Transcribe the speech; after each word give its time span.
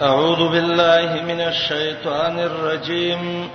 أعوذ 0.00 0.48
بالله 0.48 1.22
من 1.22 1.40
الشيطان 1.40 2.38
الرجيم 2.40 3.50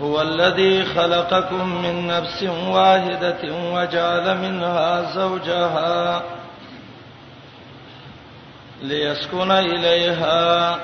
هو 0.00 0.22
الذي 0.22 0.84
خلقكم 0.84 1.82
من 1.82 2.06
نفس 2.06 2.42
واحدة 2.68 3.38
وجعل 3.74 4.38
منها 4.38 5.12
زوجها 5.14 6.22
ليسكن 8.82 9.50
إليها 9.50 10.78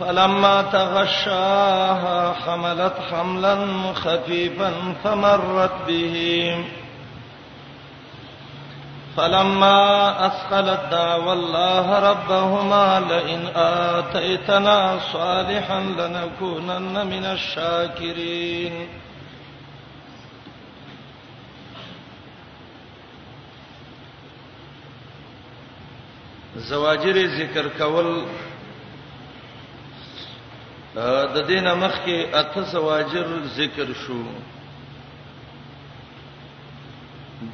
فلما 0.00 0.62
تغشاها 0.62 2.32
حملت 2.34 2.94
حملا 3.10 3.58
خفيفا 3.92 4.72
فمرت 5.04 5.72
به 5.88 6.28
فلما 9.18 10.26
أثقلت 10.26 10.80
دعوا 10.90 11.32
الله 11.32 11.98
ربهما 11.98 13.00
لئن 13.00 13.48
آتيتنا 13.54 14.98
صالحا 15.12 15.80
لنكونن 15.80 17.06
من 17.06 17.24
الشاكرين 17.24 18.88
زواجر 26.56 27.16
ذکر 27.38 27.66
کول 27.78 28.14
د 31.34 31.38
دینه 31.46 31.74
مخ 31.74 31.94
کې 32.04 32.34
اته 32.44 32.60
زواجر 32.70 33.36
ذکر 33.58 33.92
شو 34.06 34.22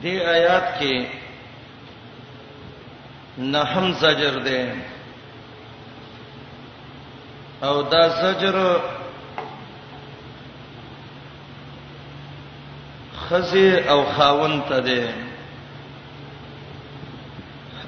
دې 0.02 0.14
آیات 0.36 0.72
کې 0.78 1.22
نه 3.38 3.64
هم 3.64 3.92
زجر 3.92 4.38
دی 4.38 4.68
او 7.66 7.82
دا 7.82 8.08
زجر 8.32 8.76
خزي 13.30 13.76
او 13.78 14.04
خاون 14.04 14.62
ته 14.68 14.80
دی 14.80 15.08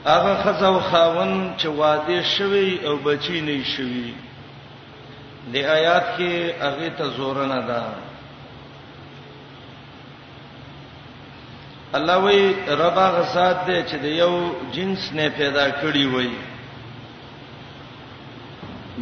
هغه 0.07 0.35
خزه 0.43 0.67
او 0.67 0.81
خاون 0.81 1.55
چې 1.59 1.67
واده 1.67 2.23
شوی 2.23 2.87
او 2.87 2.97
بچی 2.97 3.41
نه 3.41 3.65
شوی 3.65 4.15
د 5.53 5.57
آیات 5.57 6.07
کې 6.19 6.63
هغه 6.63 6.91
ته 6.99 7.05
زور 7.09 7.47
نه 7.47 7.61
ده 7.67 7.83
الله 11.95 12.17
وی 12.19 12.55
رب 12.69 12.99
هغه 12.99 13.23
ذات 13.35 13.65
دی 13.67 13.83
چې 13.83 13.97
د 14.03 14.05
یو 14.05 14.51
جنس 14.73 15.13
نه 15.13 15.29
پیدا 15.39 15.71
کړی 15.71 16.07
وای 16.15 16.31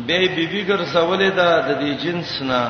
به 0.07 0.19
بیبي 0.37 0.65
ګرځولې 0.65 1.31
ده 1.31 1.61
د 1.69 1.79
دې 1.81 1.95
جنس 2.05 2.43
نه 2.43 2.63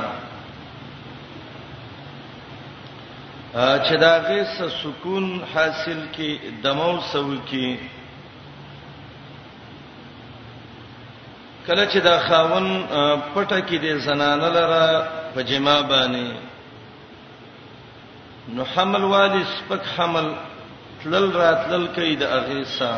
چې 3.87 3.97
دا 4.01 4.15
غیس 4.29 4.63
سکون 4.83 5.43
حاصل 5.55 6.07
کی 6.13 6.39
دمو 6.63 6.99
سو 7.13 7.37
کی 7.51 7.79
کله 11.67 11.87
چې 11.87 11.99
دا 12.01 12.19
خاون 12.19 12.85
پټه 13.35 13.61
کې 13.69 13.77
د 13.83 13.99
زنانه 13.99 14.49
لره 14.49 15.09
په 15.35 15.43
جما 15.43 15.83
باندې 15.83 16.54
نو 18.49 18.63
حمل 18.77 19.05
والی 19.11 19.43
سپک 19.57 19.83
حمل 19.99 20.33
تلل 21.03 21.27
راتلل 21.37 21.87
کوي 21.95 22.15
د 22.23 22.33
اغیسا 22.39 22.93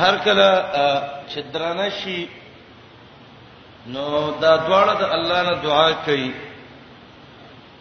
هر 0.00 0.14
کله 0.24 0.48
چې 1.30 1.38
درانه 1.54 1.86
شي 2.00 2.16
نو 3.94 4.04
دا 4.42 4.56
دواړه 4.56 4.94
د 5.02 5.16
الله 5.18 5.42
نه 5.50 5.54
دعا 5.68 5.86
کوي 6.06 6.28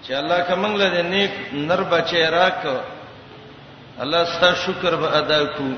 چې 0.03 0.11
الله 0.21 0.39
کومنګ 0.49 0.75
له 0.85 1.01
نیک 1.11 1.33
نر 1.71 1.81
بچی 1.93 2.23
راک 2.39 2.61
الله 4.01 4.23
ستاسو 4.37 4.63
شکر 4.73 4.95
به 5.01 5.17
ادا 5.21 5.43
کو 5.45 5.69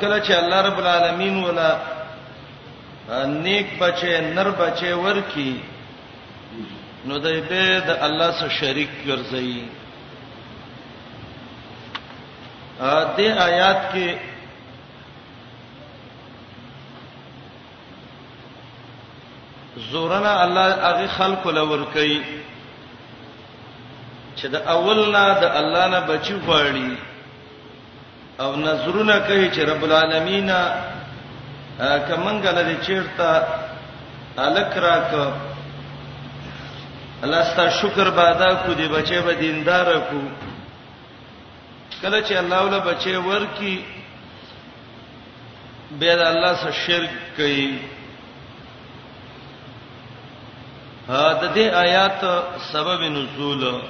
کله 0.00 0.18
چې 0.26 0.32
الله 0.42 0.62
رب 0.68 0.78
العالمین 0.84 1.42
ولا 1.46 1.70
نیک 3.40 3.78
بچی 3.82 4.20
نر 4.36 4.50
بچی 4.60 4.92
ورکی 5.06 5.52
نو 7.06 7.18
دای 7.24 7.40
به 7.50 7.64
د 7.86 7.90
الله 8.06 8.28
سره 8.40 8.48
شریک 8.60 8.90
ګرځي 9.08 9.52
ا 12.80 13.04
دې 13.16 13.28
آیات 13.48 13.80
کې 13.92 14.08
زورنا 19.90 20.32
الله 20.44 20.66
هغه 20.88 21.06
خلق 21.18 21.42
لور 21.58 21.82
کوي 21.94 22.20
چې 24.36 24.46
د 24.54 24.56
اولنا 24.74 25.24
د 25.42 25.44
الله 25.60 25.84
نه 25.94 26.00
بچی 26.08 26.34
غواړي 26.46 26.90
او 28.42 28.50
نظرونه 28.56 29.16
کوي 29.28 29.46
چې 29.54 29.58
رب 29.70 29.82
العالمین 29.86 30.50
کمنګل 32.06 32.56
دې 32.68 32.76
چیرته 32.86 33.28
الک 34.46 34.72
راک 34.86 35.10
الله 37.24 37.44
ستاسو 37.54 37.88
شکر 37.88 38.10
بادا 38.14 38.48
کو 38.62 38.72
دی 38.74 38.88
بچي 38.88 39.18
به 39.20 39.34
دیندار 39.34 39.98
کو 40.10 40.20
کله 42.02 42.22
چې 42.22 42.32
الله 42.32 42.56
ول 42.62 42.78
بچي 42.80 43.14
ورکی 43.16 43.84
به 45.98 46.16
د 46.16 46.20
الله 46.20 46.54
سره 46.60 46.72
شرک 46.86 47.10
کوي 47.36 47.78
ها 51.08 51.32
د 51.32 51.54
دې 51.54 51.74
آیات 51.74 52.24
سبب 52.72 53.02
نزول 53.02 53.80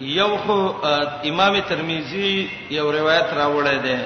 یو 0.00 0.36
خو 0.46 0.86
امام 1.30 1.60
ترمذی 1.68 2.48
یو 2.70 2.92
روایت 2.92 3.28
راوړی 3.36 3.76
دی 3.82 3.96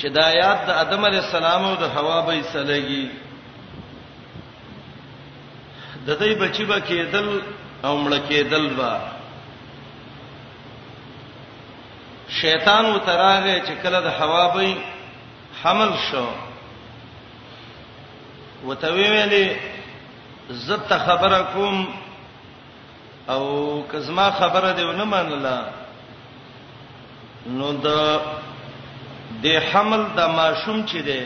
چې 0.00 0.06
د 0.06 0.18
آیات 0.32 0.58
د 0.68 0.70
ادم 0.82 1.02
علی 1.08 1.18
السلام 1.22 1.62
او 1.68 1.74
د 1.82 1.86
حوا 1.94 2.18
به 2.26 2.42
سلګي 2.52 3.06
د 6.06 6.08
دې 6.20 6.30
بچی 6.42 6.64
به 6.70 6.78
کېدل 6.90 7.28
او 7.86 7.92
مړ 8.04 8.12
کېدل 8.28 8.64
با 8.78 8.94
شیطان 12.40 12.84
و 12.90 12.98
تراغه 13.08 13.56
چې 13.66 13.72
کله 13.82 14.00
د 14.02 14.08
حوا 14.18 14.44
به 14.54 14.76
حمل 15.62 15.92
شو 16.10 16.26
وتوی 18.66 19.04
ویلې 19.04 19.56
زت 20.66 20.92
خبره 21.06 21.40
کوم 21.54 21.88
او 23.32 23.42
کزما 23.92 24.30
خبره 24.30 24.72
دیونه 24.78 25.04
منله 25.04 25.58
نو 27.46 27.72
د 27.72 28.20
د 29.44 29.46
حمل 29.70 30.02
د 30.16 30.20
ماشوم 30.38 30.84
چې 30.86 30.96
دی 31.08 31.22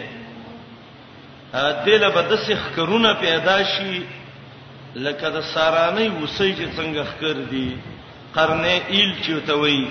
دله 1.87 2.09
به 2.15 2.23
د 2.31 2.33
سخ 2.45 2.61
کرونه 2.77 3.11
پیدا 3.25 3.59
شي 3.73 3.97
لکه 5.05 5.27
د 5.37 5.39
سارانې 5.55 6.07
وسې 6.23 6.47
چې 6.59 6.67
څنګه 6.77 7.03
خکر 7.11 7.37
دی 7.53 7.77
قرنه 8.35 8.81
ایل 8.93 9.11
چوتوي 9.27 9.83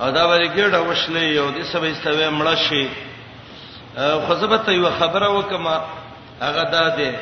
ادا 0.00 0.24
ورګړه 0.28 0.78
وشلې 0.88 1.26
یو 1.38 1.46
د 1.56 1.60
سبې 1.72 1.92
سوي 2.04 2.28
مړه 2.38 2.56
شي 2.68 2.88
خزبت 4.28 4.68
یو 4.68 4.90
خبره 4.98 5.28
وکما 5.36 5.76
هغه 6.40 6.64
داده 6.76 7.12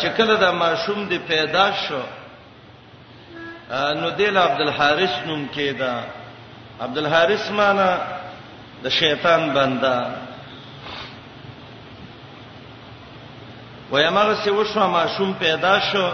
چې 0.00 0.06
کله 0.16 0.34
د 0.36 0.44
ماشوم 0.62 1.04
دی 1.10 1.18
پیدا 1.18 1.66
شو 1.82 2.02
نو 4.00 4.10
دل 4.18 4.36
عبد 4.38 4.60
الحارث 4.60 5.14
نوم 5.26 5.48
کېده 5.54 5.92
عبد 6.80 6.98
الحارث 6.98 7.50
معنا 7.50 7.90
د 8.84 8.88
شیطان 8.88 9.42
بندا 9.56 9.98
و 13.92 14.00
یمغه 14.00 14.34
سی 14.44 14.50
وشو 14.50 14.86
ما 14.94 15.02
شوم 15.16 15.32
پیدا 15.42 15.74
شو 15.90 16.06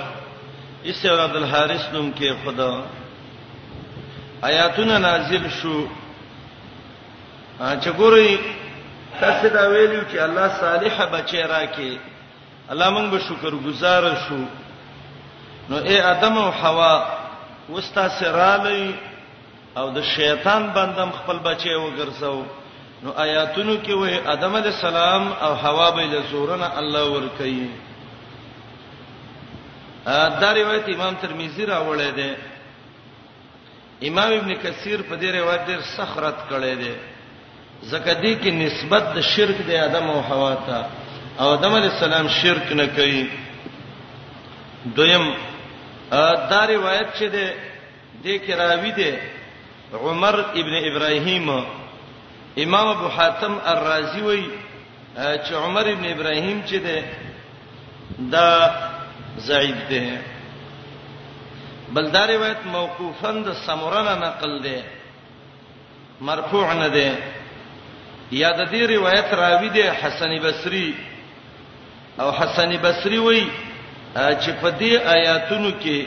ایسه 0.84 1.08
عبد 1.24 1.36
الحارث 1.42 1.84
نوم 1.92 2.10
کې 2.16 2.30
خدا 2.44 2.72
آیاتونه 4.50 4.98
نازل 4.98 5.48
شو 5.62 5.78
چې 7.58 7.88
ګوري 8.02 8.36
تاسو 9.20 9.48
دا 9.48 9.66
ویلو 9.68 10.02
چې 10.10 10.16
الله 10.28 10.48
صالح 10.60 11.04
بچی 11.16 11.42
راکې 11.42 12.00
الله 12.70 12.88
مونږ 12.90 13.10
به 13.10 13.18
شکر 13.28 13.54
گزار 13.66 14.12
شو 14.28 14.44
نو 15.68 15.76
اے 15.88 16.00
ادم 16.14 16.38
او 16.38 16.50
حوا 16.62 16.94
وستا 17.70 18.08
سره 18.18 18.56
لای 18.64 18.88
او 19.78 19.86
د 19.94 20.02
شیطان 20.16 20.62
بندم 20.76 21.10
خپل 21.18 21.38
بچي 21.46 21.72
وګرځاو 21.84 22.42
نو 23.02 23.10
آیاتونو 23.24 23.74
کې 23.84 23.92
وې 23.92 24.28
ادم 24.34 24.54
علی 24.60 24.68
السلام 24.72 25.24
او 25.46 25.52
حوا 25.64 25.88
به 25.96 26.02
له 26.12 26.20
زورنا 26.30 26.70
الله 26.82 27.02
ور 27.14 27.26
کوي 27.40 27.68
ا 30.14 30.28
دا 30.40 30.50
روایت 30.60 30.88
امام 30.94 31.14
ترمذی 31.22 31.66
راوړی 31.66 32.10
دی 32.16 32.34
امام 34.08 34.32
ابن 34.38 34.54
کثیر 34.64 35.02
په 35.02 35.16
دې 35.16 35.34
روایت 35.38 35.66
ډیر 35.70 35.80
سخرت 35.96 36.36
کړی 36.50 36.74
دی 36.74 36.94
زکه 37.92 38.14
دې 38.14 38.34
کې 38.42 38.48
نسبت 38.64 39.02
د 39.16 39.20
شرک 39.34 39.56
د 39.70 39.78
ادم 39.84 40.10
او 40.10 40.18
حوا 40.32 40.52
ته 40.54 40.86
او 41.40 41.52
ادم 41.60 41.74
علی 41.80 41.86
السلام 41.92 42.28
شرک 42.40 42.72
نه 42.82 42.86
کوي 43.00 43.22
دویم 44.86 45.34
دا 46.50 46.64
روایت 46.76 47.08
چې 47.14 47.24
ده 47.24 47.54
د 48.24 48.26
کې 48.26 48.50
راوی 48.64 48.92
ده 49.04 49.34
عمر 49.94 50.40
ابن 50.40 50.74
ابراهيم 50.84 51.50
امام 52.58 52.86
ابو 52.88 53.08
حاتم 53.08 53.58
الرازي 53.66 54.20
وای 54.22 54.42
چې 55.16 55.52
عمر 55.52 55.86
ابن 55.92 56.04
ابراهيم 56.06 56.62
چې 56.66 56.74
ده 56.74 57.04
دا 58.18 58.70
ضعیف 59.38 59.88
ده 59.90 60.20
بل 61.94 62.10
دا 62.10 62.26
روایت 62.26 62.66
موقوفاً 62.66 63.30
د 63.46 63.52
سمورانه 63.66 64.14
نقل 64.14 64.62
ده 64.62 64.82
مرفوع 66.20 66.72
نه 66.72 66.88
ده 66.88 67.16
یا 68.32 68.50
د 68.50 68.68
دې 68.70 68.82
روایت 68.90 69.34
راوی 69.34 69.68
ده 69.68 69.92
حسن 69.94 70.38
بصري 70.38 70.94
او 72.20 72.32
حسن 72.32 72.76
بصري 72.76 73.18
وای 73.18 73.46
چې 74.16 74.50
په 74.62 74.70
دې 74.80 75.06
آیاتونو 75.06 75.70
کې 75.82 76.04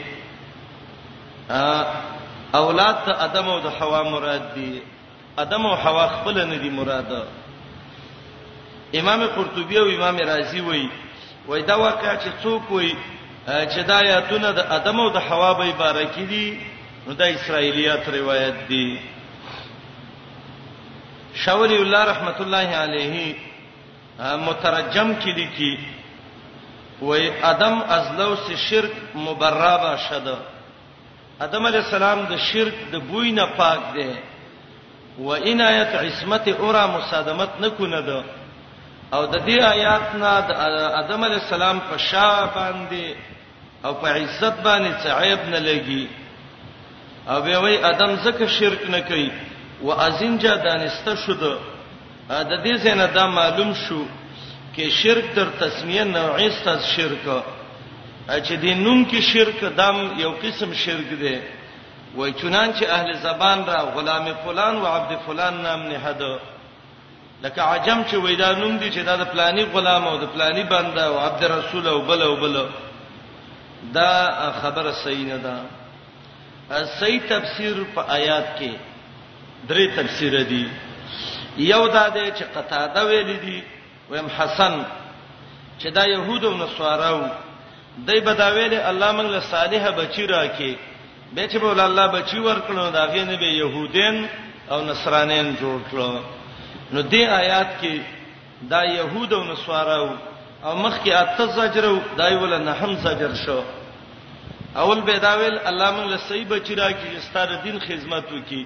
اولاد 2.54 2.94
ته 3.04 3.22
ادم 3.24 3.48
او 3.48 3.60
د 3.60 3.66
حوا 3.78 4.02
مراد 4.02 4.54
دي 4.54 4.82
ادم 5.38 5.66
او 5.66 5.76
حوا 5.76 6.06
خپل 6.08 6.44
نه 6.50 6.56
دي 6.58 6.70
مراد 6.70 7.12
امام 8.94 9.26
قرطبي 9.26 9.78
او 9.78 9.86
امام 9.86 10.16
رازي 10.18 10.60
وایي 10.60 10.90
وای 11.48 11.62
دا 11.62 11.74
واقع 11.78 12.16
چې 12.16 12.28
څوک 12.44 12.70
وایي 12.72 12.96
چې 13.46 13.78
دا 13.86 13.98
آیاتونه 13.98 14.50
د 14.52 14.58
ادم 14.72 15.00
او 15.00 15.08
د 15.10 15.18
حوا 15.18 15.52
به 15.52 15.64
عبارت 15.64 16.16
دي 16.18 16.60
نو 17.06 17.12
دا 17.12 17.24
اسرایلیات 17.24 18.08
روایت 18.08 18.54
دي 18.68 19.00
شاولی 21.44 21.76
الله 21.76 22.04
رحمت 22.04 22.40
الله 22.40 22.76
علیه 22.76 23.34
مترجم 24.20 25.14
کې 25.22 25.26
لیکي 25.26 25.78
وای 27.02 27.30
ادم 27.42 27.80
ازلو 27.88 28.34
سے 28.46 28.56
شرک 28.68 28.92
مبرابه 29.14 29.96
شد 30.08 30.26
ادم 31.46 31.66
علی 31.66 31.76
السلام 31.76 32.18
د 32.30 32.38
شرک 32.48 32.76
د 32.92 33.00
بوی 33.08 33.30
نه 33.38 33.44
پاک 33.58 33.80
دی 33.94 34.10
و 35.26 35.34
عنایت 35.48 35.92
عصمت 36.04 36.44
اورا 36.62 36.84
مصادمت 36.96 37.52
نکونه 37.62 38.00
ده 38.08 38.18
او 39.16 39.22
د 39.34 39.36
دې 39.46 39.58
آیات 39.74 40.06
نه 40.24 40.34
د 40.48 40.50
ادم 41.00 41.20
علی 41.28 41.38
السلام 41.42 41.76
په 41.88 41.94
شا 42.08 42.26
باندې 42.56 43.06
او 43.86 43.92
په 44.02 44.08
عزت 44.20 44.56
باندې 44.66 44.92
صعيب 45.04 45.40
نه 45.52 45.60
لګي 45.68 46.04
او 47.30 47.38
به 47.46 47.56
وای 47.62 47.76
ادم 47.92 48.12
زکه 48.24 48.46
شرک 48.58 48.82
نه 48.96 49.00
کوي 49.12 49.30
و 49.86 49.92
ازنجا 50.06 50.54
دانسته 50.66 51.14
شو 51.24 51.32
ده 51.44 51.52
د 52.42 52.52
دې 52.64 52.74
څنګه 52.84 53.08
دا 53.18 53.26
معلوم 53.38 53.72
شو 53.84 54.02
کې 54.74 54.86
شرک 55.02 55.26
تر 55.40 55.46
تسمیه 55.60 56.04
نوعیست 56.04 56.68
از 56.74 56.80
شرک 56.96 57.28
چې 58.38 58.54
د 58.56 58.64
نوم 58.84 59.04
کې 59.10 59.20
شرک 59.20 59.60
دم 59.76 59.96
یو 60.20 60.32
قسم 60.42 60.72
شرک 60.74 61.08
دی 61.20 61.36
وای 62.14 62.32
چنانچه 62.32 62.86
اهل 62.90 63.12
زبان 63.22 63.64
را 63.66 63.78
غلام 63.94 64.24
فلان 64.44 64.76
او 64.76 64.86
عبد 64.86 65.18
فلان 65.26 65.62
نام 65.62 65.82
نه 65.82 65.98
هدا 65.98 66.38
لکه 67.42 67.62
عجم 67.62 68.02
چې 68.10 68.14
وای 68.14 68.36
دا 68.36 68.52
نوم 68.54 68.76
دي 68.78 68.90
چې 68.90 68.98
دا 69.06 69.16
د 69.16 69.24
پلاني 69.26 69.64
غلام 69.64 70.06
او 70.08 70.16
د 70.18 70.24
پلاني 70.34 70.62
بنده 70.62 71.04
او 71.06 71.18
عبد 71.18 71.44
رسول 71.44 71.86
او 71.88 72.00
بل 72.02 72.22
او 72.22 72.36
بل 72.36 72.66
دا 73.92 74.12
خبره 74.62 74.92
صحیح 75.04 75.26
نه 75.26 75.36
ده 75.36 75.54
صحیح 77.00 77.20
تفسیر 77.28 77.76
په 77.94 78.00
آیات 78.08 78.46
کې 78.58 78.72
درې 79.68 79.90
تفسیر 79.98 80.42
دي 80.42 80.68
یو 81.56 81.86
دا 81.88 82.08
دی 82.08 82.30
چې 82.32 82.42
قطاده 82.56 83.04
ویل 83.06 83.36
دي 83.40 83.62
ويم 84.10 84.26
حسن 84.38 84.84
چې 85.80 85.86
دا 85.92 86.04
يهود 86.06 86.44
او 86.44 86.56
نصاراو 86.56 87.22
دای 88.06 88.20
بداویل 88.20 88.74
الله 88.90 89.12
موږ 89.12 89.26
له 89.34 89.40
صالحه 89.40 89.90
بچی 90.00 90.26
راکې 90.26 90.72
به 91.34 91.48
چې 91.48 91.56
بول 91.62 91.80
الله 91.80 92.06
بچی 92.06 92.38
ورکړو 92.40 92.92
دا 92.96 93.06
غي 93.12 93.24
نه 93.24 93.36
به 93.36 93.46
يهودین 93.62 94.28
او 94.70 94.84
نصرانین 94.84 95.56
جوړ 95.60 95.78
کړو 95.90 96.08
نو 96.92 97.02
دې 97.10 97.22
آیات 97.40 97.68
کې 97.82 98.00
دا 98.70 98.84
يهود 98.84 99.32
او 99.32 99.44
نصارا 99.44 99.96
او 100.64 100.74
مخ 100.76 100.94
کې 101.04 101.08
اته 101.12 101.46
زجر 101.46 101.84
دای 102.18 102.34
ول 102.36 102.58
نه 102.64 102.72
هم 102.72 102.96
زجر 103.04 103.34
شو 103.46 103.62
اول 104.76 105.00
به 105.00 105.18
داویل 105.18 105.58
الله 105.64 105.90
موږ 105.90 106.06
له 106.12 106.16
صحیح 106.16 106.46
بچی 106.48 106.74
راکې 106.76 107.06
چې 107.14 107.22
ستاره 107.30 107.56
دین 107.64 107.80
خدمت 107.80 108.24
وکړي 108.30 108.64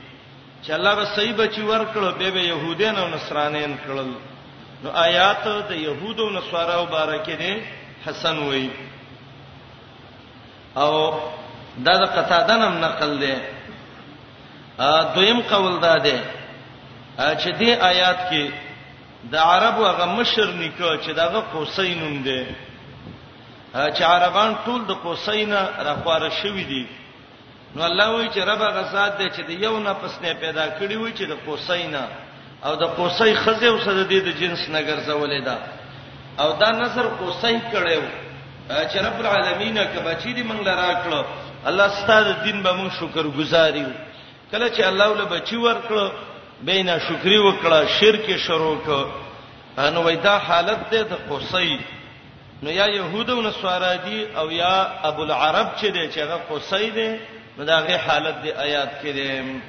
چې 0.67 0.71
الله 0.71 0.95
به 0.95 1.05
صحیح 1.17 1.33
بچی 1.35 1.61
ورکړو 1.63 2.09
به 2.19 2.31
به 2.31 2.41
يهودین 2.41 2.97
او 2.99 3.09
نصرانین 3.09 3.77
کړل 3.87 4.07
نو 4.85 4.91
آیات 4.91 5.45
د 5.49 5.73
يهودو 5.73 6.31
نصارا 6.31 6.83
مبارک 6.83 7.27
دي 7.31 7.63
حسن 8.07 8.39
وایي 8.39 8.71
او 10.83 10.93
دا 11.87 11.95
د 12.03 12.05
قتاده 12.19 12.55
نم 12.61 12.75
نقل 12.87 13.11
دی 13.23 13.35
ا 14.89 14.91
دویم 15.15 15.41
قول 15.51 15.75
دا 15.87 15.95
دی 16.07 16.19
چې 17.41 17.49
دې 17.61 17.71
آیات 17.91 18.19
کې 18.31 18.45
د 19.33 19.35
عربو 19.51 19.87
هغه 19.91 20.07
مشر 20.19 20.47
نکو 20.61 20.91
چې 21.05 21.11
دغه 21.21 21.41
قوسینوم 21.53 22.17
دی 22.27 22.43
چې 23.97 24.03
عربان 24.13 24.51
ټول 24.67 24.81
د 24.91 24.93
قوسینا 25.05 25.61
راخواره 25.87 26.29
شوی 26.43 26.65
دي 26.73 26.87
نو 27.77 27.83
الله 27.91 28.09
وی 28.17 28.29
چې 28.35 28.39
رب 28.49 28.61
هغه 28.69 28.85
سات 28.93 29.13
دی 29.19 29.29
چې 29.37 29.41
د 29.49 29.51
یو 29.65 29.79
نه 29.79 29.93
پسنه 29.95 30.33
پیدا 30.43 30.67
کړی 30.79 30.95
وی 30.97 31.13
چې 31.19 31.23
د 31.33 31.35
قوسینا 31.47 32.05
او 32.65 32.75
د 32.83 32.85
قوسې 32.97 33.35
خزه 33.43 33.69
اوسه 33.69 33.93
د 33.95 34.03
دې 34.11 34.21
د 34.27 34.31
جنس 34.41 34.69
نګر 34.77 34.99
زولې 35.09 35.41
ده 35.49 35.57
او 36.39 36.49
دا 36.61 36.71
نظر 36.83 37.07
قوسې 37.19 37.55
کړو 37.73 38.24
چې 38.69 38.97
رب 38.99 39.21
العالمین 39.21 39.79
کبه 39.95 40.15
چې 40.21 40.35
دې 40.39 40.43
موږ 40.45 40.61
لرا 40.67 40.93
کړو 41.05 41.25
الله 41.69 41.89
ستاسو 41.89 42.33
دین 42.45 42.63
به 42.63 42.73
موږ 42.73 42.91
شکر 43.01 43.25
گزار 43.39 43.75
یو 43.77 43.89
کله 44.53 44.69
چې 44.69 44.81
الله 44.85 45.09
له 45.17 45.25
بچی 45.25 45.57
ورکړو 45.57 46.05
بینا 46.63 46.99
شکرې 46.99 47.39
وکړه 47.39 47.89
شرک 48.01 48.37
شروع 48.37 48.79
کړ 48.87 49.07
انو 49.79 50.03
وېدا 50.03 50.39
حالت 50.49 50.79
دې 50.91 51.03
د 51.13 51.13
قصي 51.31 51.79
نو 52.63 52.71
یا 52.71 52.87
يهودو 52.87 53.43
نصارا 53.43 53.95
دي 53.97 54.27
او 54.39 54.51
یا 54.51 54.89
ابو 55.05 55.23
العرب 55.23 55.69
چې 55.77 55.85
دې 55.95 56.05
چې 56.15 56.19
هغه 56.19 56.41
قصي 56.51 56.91
دي 56.91 57.21
نو 57.59 57.65
داغه 57.65 57.97
حالت 57.97 58.35
دې 58.45 58.51
آیات 58.59 58.91
کې 59.01 59.09
دي 59.13 59.61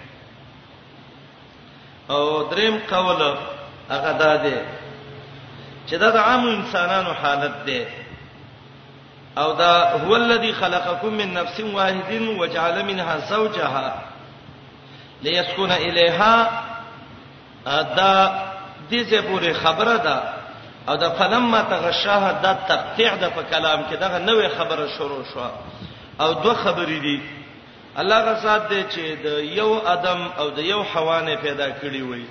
او 2.09 2.43
دریم 2.43 2.79
قول 2.89 3.21
هغه 3.89 4.11
دا 4.19 4.35
دي 4.35 4.57
چې 5.89 5.93
دا 5.99 6.09
د 6.09 6.17
عام 6.17 6.47
انسانانو 6.47 7.11
حالت 7.13 7.65
دی 7.65 7.83
او 9.37 9.53
دا 9.53 9.89
هو 10.05 10.15
الذی 10.15 10.51
خلقکم 10.53 11.07
من 11.07 11.33
نفس 11.33 11.59
واحد 11.59 12.21
وجعل 12.39 12.85
منها 12.85 13.17
زوجها 13.29 14.01
ليسكن 15.21 15.71
الیها 15.71 16.63
دا 17.65 18.43
دې 18.91 19.09
څه 19.11 19.21
پورې 19.29 19.53
خبره 19.53 19.97
ده 19.97 20.23
او 20.89 20.95
دا 20.95 21.09
فلما 21.09 21.61
تغشاها 21.61 22.31
دا 22.31 22.53
تقطیع 22.53 23.15
ده 23.15 23.29
په 23.29 23.41
کلام 23.51 23.83
کې 23.89 23.93
دا 23.99 24.25
نوې 24.25 24.47
خبره 24.59 24.87
شروع 24.97 25.23
شو 25.33 25.45
او 26.21 26.33
دوه 26.33 26.53
خبرې 26.53 26.99
دي 27.01 27.21
الله 27.97 28.15
غزاد 28.19 28.61
دې 28.69 28.93
چې 28.93 29.23
د 29.23 29.27
یو 29.59 29.73
ادم 29.87 30.27
او 30.39 30.49
د 30.49 30.59
یو 30.59 30.83
حوا 30.83 31.21
نه 31.21 31.35
پیدا 31.35 31.69
کړی 31.81 32.01
وي 32.09 32.25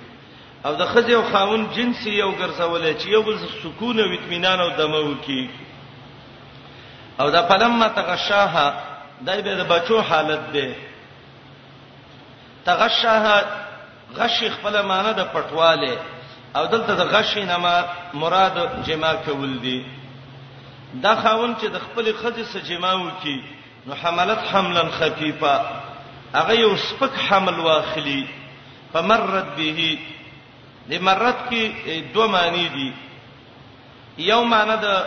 او 0.65 0.75
د 0.75 0.85
خځې 0.93 1.11
او 1.11 1.23
خاون 1.31 1.67
جنسي 1.75 2.09
یو 2.09 2.31
ګرځولې 2.31 3.01
چې 3.03 3.07
یو 3.07 3.21
بل 3.23 3.37
سکون 3.63 3.99
او 3.99 4.13
اطمینان 4.13 4.59
او 4.59 4.69
دمو 4.77 5.13
کې 5.27 5.49
او 7.19 7.29
دا 7.29 7.41
فلما 7.47 7.87
تغشاها 7.87 8.73
دای 9.25 9.41
به 9.41 9.55
د 9.63 9.67
بچو 9.67 10.01
حالت 10.01 10.51
دی 10.51 10.75
تغشاها 12.65 13.41
غش 14.17 14.43
خپل 14.57 14.81
معنی 14.81 15.13
د 15.13 15.23
پټواله 15.33 15.93
او 16.55 16.65
دلته 16.65 16.95
د 16.95 17.01
غش 17.15 17.37
نه 17.37 17.57
مراد 18.13 18.85
جما 18.85 19.13
کول 19.13 19.57
دی 19.59 19.85
دا 21.03 21.15
خاون 21.15 21.55
چې 21.61 21.65
د 21.67 21.77
خپل 21.79 22.13
خځې 22.21 22.43
سره 22.53 22.61
جما 22.61 22.93
وکي 22.93 23.43
نو 23.87 23.93
حملت 23.95 24.39
حملا 24.51 24.83
خفيفا 24.91 25.65
هغه 26.35 26.53
یو 26.59 26.77
سپک 26.77 27.11
حمل 27.29 27.59
واخلي 27.59 28.27
فمرت 28.93 29.45
به 29.57 29.99
دې 30.89 30.99
مرت 31.01 31.35
کې 31.51 31.89
دوه 32.13 32.27
معنی 32.27 32.67
دي 32.69 32.93
یو 34.17 34.43
معنی 34.43 34.75
د 34.77 35.05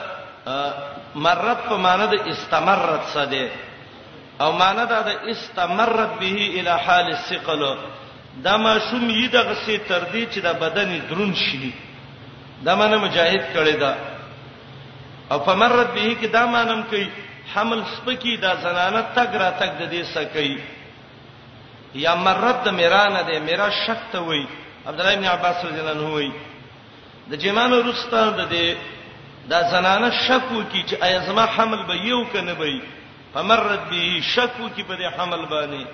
مرت 1.27 1.59
په 1.69 1.77
معنی 1.85 2.07
د 2.13 2.17
استمرت 2.33 3.03
څه 3.15 3.23
دی 3.33 3.45
او 4.45 4.51
معنی 4.63 4.85
دا 4.93 5.01
د 5.11 5.11
استمرت 5.33 6.13
به 6.21 6.33
اله 6.59 6.77
حال 6.87 7.07
الثقل 7.17 7.63
دا 8.45 8.55
ما 8.65 8.75
شوم 8.89 9.05
یی 9.11 9.29
دغه 9.37 9.55
سي 9.67 9.77
تر 9.89 10.03
دې 10.13 10.23
چې 10.33 10.39
د 10.47 10.49
بدن 10.63 10.91
درون 11.11 11.33
شي 11.45 11.73
دا 12.65 12.73
معنی 12.81 12.97
مجاهد 13.07 13.43
کړي 13.55 13.75
دا 13.85 13.95
او 15.31 15.39
فمرت 15.47 15.89
به 15.95 16.11
کې 16.21 16.27
دا 16.39 16.47
معنی 16.57 16.83
کوي 16.91 17.07
حمل 17.55 17.81
سپکی 17.97 18.37
دا 18.37 18.55
زنانه 18.65 19.01
تک 19.17 19.31
را 19.41 19.51
تک 19.51 19.71
د 19.81 19.91
دې 19.95 20.03
سکی 20.15 20.57
یا 22.05 22.15
مرد 22.27 22.69
میرانه 22.69 23.23
ده 23.29 23.39
میرا 23.49 23.69
شک 23.85 24.01
ته 24.13 24.19
وای 24.29 24.45
عبد 24.87 25.01
الله 25.01 25.13
ابن 25.15 25.25
عباس 25.35 25.65
رضی 25.65 25.81
الله 25.81 25.91
عنه 25.99 26.11
وای 26.15 26.31
د 27.31 27.35
جمان 27.45 27.73
رستا 27.89 28.23
د 28.39 28.41
دې 28.53 28.67
دا 29.51 29.61
زنانه 29.71 30.09
شکو 30.27 30.61
کی 30.73 30.83
چې 30.89 31.03
ایزما 31.05 31.45
حمل 31.57 31.87
به 31.87 31.95
یو 31.97 32.25
کنه 32.33 32.55
به 32.55 32.81
فمرت 33.35 33.81
به 33.91 34.21
شکو 34.35 34.69
کی 34.77 34.83
په 34.83 34.97
دې 34.97 35.21
حمل 35.21 35.45
باندې 35.47 35.85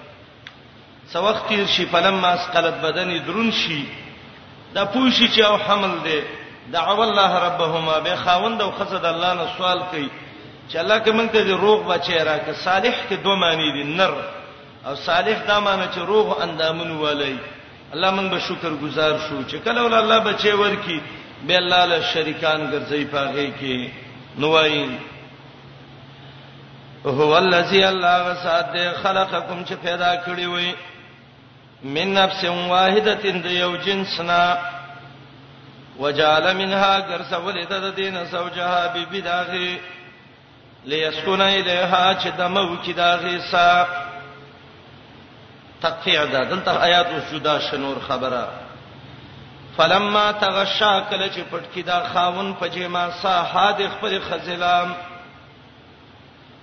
سوخت 1.12 1.52
شي 1.66 1.86
فلما 1.86 2.28
اسقلت 2.34 2.74
بدني 2.74 3.18
درون 3.18 3.52
شي 3.52 3.84
دا 4.74 4.84
پوښي 4.84 5.28
چې 5.34 5.38
او 5.38 5.56
حمل 5.56 5.98
دی 6.04 6.22
دعو 6.72 7.00
الله 7.02 7.38
ربهما 7.38 7.98
به 8.00 8.16
خاوند 8.16 8.62
او 8.62 8.70
خزد 8.72 9.04
الله 9.04 9.32
نه 9.34 9.46
سوال 9.56 9.82
کوي 9.90 10.10
چې 10.72 10.76
الله 10.76 11.04
کې 11.04 11.08
مونږ 11.10 11.30
ته 11.32 11.56
روغ 11.56 11.82
بچی 11.86 12.12
راکې 12.12 12.54
صالح 12.64 12.94
کې 13.10 13.14
دوه 13.24 13.36
معنی 13.36 13.72
دي 13.72 13.92
نر 13.94 14.14
او 14.86 14.94
صالح 14.96 15.38
دا 15.48 15.60
معنی 15.60 15.86
چې 15.94 15.98
روغ 15.98 16.42
اندامونه 16.42 16.94
ولای 16.94 17.36
الله 17.92 18.10
مونږ 18.16 18.30
به 18.32 18.38
شکر 18.38 18.70
گزار 18.70 19.18
شو 19.28 19.42
چې 19.50 19.64
کله 19.64 19.82
ول 19.82 19.94
الله 19.94 20.18
بچی 20.20 20.50
ورکی 20.52 21.00
بلال 21.48 21.92
شریکان 22.14 22.60
ګرځي 22.72 23.04
پاغه 23.12 23.46
کې 23.60 23.90
نوای 24.38 24.88
هو 27.06 27.32
الذی 27.36 27.84
الله 27.84 28.16
غساده 28.28 28.92
خلقکم 29.02 29.64
چې 29.64 29.74
پیدا 29.86 30.12
کړی 30.26 30.46
وي 30.54 30.74
من 31.96 32.14
نفس 32.14 32.44
واحده 32.44 33.14
د 33.44 33.46
یو 33.46 33.76
جنسنا 33.76 34.56
وجعل 35.98 36.56
منها 36.56 36.98
غرسول 36.98 37.64
د 37.70 37.94
دین 37.96 38.24
زوجها 38.24 38.88
ببداغه 38.94 39.76
ليسكن 40.86 41.40
اليها 41.40 42.20
چې 42.22 42.28
دمو 42.38 42.76
کې 42.84 42.90
داغه 42.96 43.38
سا 43.50 43.86
تقطيع 45.82 46.24
ده 46.24 46.44
دلته 46.44 46.82
آیات 46.84 47.06
او 47.06 47.20
شدا 47.30 47.58
شنور 47.60 47.98
خبره 48.08 48.48
فلما 49.78 50.26
تغشا 50.40 50.92
کله 51.10 51.28
چې 51.34 51.40
پټکی 51.50 51.82
دا 51.90 51.98
خاون 52.12 52.52
پجې 52.60 52.78
ما 52.94 53.08
سا 53.22 53.34
حاد 53.52 53.80
خپل 53.94 54.18
خزلام 54.28 54.92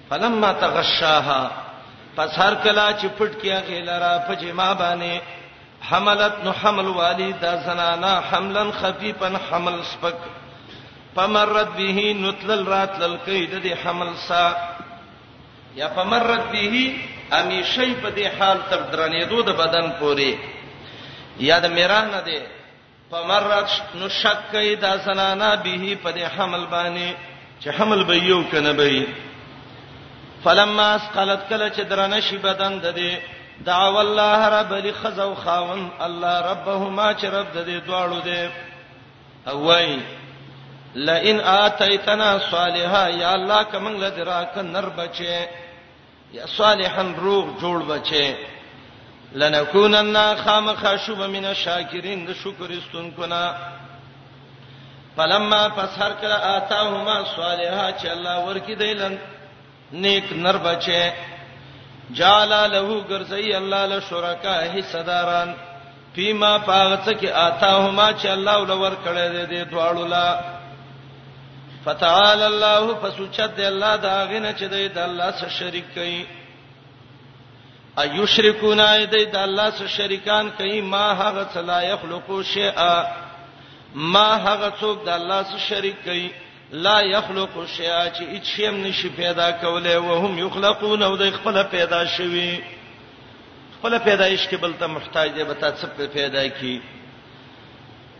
فلما 0.09 0.51
تغشاها 0.61 1.41
پس 2.15 2.37
هر 2.39 2.53
کله 2.65 2.85
چې 2.99 3.05
پټکیا 3.19 3.57
غیلرا 3.69 4.13
پجې 4.27 4.51
ما 4.59 4.73
باندې 4.73 5.21
حملت 5.89 6.33
نو 6.43 6.51
حمل 6.61 6.87
والی 6.99 7.31
دا 7.41 7.55
زنانا 7.65 8.13
حملن 8.31 8.71
خفیفن 8.79 9.35
حمل 9.51 9.79
سپک 9.91 10.15
فمرت 11.15 11.67
به 11.77 12.13
نتلل 12.21 12.65
راتلل 12.75 13.17
کید 13.25 13.51
دې 13.63 13.85
حمل 13.85 14.13
سا 14.27 14.45
یا 15.81 15.87
فمرت 15.95 16.41
به 16.55 16.85
امیشی 17.41 17.91
په 18.03 18.15
دې 18.15 18.41
حال 18.41 18.57
تر 18.69 18.79
درنې 18.91 19.29
دود 19.29 19.53
بدن 19.61 19.91
پوري 19.99 20.33
یا 21.49 21.59
د 21.59 21.65
میرانه 21.77 22.23
دې 22.25 22.60
فمرت 23.11 23.69
نو 23.99 24.07
شک 24.21 24.39
کئ 24.51 24.69
دا 24.81 24.91
زنانا 25.05 25.49
به 25.63 25.87
په 26.03 26.11
دې 26.17 26.25
حمل 26.35 26.61
باندې 26.65 27.15
چې 27.61 27.69
حمل 27.77 28.03
به 28.09 28.15
یو 28.27 28.43
کنه 28.51 28.71
به 28.73 29.07
فلما 30.43 30.85
اسقلت 30.99 31.43
کله 31.49 31.67
چې 31.69 31.79
درنه 31.89 32.19
شی 32.27 32.37
بدن 32.45 32.77
د 32.85 32.95
دې 32.99 33.15
دعو 33.67 33.97
الله 34.03 34.49
رب 34.53 34.71
لخذو 34.85 35.27
خاون 35.41 35.81
الله 36.07 36.35
ربهما 36.51 37.09
چې 37.19 37.23
رب 37.35 37.47
د 37.57 37.65
دې 37.65 37.87
دواړو 37.87 38.19
دې 38.25 38.51
اوای 39.49 39.99
لئن 41.09 41.39
اتیتنا 41.55 42.31
صالحا 42.47 43.03
یا 43.09 43.33
الله 43.33 43.63
کمن 43.75 43.91
لدرا 44.05 44.41
ک 44.53 44.57
نر 44.71 44.89
بچي 45.01 45.37
یا 46.39 46.45
صالحن 46.57 47.13
روح 47.27 47.45
جوړ 47.59 47.91
بچي 47.93 48.25
لنکونن 49.39 50.17
خامخ 50.43 50.85
شوب 51.05 51.21
من 51.33 51.45
الشاکرین 51.45 52.25
د 52.27 52.33
شکر 52.41 52.69
استونکو 52.79 53.25
نا 53.33 53.41
فلما 55.15 55.67
پس 55.75 55.89
هر 55.99 56.11
کله 56.21 56.33
آتاهما 56.55 57.15
صالحا 57.35 57.85
چې 57.91 58.05
الله 58.13 58.43
ورکی 58.49 58.75
دیلن 58.81 59.15
نیک 60.03 60.33
نر 60.47 60.57
بچه 60.65 61.01
جالا 62.19 62.61
له 62.73 62.97
ګرځي 63.09 63.55
الله 63.61 63.85
له 63.93 63.99
شرکا 64.09 64.55
حصداران 64.75 65.53
فيما 66.15 66.51
پاغته 66.69 67.11
کې 67.13 67.29
آتاهما 67.33 68.13
چې 68.21 68.25
الله 68.25 68.53
ولور 68.63 68.97
کړی 69.07 69.27
دی 69.37 69.63
د 69.63 69.69
دواړو 69.71 70.07
لا 70.07 70.39
فتعال 71.87 72.41
الله 72.51 72.95
فسوچت 73.03 73.59
الله 73.71 73.95
دا 74.09 74.15
غنه 74.29 74.53
چې 74.59 74.93
د 74.99 75.03
الله 75.07 75.31
سره 75.41 75.49
شریک 75.61 75.85
کړي 75.95 76.39
ايشركونا 77.99 78.95
ايدي 78.95 79.25
د 79.25 79.35
الله 79.35 79.69
سره 79.69 79.87
شریکان 79.87 80.51
کوي 80.57 80.81
ما 80.81 81.07
هغه 81.21 81.45
صلا 81.53 81.81
يخلقو 81.81 82.41
شيئا 82.41 82.97
ما 84.11 84.29
هغه 84.45 84.69
څوک 84.81 84.97
د 85.05 85.09
الله 85.17 85.39
سره 85.43 85.59
شریک 85.69 85.97
کوي 86.05 86.27
لا 86.85 86.99
يخلق 87.15 87.49
شيئا 87.77 88.03
چې 88.15 88.23
هیڅ 88.33 88.43
شی 88.53 88.67
هم 88.67 88.75
نشي 88.83 89.09
پیدا 89.09 89.51
کولای 89.51 89.95
او 89.95 90.15
هم 90.25 90.37
يخلقون 90.39 91.03
او 91.03 91.15
د 91.17 91.23
خپل 91.37 91.63
پیدا 91.71 92.03
شوي 92.05 92.61
خپل 93.79 93.97
پیدایش 93.99 94.47
کې 94.47 94.55
بل 94.61 94.73
ته 94.79 94.87
محتاج 94.87 95.29
دی 95.35 95.43
بتا 95.43 95.71
څه 95.71 96.09
پیدا 96.13 96.47
کی 96.47 96.81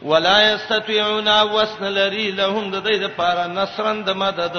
ولا 0.01 0.51
يستطيعون 0.53 1.27
وسن 1.27 1.83
لري 1.85 2.31
لهم 2.31 2.71
د 2.71 2.83
دې 2.87 2.95
لپاره 3.05 3.47
نصرن 3.47 4.03
د 4.03 4.09
مدد 4.23 4.57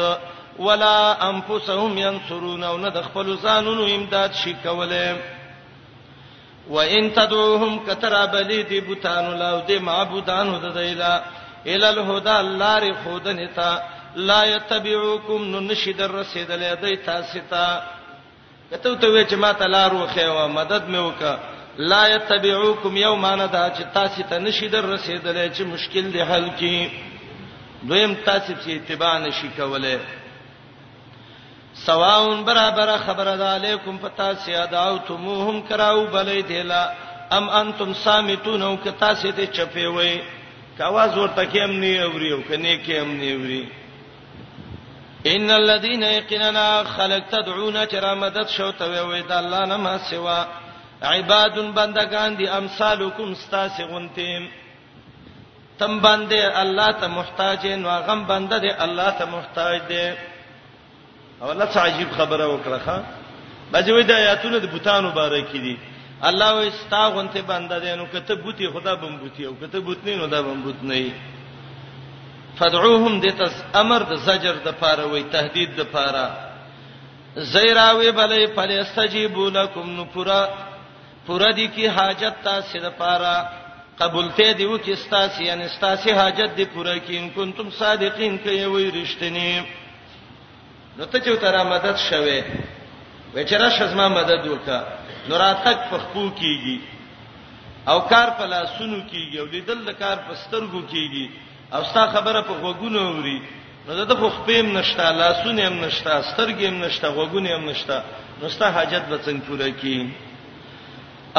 ولا 0.58 1.28
انفسهم 1.30 1.98
ينصرون 1.98 2.64
او 2.64 2.76
نه 2.78 2.88
د 2.90 2.98
خپل 3.08 3.36
ځانونو 3.44 3.84
امداد 3.96 4.32
شي 4.34 4.52
کوله 4.64 5.16
وان 6.70 7.10
تدعوهم 7.14 7.78
کتر 7.86 8.14
بلی 8.32 8.62
دی 8.62 8.80
بوتان 8.80 9.24
لو 9.38 9.60
دی 9.68 9.78
معبودان 9.78 10.52
د 10.62 10.74
دیلا 10.78 11.22
ال 11.66 11.84
الهدى 11.84 12.38
لار 12.58 12.94
خودنتا 13.04 13.82
لا 14.16 14.44
يتبعوكم 14.44 15.42
ننشد 15.42 16.00
الرسیدل 16.00 16.64
دی 16.82 16.96
تاسو 16.96 17.38
ته 17.50 17.82
کته 18.70 18.94
ته 18.94 19.24
چې 19.24 19.34
ما 19.34 19.52
ته 19.52 19.66
لار 19.66 19.94
وخیوه 19.94 20.46
مدد 20.46 20.88
مې 20.88 21.00
وکړه 21.08 21.38
لا 21.78 22.06
يتبعوكم 22.06 22.96
يوما 22.96 23.34
ندا 23.36 23.70
چې 23.76 23.82
تاسو 23.94 24.22
ته 24.30 24.38
نشید 24.38 24.74
رسیدل 24.74 25.52
چې 25.54 25.60
مشکل 25.66 26.10
دی 26.14 26.22
حل 26.22 26.48
کی 26.56 26.88
دویم 27.82 28.14
تاسو 28.24 28.52
چې 28.52 28.68
اتباع 28.70 29.18
نشی 29.18 29.48
کوله 29.56 30.00
سواون 31.74 32.42
برابر 32.44 32.96
خبر 32.98 33.36
ده 33.36 33.44
علیکم 33.44 33.96
پتا 33.98 34.32
سیاداو 34.34 34.98
تموهم 34.98 35.60
کراو 35.68 36.06
بلې 36.06 36.40
دیلا 36.48 36.92
ام 37.30 37.48
انتم 37.50 37.92
سامتون 38.04 38.62
او 38.62 38.76
کتا 38.84 39.14
سید 39.14 39.44
چپې 39.52 39.86
وې 39.96 40.20
کاواز 40.78 41.18
ورته 41.18 41.44
کې 41.52 41.58
هم 41.64 41.70
نه 41.80 42.02
اوري 42.02 42.32
او 42.32 42.42
کني 42.48 42.78
کې 42.86 42.90
هم 43.00 43.10
نه 43.20 43.32
اوري 43.36 43.68
ان 45.26 45.50
الذين 45.50 46.02
يقيننا 46.02 46.82
خلق 46.84 47.24
تدعون 47.30 47.88
ترامدت 47.88 48.48
شو 48.48 48.70
ته 48.72 48.86
وې 49.08 49.22
د 49.28 49.32
الله 49.32 49.66
نه 49.66 49.76
ما 49.76 49.98
سوا 50.10 50.46
عباد 51.02 51.58
بندگان 51.74 52.36
دي 52.36 52.48
امثالکم 52.48 53.32
استاسغنتم 53.32 54.48
تم 55.78 56.00
باندې 56.00 56.58
الله 56.62 56.92
ته 56.92 57.06
محتاج 57.08 57.66
نو 57.66 57.88
غم 58.08 58.24
بنده 58.24 58.58
دي 58.58 58.70
الله 58.84 59.10
ته 59.18 59.24
محتاج 59.26 59.80
دي 59.88 60.14
او 61.42 61.50
الله 61.52 61.66
څه 61.74 61.78
عجیب 61.88 62.10
خبره 62.18 62.46
وکړه 62.52 62.78
ښا 62.86 62.96
بځوي 63.72 64.02
د 64.06 64.12
آیاتونو 64.22 64.56
د 64.60 64.66
بوتانو 64.74 65.10
باره 65.18 65.40
کې 65.50 65.58
دي 65.64 65.74
الله 66.28 66.50
وي 66.58 66.70
ستا 66.82 67.02
غونته 67.14 67.40
بنده 67.52 67.78
دي 67.82 67.92
نو 68.00 68.04
کته 68.14 68.34
بوتي 68.42 68.66
خدا 68.74 68.94
بم 69.00 69.12
بوتي 69.22 69.42
او 69.48 69.54
کته 69.60 69.78
بوت 69.86 70.00
نه 70.06 70.12
نو 70.20 70.26
دا 70.34 70.40
بم 70.46 70.58
بوت 70.64 70.80
نه 70.90 70.98
فدعوهم 72.58 73.14
دته 73.24 73.44
امر 73.82 74.00
د 74.10 74.12
زجر 74.26 74.54
د 74.66 74.70
پاره 74.82 75.04
وي 75.12 75.22
تهدید 75.34 75.70
د 75.80 75.82
پاره 75.94 76.26
زیراوی 77.52 78.10
بلې 78.18 78.42
فلیستجیب 78.56 79.36
لکم 79.58 79.86
نو 79.96 80.04
پورا 80.14 80.38
پورا 81.26 81.48
دی 81.58 81.66
کی 81.74 81.84
حاجت 81.96 82.34
تاسو 82.48 82.78
د 82.86 82.88
پاره 83.00 83.34
قبولته 84.00 84.52
دیو 84.58 84.74
کی 84.84 84.92
استاسی 84.94 85.44
ان 85.50 85.60
استاسی 85.62 86.10
حاجت 86.20 86.50
دی 86.58 86.64
پورا 86.74 86.94
کی 87.04 87.14
ان 87.18 87.28
کنتم 87.36 87.66
صادقین 87.80 88.34
کې 88.42 88.64
وای 88.72 88.88
رښتینی 88.96 89.52
نو 90.98 91.04
ته 91.04 91.18
چې 91.18 91.36
تر 91.40 91.56
مدد 91.64 91.96
شوه 92.10 92.40
وچره 93.34 93.68
شزما 93.78 94.08
مدد 94.08 94.46
وکا 94.46 94.80
نو 95.28 95.36
راتک 95.42 95.78
فخپو 95.90 96.24
کیږي 96.40 96.76
او 97.90 98.00
کار 98.12 98.28
په 98.38 98.46
لاسونو 98.46 98.98
کیږي 99.10 99.38
او 99.40 99.46
دل 99.68 99.78
د 99.86 99.90
کار 100.02 100.16
په 100.26 100.32
سترګو 100.42 100.80
کیږي 100.92 101.26
او 101.74 101.84
ستا 101.84 102.02
خبره 102.14 102.42
په 102.48 102.52
غوګونو 102.62 102.98
اوري 103.10 103.38
نو 103.86 103.92
دته 104.00 104.14
خو 104.18 104.28
خپېم 104.38 104.66
نشته 104.78 105.10
لاسونه 105.22 105.62
هم 105.66 105.84
نشته 105.84 106.12
سترګې 106.22 106.64
هم 106.66 106.84
نشته 106.84 107.08
غوګونه 107.16 107.48
هم 107.54 107.64
نشته 107.70 108.02
نو 108.42 108.48
ستا 108.48 108.66
حاجت 108.76 109.08
به 109.08 109.18
څنګه 109.26 109.42
پوره 109.48 109.70
کی 109.70 110.10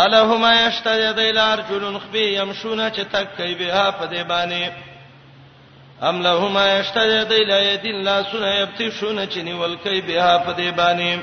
الہما 0.01 0.53
یشتد 0.62 1.15
ذیل 1.17 1.38
ارجلن 1.38 1.98
خبی 2.03 2.19
یمشون 2.33 2.79
چتک 2.93 3.36
کی 3.38 3.53
بها 3.60 3.86
په 3.98 4.05
دی 4.12 4.24
باندې 4.31 4.62
ام 6.10 6.22
لهما 6.24 6.65
اشتد 6.79 7.12
دی 7.31 7.43
لایت 7.43 7.86
الله 7.86 8.17
سن 8.31 8.43
یبتشون 8.62 9.25
چنی 9.27 9.53
ولکای 9.53 10.01
بها 10.01 10.38
پدې 10.45 10.72
باندې 10.79 11.17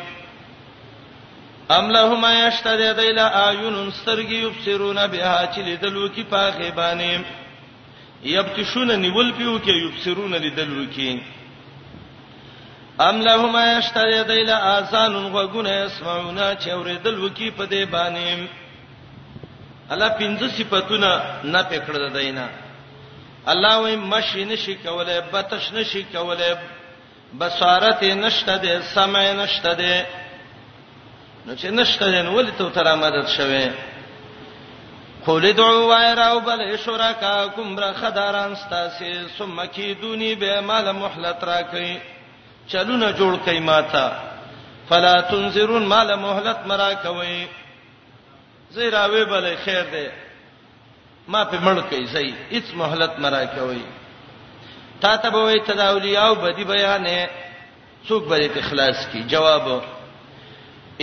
ام 1.79 1.91
لهما 1.91 2.29
اشتد 2.47 2.83
دی 3.01 3.13
لا 3.13 3.27
عیون 3.49 3.91
سترګي 3.91 4.37
یبصرون 4.47 5.07
بها 5.07 5.53
چې 5.55 5.59
لیدلو 5.59 6.09
کی 6.09 6.23
پاخه 6.25 6.71
باندې 6.71 7.25
یبتشون 8.27 8.91
نیول 9.01 9.33
پیو 9.33 9.59
کې 9.59 9.69
یبصرون 9.85 10.33
لیدلو 10.35 10.87
کی 10.95 11.23
ام 13.01 13.21
لهما 13.21 13.63
اشتد 13.79 14.27
دی 14.29 14.45
لا 14.45 14.57
آسان 14.79 15.15
وغونه 15.15 15.71
اسمعون 15.85 16.39
چې 16.57 16.69
اوریدلو 16.71 17.29
کی 17.29 17.51
پدې 17.59 17.85
باندې 17.95 18.49
الله 19.93 20.09
پنځه 20.21 20.49
صفاتونه 20.59 21.21
نه 21.45 21.63
پکړه 21.71 22.13
دینه 22.19 22.49
الله 23.49 23.79
وې 23.83 23.97
مشي 23.97 24.45
نشي 24.45 24.75
کوله 24.85 25.21
بتش 25.33 25.73
نشي 25.73 26.03
کوله 26.13 26.59
بصارت 27.41 28.03
نشته 28.05 28.57
ده 28.57 28.81
سمع 28.95 29.33
نشته 29.33 29.73
ده 29.75 30.07
نو 31.47 31.55
چې 31.57 31.65
نشته 31.65 32.11
ده 32.11 32.23
نو 32.23 32.37
ولې 32.37 32.51
ته 32.59 32.71
تر 32.71 32.89
امدد 32.93 33.27
شوه 33.29 33.71
قول 35.27 35.53
دعوا 35.53 35.87
وایراو 35.87 36.41
بل 36.41 36.77
شرکا 36.77 37.47
کوم 37.47 37.81
را 37.81 37.93
خداران 37.93 38.55
ستاسي 38.55 39.13
ثم 39.39 39.65
کی 39.65 39.95
دونی 39.95 40.35
به 40.35 40.61
مال 40.61 40.91
مهلت 40.91 41.45
را 41.45 41.63
کوي 41.63 41.99
چلونه 42.73 43.13
جوړ 43.15 43.45
کوي 43.49 43.61
ماته 43.61 44.13
فلا 44.89 45.21
تنذرون 45.21 45.83
مال 45.87 46.15
مهلت 46.15 46.59
مرا 46.67 46.95
کوي 46.95 47.47
زیراوي 48.71 49.25
بل 49.25 49.57
خیر 49.65 49.83
ده 49.83 50.11
ما 51.33 51.43
په 51.51 51.57
مړ 51.67 51.77
کې 51.91 52.01
زئی 52.13 52.31
هیڅ 52.55 52.67
مهلت 52.79 53.13
مرا 53.23 53.45
کوي 53.55 53.83
تا 55.03 55.13
ته 55.23 55.29
به 55.35 55.41
وي 55.47 55.61
تداولی 55.69 56.15
او 56.25 56.33
بدی 56.43 56.65
بیانې 56.65 57.29
څوک 58.09 58.23
به 58.29 58.51
اخلاص 58.63 58.99
کی 59.13 59.21
جواب 59.33 59.67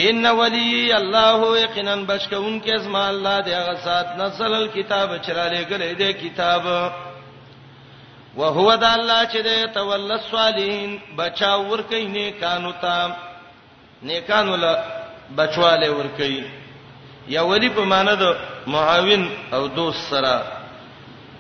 ان 0.08 0.26
ولی 0.40 0.94
الله 1.00 1.40
یقینا 1.62 1.96
بشکون 2.10 2.60
کې 2.62 2.74
اسما 2.74 3.04
الله 3.14 3.38
دی 3.46 3.52
هغه 3.60 3.76
سات 3.86 4.08
نزل 4.24 4.54
الكتاب 4.58 5.18
چراله 5.28 5.62
غلې 5.70 5.98
دی 6.02 6.12
کتاب 6.14 6.92
وهو 8.38 8.76
ذا 8.76 8.94
الله 8.94 9.26
چې 9.26 9.38
دی 9.50 9.58
تول 9.80 10.12
الصالحین 10.12 10.98
بچا 11.22 11.56
ور 11.72 11.82
کوي 11.94 12.06
نه 12.14 12.32
کانو 12.44 12.72
تا 12.82 12.96
نیکانو 14.10 14.56
لا 14.56 14.78
بچواله 15.38 15.90
ور 15.98 16.08
کوي 16.22 16.42
یا 17.28 17.44
ولی 17.48 17.70
په 17.70 17.82
معنی 17.82 18.16
د 18.16 18.36
معاون 18.68 19.30
او 19.54 19.68
دوست 19.68 20.02
سره 20.10 20.42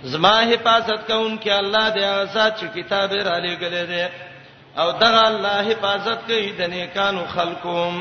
زما 0.04 0.36
حفاظت 0.40 1.08
کوونکی 1.08 1.50
الله 1.52 1.92
دې 1.92 2.04
آزاد 2.22 2.54
چې 2.58 2.66
کتاب 2.78 3.12
را 3.14 3.40
لېګلې 3.40 3.86
ده 3.92 4.10
او 4.78 4.92
دغه 4.92 5.28
الله 5.28 5.58
حفاظت 5.72 6.18
کوي 6.28 6.52
د 6.52 6.62
نیکانو 6.62 7.26
خلقو 7.28 7.92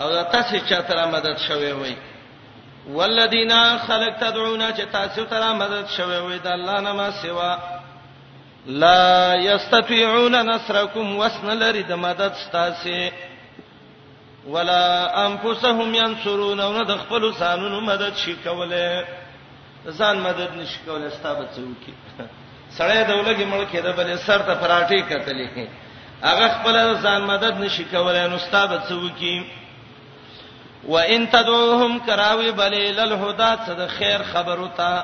او 0.00 0.10
دا 0.10 0.22
تاسو 0.22 0.56
چې 0.58 0.74
تر 0.88 1.06
مدد 1.10 1.38
شوي 1.48 1.72
وي 1.72 1.96
والذین 2.88 3.52
خلق 3.86 4.16
تدعون 4.20 4.72
چې 4.74 4.82
تاسو 4.92 5.24
تر 5.24 5.52
مدد 5.52 5.86
شوي 5.96 6.18
وي 6.18 6.38
د 6.38 6.46
الله 6.46 6.80
نه 6.80 6.92
ما 6.92 7.10
سوا 7.22 7.58
لا 8.66 9.34
یستطيعون 9.36 10.34
نصرکم 10.50 11.16
وسن 11.18 11.50
لري 11.52 11.82
د 11.82 11.92
مدد 11.94 12.32
تاسو 12.52 13.08
ولا 14.46 15.10
انفسهم 15.26 15.94
ينصرون 15.94 16.60
او 16.60 16.82
د 16.82 16.96
خپل 16.96 17.32
سانونو 17.38 17.80
مدد 17.80 18.16
شي 18.24 18.34
کوله 18.44 19.06
ځان 19.98 20.18
مدد 20.26 20.50
نشي 20.58 20.78
کوله 20.86 21.10
ستابه 21.18 21.44
څوکي 21.56 21.94
سړی 22.70 23.04
دولګي 23.08 23.44
ملک 23.54 23.72
ده 23.88 23.92
بل 23.96 24.16
سر 24.26 24.38
ته 24.46 24.54
پراټي 24.62 25.00
کتلې 25.08 25.68
هغه 26.28 26.46
خپل 26.48 26.94
ځان 27.06 27.22
مدد 27.32 27.60
نشي 27.64 27.84
کوله 27.96 28.26
نو 28.34 28.38
ستابه 28.46 28.80
څوکي 28.88 29.34
وان 30.92 31.26
تدعوهم 31.32 32.00
کراوي 32.06 32.50
بل 32.62 32.74
للهدى 32.78 33.52
څه 33.66 33.70
د 33.82 33.86
خیر 33.98 34.24
خبر 34.32 34.58
وتا 34.64 34.94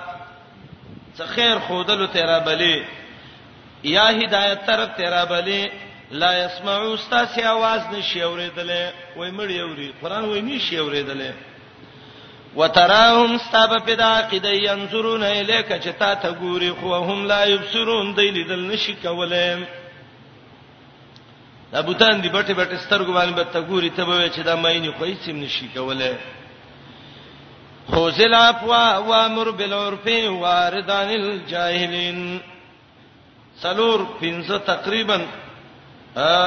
څه 1.18 1.26
خیر 1.36 1.58
خودلو 1.66 2.06
تیرا 2.16 2.40
بلې 2.44 2.84
یا 3.96 4.08
هدایت 4.22 4.66
طرف 4.66 4.88
تیرا 4.96 5.22
بلې 5.30 5.62
لا 6.10 6.32
يسمعوا 6.44 6.94
استاسي 6.94 7.42
आवाज 7.42 7.94
نشي 7.94 8.22
اوریدله 8.24 8.92
وای 9.16 9.30
مړی 9.30 9.60
اوري 9.62 9.94
قران 10.02 10.24
وای 10.24 10.40
نشي 10.40 10.78
اوریدله 10.78 11.34
وتراهم 12.56 13.34
استاب 13.34 13.82
بدا 13.90 14.04
عقیده 14.04 14.48
ينظرون 14.52 15.22
الیک 15.22 15.78
چتا 15.80 16.14
ته 16.14 16.32
ګوري 16.32 16.72
خو 16.80 16.94
هم 16.94 17.26
لا 17.26 17.44
يبصرون 17.44 18.14
دی 18.14 18.30
لیدل 18.30 18.66
نشي 18.66 18.94
کوله 19.02 19.66
دا 21.72 21.80
بوتان 21.80 22.20
دی 22.22 22.28
بټه 22.28 22.54
بټه 22.54 22.76
سترګو 22.76 23.12
باندې 23.12 23.32
به 23.34 23.42
ته 23.44 23.60
ګوري 23.60 23.90
ته 23.90 24.04
به 24.04 24.30
چې 24.34 24.40
دا 24.40 24.56
ماینه 24.56 24.92
خو 24.98 25.04
هیڅ 25.04 25.28
نشي 25.28 25.68
کوله 25.74 26.18
خوزل 27.88 28.34
افوا 28.34 28.98
وامر 28.98 29.50
بالعرف 29.50 30.06
واردان 30.40 31.08
الجاهلین 31.08 32.40
سلور 33.60 34.06
پنځه 34.20 34.58
تقریبا 34.66 35.20
ا 36.14 36.46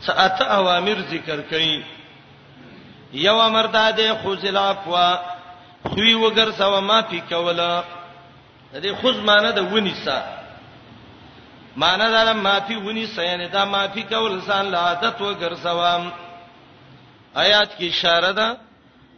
سات 0.00 0.40
اوامر 0.42 1.00
ذکر 1.10 1.40
کړي 1.50 1.82
یو 3.12 3.40
امر 3.40 3.66
ده 3.66 4.14
خذل 4.22 4.56
عفوا 4.56 5.16
خوې 5.90 6.14
وګر 6.14 6.50
سوا 6.56 6.80
ما 6.80 7.00
پی 7.02 7.20
کولا 7.30 7.82
دې 8.72 8.92
خذ 9.02 9.18
معنی 9.20 9.52
ده 9.52 9.62
ونیسا 9.62 10.22
معنی 11.76 12.04
ده 12.10 12.32
ما 12.32 12.58
پی 12.66 12.74
ونیسا 12.76 13.22
یعنی 13.22 13.48
دا 13.48 13.64
ما 13.64 13.86
پی 13.86 14.02
کول 14.02 14.40
سان 14.46 14.70
لا 14.70 14.78
عادت 14.78 15.18
وګر 15.20 15.54
سوا 15.62 16.10
آیات 17.36 17.76
کی 17.78 17.88
اشاره 17.88 18.32
ده 18.32 18.56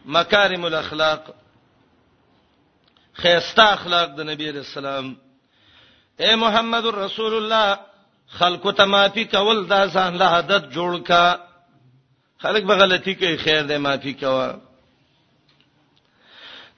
مکارم 0.05 0.65
الاخلاق 0.65 1.31
خيستا 3.15 3.73
اخلاق 3.75 4.09
د 4.17 4.21
نبی 4.21 4.51
رسول 4.53 4.87
الله 4.87 5.17
اے 6.21 6.35
محمد 6.37 6.85
رسول 6.87 7.35
الله 7.35 7.79
خلکو 8.29 8.73
ته 8.73 8.85
معافي 8.85 9.25
کول 9.25 9.67
دا 9.69 9.87
ځان 9.87 10.15
له 10.19 10.25
عادت 10.27 10.69
جوړ 10.75 11.03
کا 11.07 11.37
خلک 12.43 12.65
به 12.65 12.75
غلطي 12.75 13.15
کوي 13.15 13.37
خیر 13.37 13.63
دې 13.67 13.79
معافي 13.79 14.13
کوا 14.13 14.53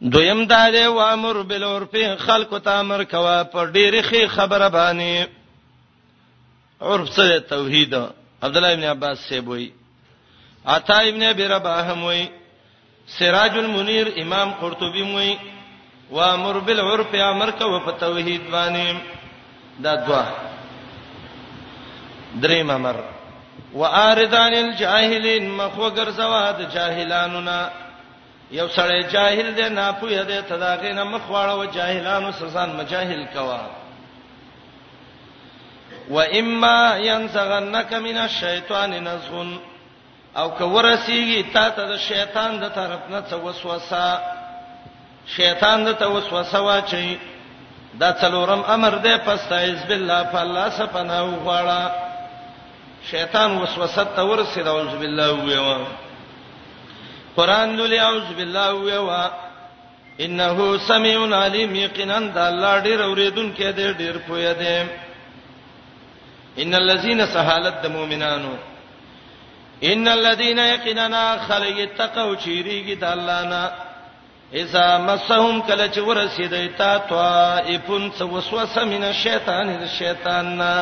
دویم 0.00 0.44
دا 0.46 0.70
دی 0.70 0.84
و 0.86 1.00
امر 1.00 1.42
بالعرف 1.42 2.20
خلکو 2.20 2.58
ته 2.58 2.70
امر 2.80 3.04
کوا 3.04 3.42
پر 3.44 3.66
ډېری 3.72 4.02
خې 4.02 4.26
خبره 4.28 4.68
باندې 4.68 5.26
عرف 6.80 7.08
سره 7.16 7.38
توحید 7.40 7.94
عبد 8.42 8.56
الله 8.56 8.72
ابن 8.72 8.84
عباس 8.84 9.18
سیبوي 9.28 9.70
عطا 10.66 10.98
ابن 11.12 11.22
ابي 11.22 11.44
رباح 11.46 11.92
موي 11.94 12.28
سراج 13.18 13.58
المنیر 13.58 14.08
امام 14.22 14.50
قرطبي 14.60 15.02
موي 15.02 15.38
و 16.10 16.20
امر 16.20 16.58
بالعرف 16.58 17.14
امر 17.30 17.50
کوا 17.50 17.80
په 17.86 17.92
توحید 18.00 18.42
باندې 18.52 18.96
دا 19.80 19.94
دوا 19.94 20.24
دریم 22.42 22.70
امر 22.70 22.94
واردان 23.74 24.54
الجاهلین 24.54 25.50
مخو 25.50 25.90
ګرځوا 25.90 26.44
د 26.58 26.68
جاهلانو 26.74 27.40
نه 27.40 27.70
یو 28.50 28.68
سړی 28.76 29.02
جاهل 29.12 29.48
دی 29.58 29.68
نه 29.68 29.92
پوهه 30.00 30.22
دی 30.30 30.40
تداغې 30.42 30.92
نه 30.98 31.04
مخواړه 31.04 31.52
و 31.60 31.64
جاهلانو 31.64 32.32
سسان 32.32 32.70
مجاهل 32.76 33.26
کوا 33.34 33.60
و 36.10 36.20
اما 36.20 36.96
ينزغنك 36.98 37.94
من 37.94 38.16
الشیطان 38.16 38.90
نزغن 38.92 39.58
او 40.36 40.50
که 40.50 40.64
ورسیږي 40.64 41.44
تا 41.54 41.68
ته 41.70 41.84
د 41.92 41.96
شیطان 41.96 42.60
د 42.60 42.68
طرف 42.74 43.00
نه 43.10 43.22
څه 43.30 43.34
وسوسه 43.34 44.20
شیطان 45.26 45.84
د 45.84 45.92
ته 45.92 46.06
وسوسه 46.08 46.60
واچي 46.60 47.18
دا 48.00 48.12
څلورم 48.20 48.62
امر 48.70 48.94
دی 49.04 49.16
پس 49.16 49.40
تعوذ 49.48 49.84
بالله 49.84 50.24
فالله 50.32 50.68
سپناو 50.70 51.40
غواړه 51.44 52.07
شیطان 53.12 53.50
وسوسه 53.62 54.04
ته 54.16 54.22
ورسید 54.30 54.66
اعوذ 54.66 54.92
بالله 55.02 55.28
ویوا 55.32 55.78
قران 57.36 57.68
دې 57.78 57.94
اعوذ 58.06 58.28
بالله 58.38 58.68
ویوا 58.74 59.24
انه 60.24 60.56
سميع 60.90 61.18
عليم 61.42 61.70
یقینا 61.74 62.18
د 62.34 62.36
الله 62.50 62.72
ډیر 62.86 62.98
اوریدون 63.02 63.48
کې 63.56 63.68
دې 63.78 63.86
ډیر 64.00 64.16
پوهه 64.26 64.52
دې 64.60 64.76
ان 66.62 66.70
الذين 66.82 67.20
سهالت 67.26 67.74
د 67.82 67.84
مؤمنانو 67.96 68.54
ان 69.92 70.04
الذين 70.18 70.58
يقيننا 70.58 71.24
خلق 71.48 71.74
يتقوا 71.84 72.36
چیریږي 72.44 72.94
د 73.02 73.04
الله 73.04 73.40
نه 73.52 73.64
اذا 74.62 74.86
مسهم 75.08 75.56
کله 75.62 75.86
چې 75.94 75.98
ورسیدای 76.08 76.68
تا 76.68 76.98
طائفون 76.98 78.12
وسوسه 78.20 78.84
من 78.84 79.04
الشیطان 79.04 79.68
الشیطان 79.70 80.56
نه 80.58 80.74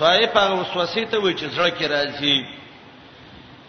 طائفه 0.00 0.52
وسوسه 0.54 1.04
ته 1.04 1.18
وای 1.18 1.34
چې 1.38 1.44
زړه 1.56 1.70
کې 1.78 1.86
راځي 1.94 2.36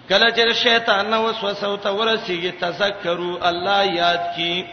کله 0.09 0.29
چې 0.37 0.53
شیطان 0.63 1.09
نو 1.11 1.23
وسوسه 1.29 1.67
او 1.67 1.75
ته 1.77 1.89
ورسیږي 1.97 2.51
تذکروا 2.61 3.35
الله 3.49 3.85
یاد 3.99 4.21
کی 4.35 4.63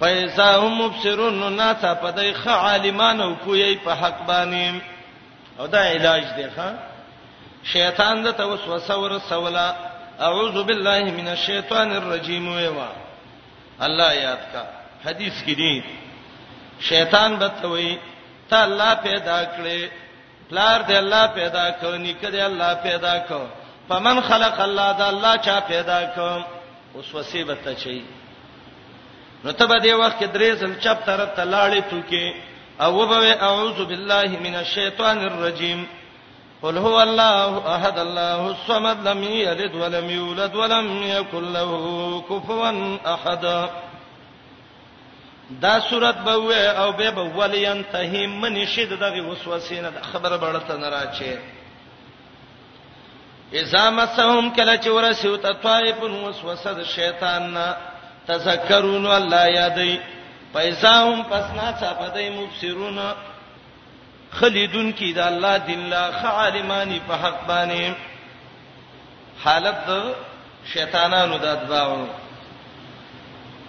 پیسا 0.00 0.46
هم 0.62 0.72
مبصرون 0.82 1.52
نا 1.56 1.72
ته 1.82 1.94
پدای 2.00 2.32
خ 2.34 2.48
عالمانو 2.48 3.34
کوی 3.44 3.74
په 3.84 3.90
حق 3.92 4.26
باندې 4.26 4.80
او 5.60 5.66
دا 5.66 5.80
علاج 5.90 6.24
دی 6.36 6.48
ښا 6.56 6.68
شیطان 7.72 8.22
د 8.22 8.32
توسوسه 8.32 8.96
ورسوله 9.00 9.66
اعوذ 10.26 10.62
بالله 10.64 11.04
من 11.20 11.28
الشیطان 11.28 11.92
الرجیم 11.96 12.48
ویوا 12.48 12.88
الله 13.88 14.12
یاد 14.14 14.42
کا 14.52 14.62
حدیث 15.06 15.34
کې 15.46 15.50
دی 15.50 15.84
شیطان 16.88 17.36
بتوي 17.38 17.98
ته 18.50 18.56
الله 18.62 18.94
پیدا 19.06 19.40
کړې 19.44 20.04
پلار 20.50 20.82
دې 20.88 20.92
الله 21.02 21.24
پیدا 21.38 21.66
کو 21.80 21.88
نیکه 22.04 22.28
دې 22.30 22.40
الله 22.48 22.72
پیدا 22.82 23.14
کو 23.28 23.40
فمن 23.88 24.20
خلق 24.28 24.60
الله 24.60 24.92
دا 24.98 25.06
الله 25.14 25.34
چا 25.46 25.58
پیدا 25.72 26.00
کو 26.14 26.28
اوس 26.96 27.14
وسیبت 27.14 27.68
چي 27.82 28.02
نو 29.44 29.52
ته 29.52 29.66
به 29.66 29.78
دې 29.80 29.90
وخت 30.00 30.18
کې 30.18 30.26
درې 30.36 30.50
ځل 30.62 30.72
چپ 30.84 30.98
طرف 31.06 31.28
ته 31.36 31.44
لاړې 31.44 31.80
توکي 31.90 32.34
او 32.80 32.94
وبوي 33.00 33.32
اعوذ 33.48 33.80
بالله 33.90 34.38
من 34.46 34.54
الشیطان 34.62 35.18
الرجیم 35.26 35.86
قل 36.62 36.78
هو 36.78 36.94
الله 37.00 37.68
احد 37.74 37.98
الله 37.98 38.40
الصمد 38.46 39.08
لم 39.08 39.22
يلد 39.24 39.74
ولم 39.74 40.10
يولد 40.10 40.54
ولم 40.54 41.02
يكن 41.02 41.52
له 41.52 41.72
كفوا 42.30 42.70
احد 43.14 43.46
دا 45.60 45.80
صورت 45.80 46.14
به 46.14 46.32
و 46.32 46.50
او 46.82 46.92
به 46.92 47.10
به 47.10 47.20
ولین 47.22 47.82
تهم 47.92 48.30
من 48.30 48.66
شد 48.66 48.96
دغه 48.98 49.22
وسوسه 49.22 49.80
نه 49.80 49.90
خبره 50.12 50.38
بړته 50.38 50.72
نه 50.76 50.88
راچی 50.88 51.38
اذا 53.52 53.90
مسهم 53.90 54.50
کله 54.54 54.76
چې 54.78 54.86
ورسیو 54.86 55.36
تطائف 55.36 56.02
وسوسه 56.02 56.74
د 56.74 56.82
شیطان 56.84 57.52
نه 57.56 57.76
تذکرون 58.28 59.06
الله 59.06 59.46
یادی 59.52 60.00
پیساهم 60.54 61.22
پسنا 61.22 61.72
چا 61.80 61.94
پدای 61.94 62.30
مبصرون 62.30 62.98
خلیدون 64.30 64.92
کی 64.92 65.12
دا 65.12 65.26
الله 65.26 65.58
دین 65.58 65.86
لا 65.88 66.12
خالمانی 66.12 67.00
په 67.08 67.14
حق 67.14 67.46
باندې 67.46 67.94
حالت 69.44 70.14
شیطانانو 70.72 71.38
د 71.38 71.44
اتباعو 71.44 72.06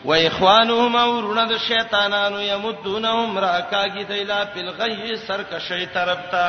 و 0.08 0.12
اخوانهم 0.12 0.96
ورونه 0.96 1.46
د 1.46 1.58
شیطانانو 1.68 2.42
یمدونهم 2.54 3.34
راکاږي 3.48 4.04
دیلا 4.12 4.40
فل 4.54 4.70
غی 4.80 5.16
سرکشی 5.28 5.86
طرف 5.94 6.20
تا 6.32 6.46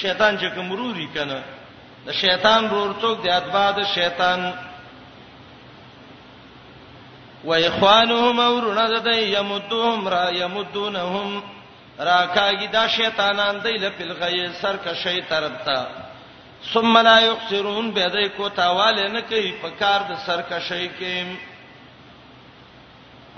شیطان 0.00 0.38
چې 0.38 0.46
کومروري 0.54 1.06
کنه 1.14 1.38
د 2.06 2.12
شیطان 2.20 2.64
ورورڅوک 2.70 3.20
د 3.26 3.28
اتباع 3.34 3.70
د 3.76 3.84
شیطان 3.94 4.52
و 7.44 7.52
اخوانهم 7.52 8.38
ورونه 8.38 8.98
د 9.08 9.16
یمدوهم 9.16 10.08
را 10.14 10.24
یمدونهم 10.38 11.42
راکاږي 11.98 12.68
دا 12.72 12.88
شیطانان 12.88 13.60
دیلا 13.64 13.90
فل 13.98 14.12
غی 14.22 14.46
سرکشی 14.62 15.20
طرف 15.28 15.62
تا 15.66 15.80
ثم 16.72 16.98
لا 17.08 17.20
یخسرون 17.20 17.90
به 17.90 18.08
دای 18.08 18.28
کو 18.28 18.48
تاواله 18.48 19.08
نه 19.10 19.20
کوي 19.20 19.52
په 19.62 19.70
کار 19.78 20.00
د 20.10 20.14
سرکشی 20.26 20.88
کې 21.00 21.38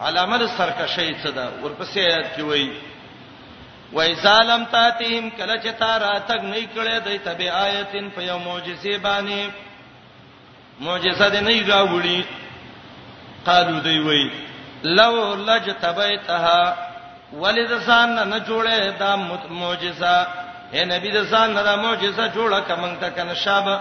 علامه 0.07 0.37
د 0.41 0.45
سرکشی 0.59 1.09
څه 1.23 1.31
ده 1.37 1.45
ورپسې 1.63 1.99
آیات 2.09 2.27
کې 2.35 2.45
وایي 2.51 2.69
وایزالم 3.97 4.63
تاتهم 4.77 5.27
کله 5.39 5.57
چې 5.63 5.71
تا 5.83 5.91
راتګ 6.07 6.41
نه 6.53 6.61
کړې 6.75 6.97
د 7.07 7.09
تبه 7.27 7.49
آیتین 7.67 8.07
په 8.17 8.21
یو 8.31 8.39
معجزه 8.39 8.95
باندې 9.09 9.41
معجزه 10.87 11.27
دې 11.35 11.41
نه 11.49 11.55
راوړي 11.73 12.25
قالو 13.47 13.81
دی 13.81 13.97
وایي 14.07 14.31
لو 14.85 15.35
لجتبیتها 15.49 16.63
ولذسان 17.33 18.11
نه 18.33 18.39
جوړه 18.49 18.79
دا 19.03 19.11
معجزه 19.61 20.15
اے 20.75 20.81
نبی 20.95 21.11
دسان 21.11 21.55
نه 21.55 21.63
دا 21.69 21.77
معجزه 21.77 22.27
جوړه 22.35 22.61
کمنګ 22.69 22.97
ته 23.01 23.11
کنه 23.11 23.35
شابه 23.35 23.81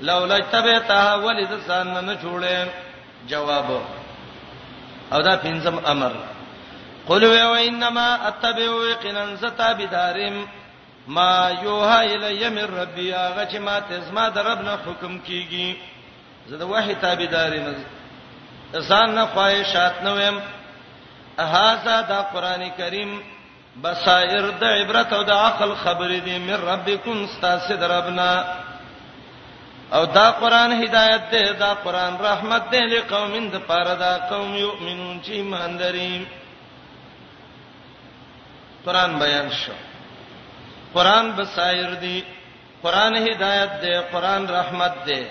لو 0.00 0.24
لجتبیتها 0.26 1.14
ولذسان 1.14 1.86
نه 2.08 2.16
جوړه 2.22 2.68
جواب 3.30 3.70
او 5.12 5.20
دا 5.22 5.36
پنځم 5.42 5.76
امر 5.86 6.12
قل 7.08 7.24
و 7.24 7.52
انما 7.54 8.14
اتبع 8.28 8.94
قنن 9.02 9.36
زتابدارم 9.36 10.46
ما 11.08 11.50
یوها 11.62 12.00
الی 12.00 12.48
من 12.48 12.66
ربی 12.78 13.12
هغه 13.12 13.48
چې 13.52 13.56
ما 13.56 13.80
تزما 13.80 14.28
د 14.28 14.38
رب 14.38 14.60
نه 14.64 14.76
حکم 14.86 15.18
کیږي 15.26 15.74
زه 16.50 16.56
د 16.56 16.62
وحی 16.62 16.94
تابعدارم 16.94 17.74
ځان 18.88 19.10
نه 19.14 19.26
خواهشات 19.26 20.02
نه 20.04 20.12
ویم 20.14 20.40
هاذا 21.38 22.00
دا 22.00 22.22
قران 22.32 22.68
کریم 22.78 23.20
بصائر 23.82 24.50
د 24.60 24.64
عبرت 24.64 25.12
او 25.12 25.22
د 25.22 25.30
عقل 25.30 25.74
خبرې 25.84 26.20
دي 26.24 26.38
من 26.38 26.54
ربکم 26.54 27.22
استاسد 27.24 27.82
ربنا 27.82 28.58
او 29.92 30.04
دا 30.06 30.30
قران 30.30 30.72
هدایت 30.72 31.30
دی 31.30 31.52
دا 31.52 31.74
قران 31.74 32.16
رحمت 32.20 32.62
دی 32.72 32.80
لقومین 32.86 33.46
د 33.50 33.56
پاره 33.68 33.94
دا 33.94 34.12
قوم 34.30 34.54
یؤمنون 34.54 35.20
چې 35.24 35.30
ایمان 35.30 35.78
لري 35.78 36.26
قران 38.84 39.18
بیان 39.18 39.48
شو 39.50 39.72
قران 40.94 41.32
بصائر 41.36 41.94
دی 42.02 42.22
قران 42.82 43.16
هدایت 43.16 43.80
دی 43.82 43.92
قران 44.12 44.46
رحمت 44.48 44.92
دی 45.06 45.22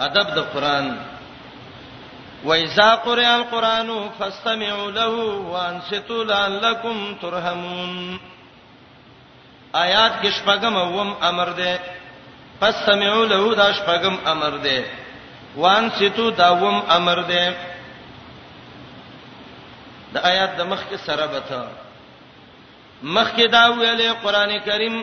ادب 0.00 0.30
د 0.36 0.38
قران 0.52 0.98
وَإِذَا 2.48 2.94
قُرِئَ 3.04 3.26
الْقُرْآنُ 3.34 3.90
فَاسْتَمِعُوا 4.18 4.90
لَهُ 4.90 5.14
وَأَنصِتُوا 5.52 6.24
لَعَلَّكُمْ 6.24 7.14
تُرْحَمُونَ 7.22 8.18
آیات 9.84 10.12
کې 10.22 10.30
شپږم 10.30 10.76
وم 10.94 11.14
امر 11.22 11.48
دی 11.56 11.72
فاستمعوا 12.64 13.26
له 13.30 13.54
دا 13.56 13.72
شپغم 13.78 14.14
امر 14.30 14.56
دی 14.64 14.78
وان 15.56 15.88
سیتو 15.98 16.30
داوم 16.42 16.76
امر 16.96 17.18
دی 17.30 17.44
د 20.14 20.24
آیات 20.30 20.52
د 20.58 20.62
مخ 20.70 20.82
کې 20.90 20.98
سره 21.06 21.26
بته 21.26 21.66
مخ 23.16 23.28
کې 23.36 23.46
دا 23.54 23.64
ویلې 23.68 24.08
قران 24.22 24.56
کریم 24.68 24.96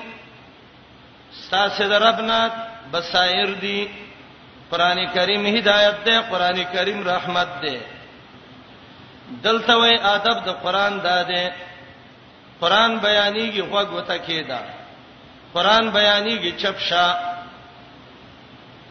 ستاسو 1.42 1.88
د 1.92 2.02
ربنا 2.04 2.40
بصائر 2.92 3.52
دی 3.64 3.80
قران 4.72 5.06
کریم 5.14 5.46
هدایت 5.58 6.04
دی 6.06 6.16
قران 6.32 6.62
کریم 6.74 7.08
رحمت 7.10 7.48
دی 7.64 7.78
دلته 9.44 9.74
وې 9.74 10.06
ادب 10.14 10.46
د 10.48 10.58
قران 10.64 11.00
دا 11.10 11.18
دی 11.30 11.46
قران 12.62 12.98
بیانېږي 13.06 13.62
خوګ 13.72 13.88
وته 13.98 14.18
کېدا 14.18 14.62
قران 15.54 15.84
بیانېږي 15.98 16.52
چپشا 16.62 17.06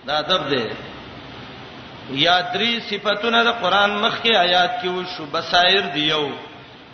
دا 0.07 0.17
ادب 0.19 0.49
دی 0.51 0.65
یا 2.25 2.37
درې 2.53 2.71
صفاتونه 2.91 3.41
د 3.49 3.51
قران 3.63 3.91
مخکې 4.05 4.33
آیات 4.47 4.73
کې 4.81 4.89
وو 4.93 5.03
شو 5.15 5.25
بصائر 5.35 5.85
دی 5.95 6.03
یو 6.13 6.25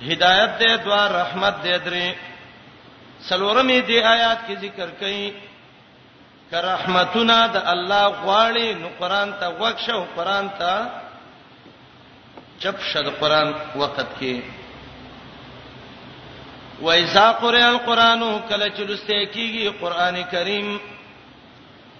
هدایت 0.08 0.58
دی 0.60 0.70
دوا 0.86 1.02
رحمت 1.20 1.56
دی 1.64 1.76
درې 1.84 2.06
سلورمې 3.28 3.78
دی 3.88 3.98
آیات 4.14 4.38
کې 4.48 4.58
ذکر 4.64 4.88
کړي 5.00 5.32
که 6.50 6.58
رحمتونه 6.72 7.36
د 7.54 7.56
الله 7.72 8.04
غواړي 8.22 8.68
نو 8.82 8.88
قران 9.00 9.32
ته 9.40 9.46
وښو 9.60 9.98
قران 10.16 10.50
ته 10.58 10.90
چپ 12.60 12.76
شد 12.90 13.06
قران 13.20 13.54
وخت 13.82 14.06
کې 14.20 14.40
وایذا 16.82 17.32
قرئ 17.42 17.62
القرآن 17.68 18.20
کله 18.48 18.66
چې 18.68 18.80
لسته 18.80 19.26
کیږي 19.34 19.68
قران 19.80 20.22
کریم 20.30 20.68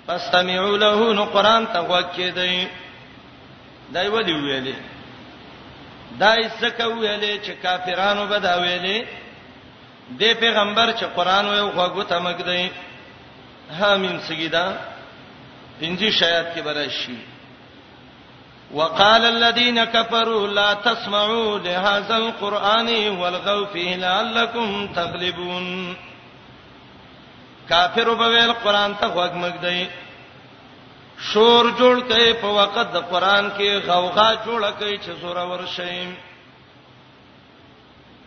فاستمعوا 0.07 0.79
له 0.79 1.13
نو 1.19 1.25
قران 1.35 1.67
ته 1.73 1.81
وکې 1.91 2.31
دی 2.39 2.69
دای 3.95 4.09
ودی 4.15 4.33
ویلې 4.35 4.77
دای 6.21 6.41
څه 6.61 6.69
کویلې 6.79 7.33
چې 7.45 7.53
کافرانو 7.63 8.25
به 8.31 8.39
دا 8.47 8.55
ویلې 8.63 8.99
د 10.21 10.23
پیغمبر 10.43 10.87
چې 10.99 11.07
قران 11.17 11.45
وې 11.47 11.61
وغوږو 11.65 12.03
ته 12.11 12.17
مګ 12.27 12.39
دی 12.49 12.63
حامیم 13.79 14.19
سګیدا 14.29 14.67
پنځه 15.81 16.11
شایات 16.21 16.47
کې 16.55 16.61
برشي 16.69 17.17
وقال 18.75 19.25
الذين 19.25 19.85
كفروا 19.85 20.47
لا 20.47 20.73
تسمعوا 20.75 21.59
لهذا 21.59 22.17
القران 22.17 22.89
والغوا 23.17 23.65
فيه 23.73 23.97
لعلكم 23.97 24.87
تغلبون 24.95 25.97
کافر 27.69 28.09
وبویل 28.09 28.53
قران 28.65 28.95
ته 29.01 29.07
غوږ 29.15 29.33
مګدای 29.45 29.81
شور 31.31 31.65
جوړ 31.81 31.97
کړي 32.09 32.31
په 32.43 32.49
وخت 32.59 32.89
د 32.95 32.97
قران 33.11 33.45
کې 33.57 33.71
غوغا 33.87 34.29
جوړ 34.47 34.61
کړي 34.79 34.97
چې 35.05 35.11
زوره 35.21 35.45
ورشي 35.51 36.07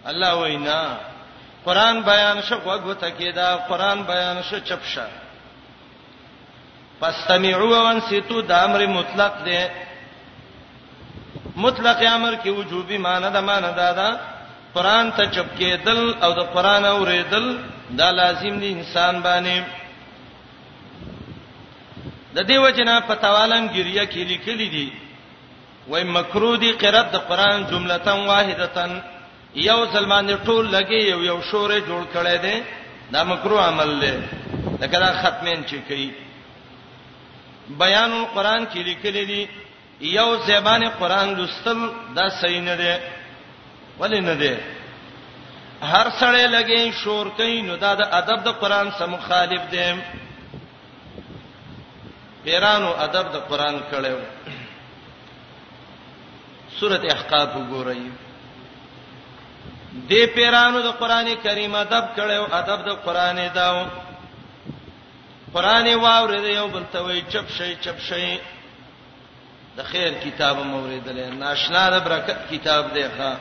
الله 0.09 0.31
وینا 0.41 0.81
قران 1.65 1.95
بیان 2.09 2.37
شو 2.47 2.55
غوږ 2.65 2.85
ته 3.01 3.09
کېدا 3.19 3.47
قران 3.69 3.99
بیان 4.11 4.37
شو 4.49 4.57
چپشه 4.67 5.07
فاستمعوا 6.99 7.79
وانصتوا 7.83 8.41
د 8.49 8.51
امر 8.67 8.81
مطلق 8.97 9.33
دی 9.45 9.61
مطلق 11.63 11.99
امر 12.17 12.33
کې 12.43 12.49
وجوبي 12.59 12.97
معنی 13.05 13.29
ده 13.35 13.41
معنی 13.49 13.71
ده 13.79 14.09
قران 14.75 15.05
ته 15.17 15.23
چپ 15.35 15.49
کېدل 15.57 15.99
او 16.25 16.31
د 16.39 16.41
قران 16.53 16.83
اورېدل 16.85 17.45
دا 17.99 18.07
لازم 18.19 18.53
دي 18.61 18.69
انسان 18.77 19.13
باندې 19.25 19.55
د 22.35 22.37
دیو 22.49 22.69
جنا 22.77 22.97
په 23.07 23.13
توالم 23.23 23.63
ګریه 23.75 24.03
کې 24.11 24.21
لیکلي 24.31 24.67
دي 24.75 24.87
وای 25.91 26.03
مکرو 26.17 26.51
دي 26.63 26.71
قرات 26.81 27.07
د 27.11 27.15
قران 27.29 27.57
جملتان 27.71 28.19
واحدتان 28.31 28.91
یو 29.69 29.79
سلمان 29.93 30.25
ټول 30.47 30.63
لګي 30.75 30.99
یو 31.11 31.19
یو 31.29 31.37
شوره 31.49 31.77
جوړ 31.89 32.01
کړي 32.15 32.37
دي 32.45 32.55
دا 33.13 33.21
مکرو 33.31 33.57
عمل 33.67 33.89
دی 34.01 34.13
لکه 34.81 34.97
دا 35.05 35.11
ختمین 35.21 35.59
چې 35.69 35.77
کوي 35.87 36.09
بیان 37.81 38.11
القرآن 38.21 38.61
کې 38.71 38.77
لیکلي 38.89 39.23
دي 39.31 39.41
یو 40.17 40.29
زبانه 40.47 40.89
قرآن 40.99 41.27
لوستل 41.37 41.79
دا 42.17 42.25
صحیح 42.41 42.61
نه 42.61 42.75
دی 42.81 42.93
ولې 43.99 44.19
نه 44.21 44.35
دی 44.41 44.53
هر 45.91 46.07
سړی 46.19 46.45
لګي 46.55 46.91
شور 47.03 47.25
کوي 47.39 47.61
نو 47.67 47.75
دا 47.83 47.91
د 48.01 48.01
ادب 48.19 48.39
د 48.47 48.49
قران 48.61 48.89
سره 48.97 49.07
مخالف 49.15 49.63
دی 49.71 49.91
پیرانو 52.43 52.91
ادب 53.05 53.25
د 53.35 53.45
قران 53.49 53.75
کړو 53.91 54.17
سورته 56.79 57.07
احقاف 57.15 57.49
وګورئ 57.55 58.01
دې 60.09 60.25
پیرانو 60.35 60.79
د 60.81 60.87
قران 60.99 61.27
کریم 61.43 61.75
ادب 61.75 62.05
کړو 62.17 62.43
ادب 62.61 62.79
د 62.89 62.97
قران 63.05 63.43
داو 63.55 63.77
قران 65.53 65.87
واورې 65.87 66.41
یو 66.59 66.67
بل 66.67 66.83
ته 66.91 66.99
وي 67.03 67.21
چپ 67.31 67.47
شي 67.57 67.71
چپ 67.83 67.99
شي 68.07 68.39
د 69.77 69.83
خیر 69.85 70.13
کتاب 70.23 70.57
موریدل 70.65 71.19
ناشنا 71.39 71.89
د 71.89 72.03
برکت 72.05 72.39
کتاب 72.51 72.93
دی 72.93 73.05
ښا 73.17 73.31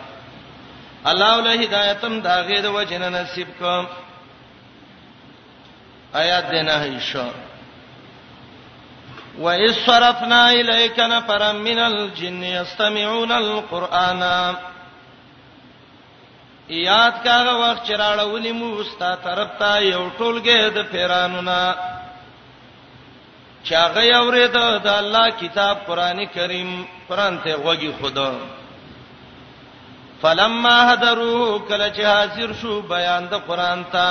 الله 1.06 1.40
له 1.40 1.62
هدایتم 1.64 2.20
دا 2.20 2.42
غیر 2.42 2.66
وجن 2.70 3.02
نصیب 3.12 3.48
کوم 3.58 3.86
آیات 6.14 6.50
دینا 6.50 6.78
هیشو 6.82 7.24
وَإِذْ 9.38 9.74
صَرَفْنَا 9.86 10.50
إِلَيْكَ 10.50 10.98
نَفَرًا 10.98 11.52
مِنَ 11.52 11.78
الْجِنِّ 11.78 12.42
يَسْتَمِعُونَ 12.44 13.32
الْقُرْآنَ 13.32 14.22
یاد 16.68 17.22
کاغه 17.24 17.52
وخت 17.56 17.86
چې 17.86 17.90
راړولې 17.94 18.52
مو 18.52 18.82
ستا 18.84 19.14
طرف 19.14 19.48
ته 19.58 19.82
یو 19.82 20.10
ټولګه 20.18 20.70
د 20.74 20.82
پیرانو 20.92 21.42
نه 21.42 21.74
چاغه 23.64 24.16
اورید 24.16 24.52
د 24.52 24.86
الله 24.88 25.30
کتاب 25.30 25.78
قران 25.86 26.26
کریم 26.34 26.86
قران 27.08 27.38
ته 27.38 27.56
غوږی 27.56 27.92
خدا 28.02 28.32
فلما 30.22 30.78
هدروا 30.92 31.48
کله 31.68 31.88
چې 31.96 32.02
حاضر 32.14 32.50
شو 32.60 32.72
بیان 32.94 33.22
د 33.32 33.34
قران 33.48 33.80
ته 33.94 34.04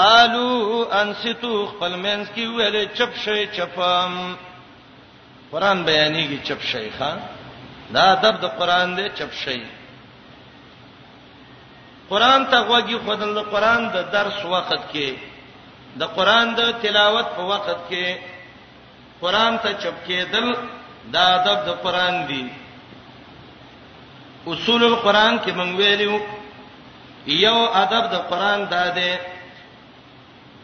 قالوا 0.00 0.58
انستو 1.02 1.52
خپل 1.72 1.92
منځ 2.04 2.24
کې 2.34 2.44
ویل 2.56 2.76
چپ 2.98 3.12
شي 3.24 3.42
چپم 3.56 4.12
قران 5.52 5.78
بیانېږي 5.88 6.38
چپ 6.46 6.60
شيخه 6.70 7.10
دا 7.94 8.04
ادب 8.16 8.34
د 8.44 8.46
قران 8.58 8.88
دی 8.96 9.04
چپ 9.18 9.32
شي 9.42 9.60
قران 12.10 12.40
ته 12.50 12.56
غوږی 12.68 12.96
خدای 13.06 13.30
له 13.36 13.42
قران 13.52 13.80
د 13.96 13.98
درس 14.16 14.38
وخت 14.52 14.80
کې 14.92 15.08
د 16.00 16.02
قران 16.16 16.46
د 16.58 16.60
تلاوت 16.82 17.28
په 17.36 17.42
وخت 17.52 17.78
کې 17.90 18.06
قران 19.20 19.52
ته 19.62 19.70
چپ 19.82 19.96
کېدل 20.08 20.46
دا 21.14 21.24
ادب 21.36 21.58
د 21.68 21.70
قران 21.84 22.16
دی 22.28 22.44
اصول 24.46 24.84
القرآن 24.84 25.36
کې 25.44 25.50
مونږ 25.52 25.76
ویلو 25.78 26.18
یو 27.26 27.58
ادب 27.82 28.04
د 28.12 28.16
قرآن 28.30 28.60
دا 28.70 28.84
دی 28.94 29.14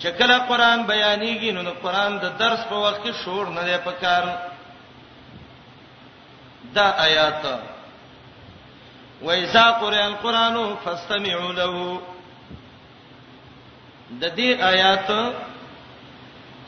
چې 0.00 0.08
کله 0.18 0.38
قرآن 0.48 0.78
بیانېږي 0.86 1.50
نو 1.52 1.70
قرآن 1.82 2.18
د 2.18 2.26
درس 2.38 2.60
په 2.70 2.76
وخت 2.82 3.02
کې 3.02 3.12
شور 3.24 3.46
نه 3.48 3.62
دی 3.62 3.76
پکار 3.84 4.22
دا 6.74 6.86
آیات 7.06 7.46
وَإِذَا 9.22 9.70
قُرِئَ 9.80 10.02
الْقُرْآنُ 10.04 10.56
فَاسْتَمِعُوا 10.84 11.52
لَهُ 11.52 12.00
د 14.10 14.24
دې 14.36 14.62
آیات 14.62 15.10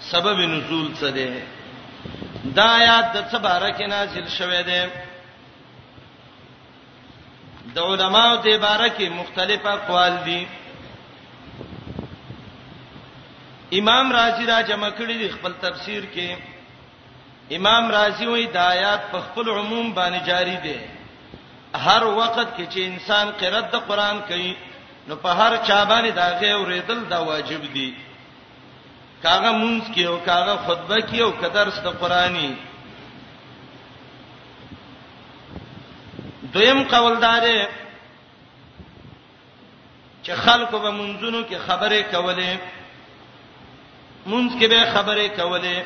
سبب 0.01 0.39
نزول 0.41 0.95
څه 0.95 1.09
دی 1.15 1.41
دا 2.55 2.67
آیات 2.77 3.07
د 3.15 3.19
څه 3.31 3.39
بارکه 3.39 3.87
نازل 3.87 4.29
شوه 4.39 4.63
دی 4.63 4.83
د 7.75 7.79
علماو 7.91 8.35
د 8.45 8.49
بارکه 8.67 9.07
مختلفه 9.21 9.71
اقوال 9.79 10.15
دي 10.27 10.41
امام 13.81 14.07
رازی 14.19 14.45
را 14.51 14.59
جمع 14.71 14.89
کړی 14.99 15.17
دی 15.21 15.29
خپل 15.37 15.53
تفسیر 15.65 16.03
کې 16.15 16.29
امام 17.59 17.85
رازی 17.97 18.27
وایي 18.31 18.47
د 18.53 18.57
آیات 18.75 19.03
په 19.13 19.19
خپل 19.27 19.47
عموم 19.59 19.87
باندې 19.99 20.21
جاری 20.31 20.57
دی 20.65 20.77
هر 21.87 22.03
وخت 22.21 22.49
کې 22.57 22.65
چې 22.73 22.81
انسان 22.91 23.27
قرأت 23.41 23.67
د 23.71 23.77
قران 23.89 24.17
کوي 24.29 24.53
نو 25.09 25.15
په 25.23 25.31
هر 25.41 25.53
چا 25.67 25.79
باندې 25.91 26.11
دا 26.21 26.27
غي 26.41 26.51
اوریدل 26.57 27.01
دا 27.13 27.19
واجب 27.31 27.63
دی 27.75 27.91
کاغه 29.25 29.51
مونږ 29.63 29.83
کې 29.95 30.05
او 30.11 30.17
کاغه 30.31 30.55
خطبه 30.67 30.99
کې 31.09 31.19
او 31.25 31.31
کدرس 31.43 31.77
د 31.87 31.89
قرآنی 32.01 32.51
دویم 36.57 36.81
قوالدار 36.93 37.45
چې 40.25 40.31
خلکو 40.45 40.77
به 40.85 40.91
منځونو 40.99 41.41
کې 41.51 41.55
خبره 41.67 42.01
کولې 42.13 42.53
منځ 44.31 44.51
کې 44.61 44.67
به 44.73 44.81
خبره 44.95 45.27
کولې 45.39 45.79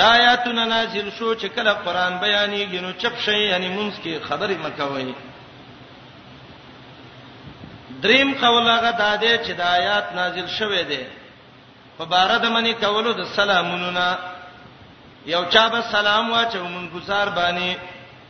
دایاتونه 0.00 0.62
نازل 0.74 1.06
شو 1.16 1.28
چې 1.40 1.46
کله 1.56 1.72
قران 1.84 2.14
بیانېږي 2.22 2.80
نو 2.84 2.90
چپ 3.00 3.14
شي 3.24 3.38
یعنی 3.52 3.68
منځ 3.76 3.94
کې 4.04 4.24
خبره 4.28 4.54
مکوي 4.64 5.14
دریم 8.02 8.28
قولاغه 8.40 8.90
داده 9.02 9.34
چې 9.44 9.50
د 9.60 9.60
آیات 9.60 10.06
نازل 10.20 10.46
شوه 10.56 10.82
دی 10.90 11.04
په 11.98 12.04
بار 12.12 12.32
د 12.42 12.44
منی 12.54 12.72
کولو 12.82 13.12
د 13.20 13.22
سلامونو 13.38 13.90
نه 13.98 14.08
یو 15.34 15.42
چا 15.52 15.64
به 15.68 15.80
سلام 15.92 16.26
واچو 16.32 16.58
مونږ 16.74 16.86
گزار 16.96 17.28
باندې 17.38 17.72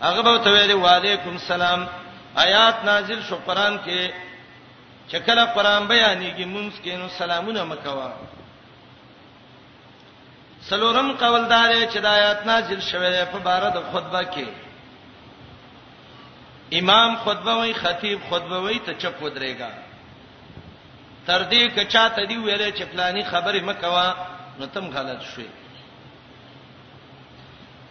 هغه 0.03 0.23
به 0.23 0.39
ته 0.45 0.51
ویل 0.53 0.73
وعلیکم 0.73 1.31
السلام 1.41 1.89
آیات 2.45 2.77
نازل 2.85 3.21
شو 3.29 3.37
قران 3.47 3.79
کې 3.87 4.11
چکله 5.13 5.45
قران 5.45 5.87
بیانېږي 5.89 6.45
مونږ 6.45 6.73
کې 6.83 6.93
نو 6.99 7.09
سلامونه 7.09 7.65
مکوا 7.65 8.11
سلورم 10.69 11.13
قوالدار 11.13 11.75
چې 11.93 11.99
د 11.99 12.07
آیات 12.07 12.47
نازل 12.47 12.81
شوه 12.81 13.25
په 13.25 13.39
بار 13.39 13.63
د 13.71 13.79
خطبه 13.93 14.23
کې 14.25 14.47
امام 16.81 17.17
خطبه 17.17 17.53
وای 17.55 17.73
خطیب 17.75 18.19
خطبه 18.31 18.59
وای 18.61 18.79
ته 18.79 18.93
چپ 18.99 19.23
ودرېګا 19.23 19.71
تر 21.27 21.45
دې 21.51 21.63
کچا 21.77 22.09
ته 22.09 22.27
دی 22.27 22.37
ویلې 22.37 22.71
چې 22.79 22.83
فلانی 22.93 23.23
خبره 23.25 23.61
مکوا 23.61 24.07
نو 24.59 24.67
تم 24.67 24.87
غلط 24.91 25.21
شوي 25.23 25.49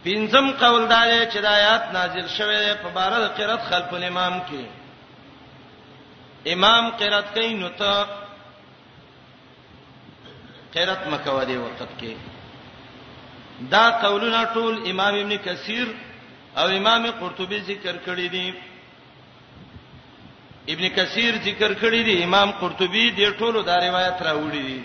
پنځم 0.04 0.46
قول 0.60 0.84
دا 0.90 1.02
دی 1.12 1.20
چې 1.32 1.40
د 1.42 1.46
آیات 1.58 1.84
نازل 1.94 2.28
شوه 2.38 2.74
په 2.84 2.90
بار 2.96 3.12
د 3.24 3.28
قرات 3.38 3.62
خلف 3.70 3.94
الامام 4.00 4.34
کې 4.50 4.62
امام 6.54 6.90
قرات 7.00 7.28
کوي 7.38 7.54
نو 7.62 7.70
ته 7.70 8.06
قرات 10.74 11.08
مکو 11.12 11.40
دی 11.50 11.58
وخت 11.58 11.90
کې 12.00 12.14
دا 13.74 13.86
قولونه 14.04 14.42
ټول 14.56 14.74
امام 14.92 15.14
ابن 15.22 15.36
کثیر 15.46 15.88
او 16.60 16.68
امام 16.80 17.08
قرطبي 17.22 17.60
ذکر 17.72 17.96
کړی 18.08 18.28
دي 18.30 18.54
ابن 20.76 20.90
کثیر 20.98 21.36
ذکر 21.48 21.74
کړی 21.74 22.02
دی 22.08 22.24
امام 22.28 22.52
قرطبي 22.60 23.06
د 23.20 23.34
ټولو 23.40 23.64
دا 23.72 23.80
روایت 23.88 24.22
راوړی 24.28 24.62
دی 24.68 24.80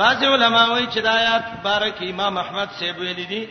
بعض 0.00 0.22
علما 0.32 0.64
وایي 0.70 0.86
چې 0.92 1.00
د 1.06 1.08
آیات 1.20 1.44
بارک 1.68 1.96
امام 2.12 2.34
احمد 2.42 2.68
صاحب 2.78 2.98
ویل 3.00 3.20
دي 3.32 3.44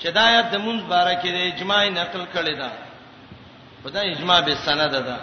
چې 0.00 0.08
د 0.16 0.18
آیات 0.28 0.46
د 0.52 0.56
مونږ 0.64 0.80
بارک 0.92 1.22
د 1.36 1.38
اجماع 1.50 1.82
نقل 2.00 2.22
کړي 2.34 2.54
ده 2.60 2.68
خدای 3.82 4.06
اجماع 4.12 4.40
به 4.46 4.54
سند 4.66 4.94
ده 5.08 5.16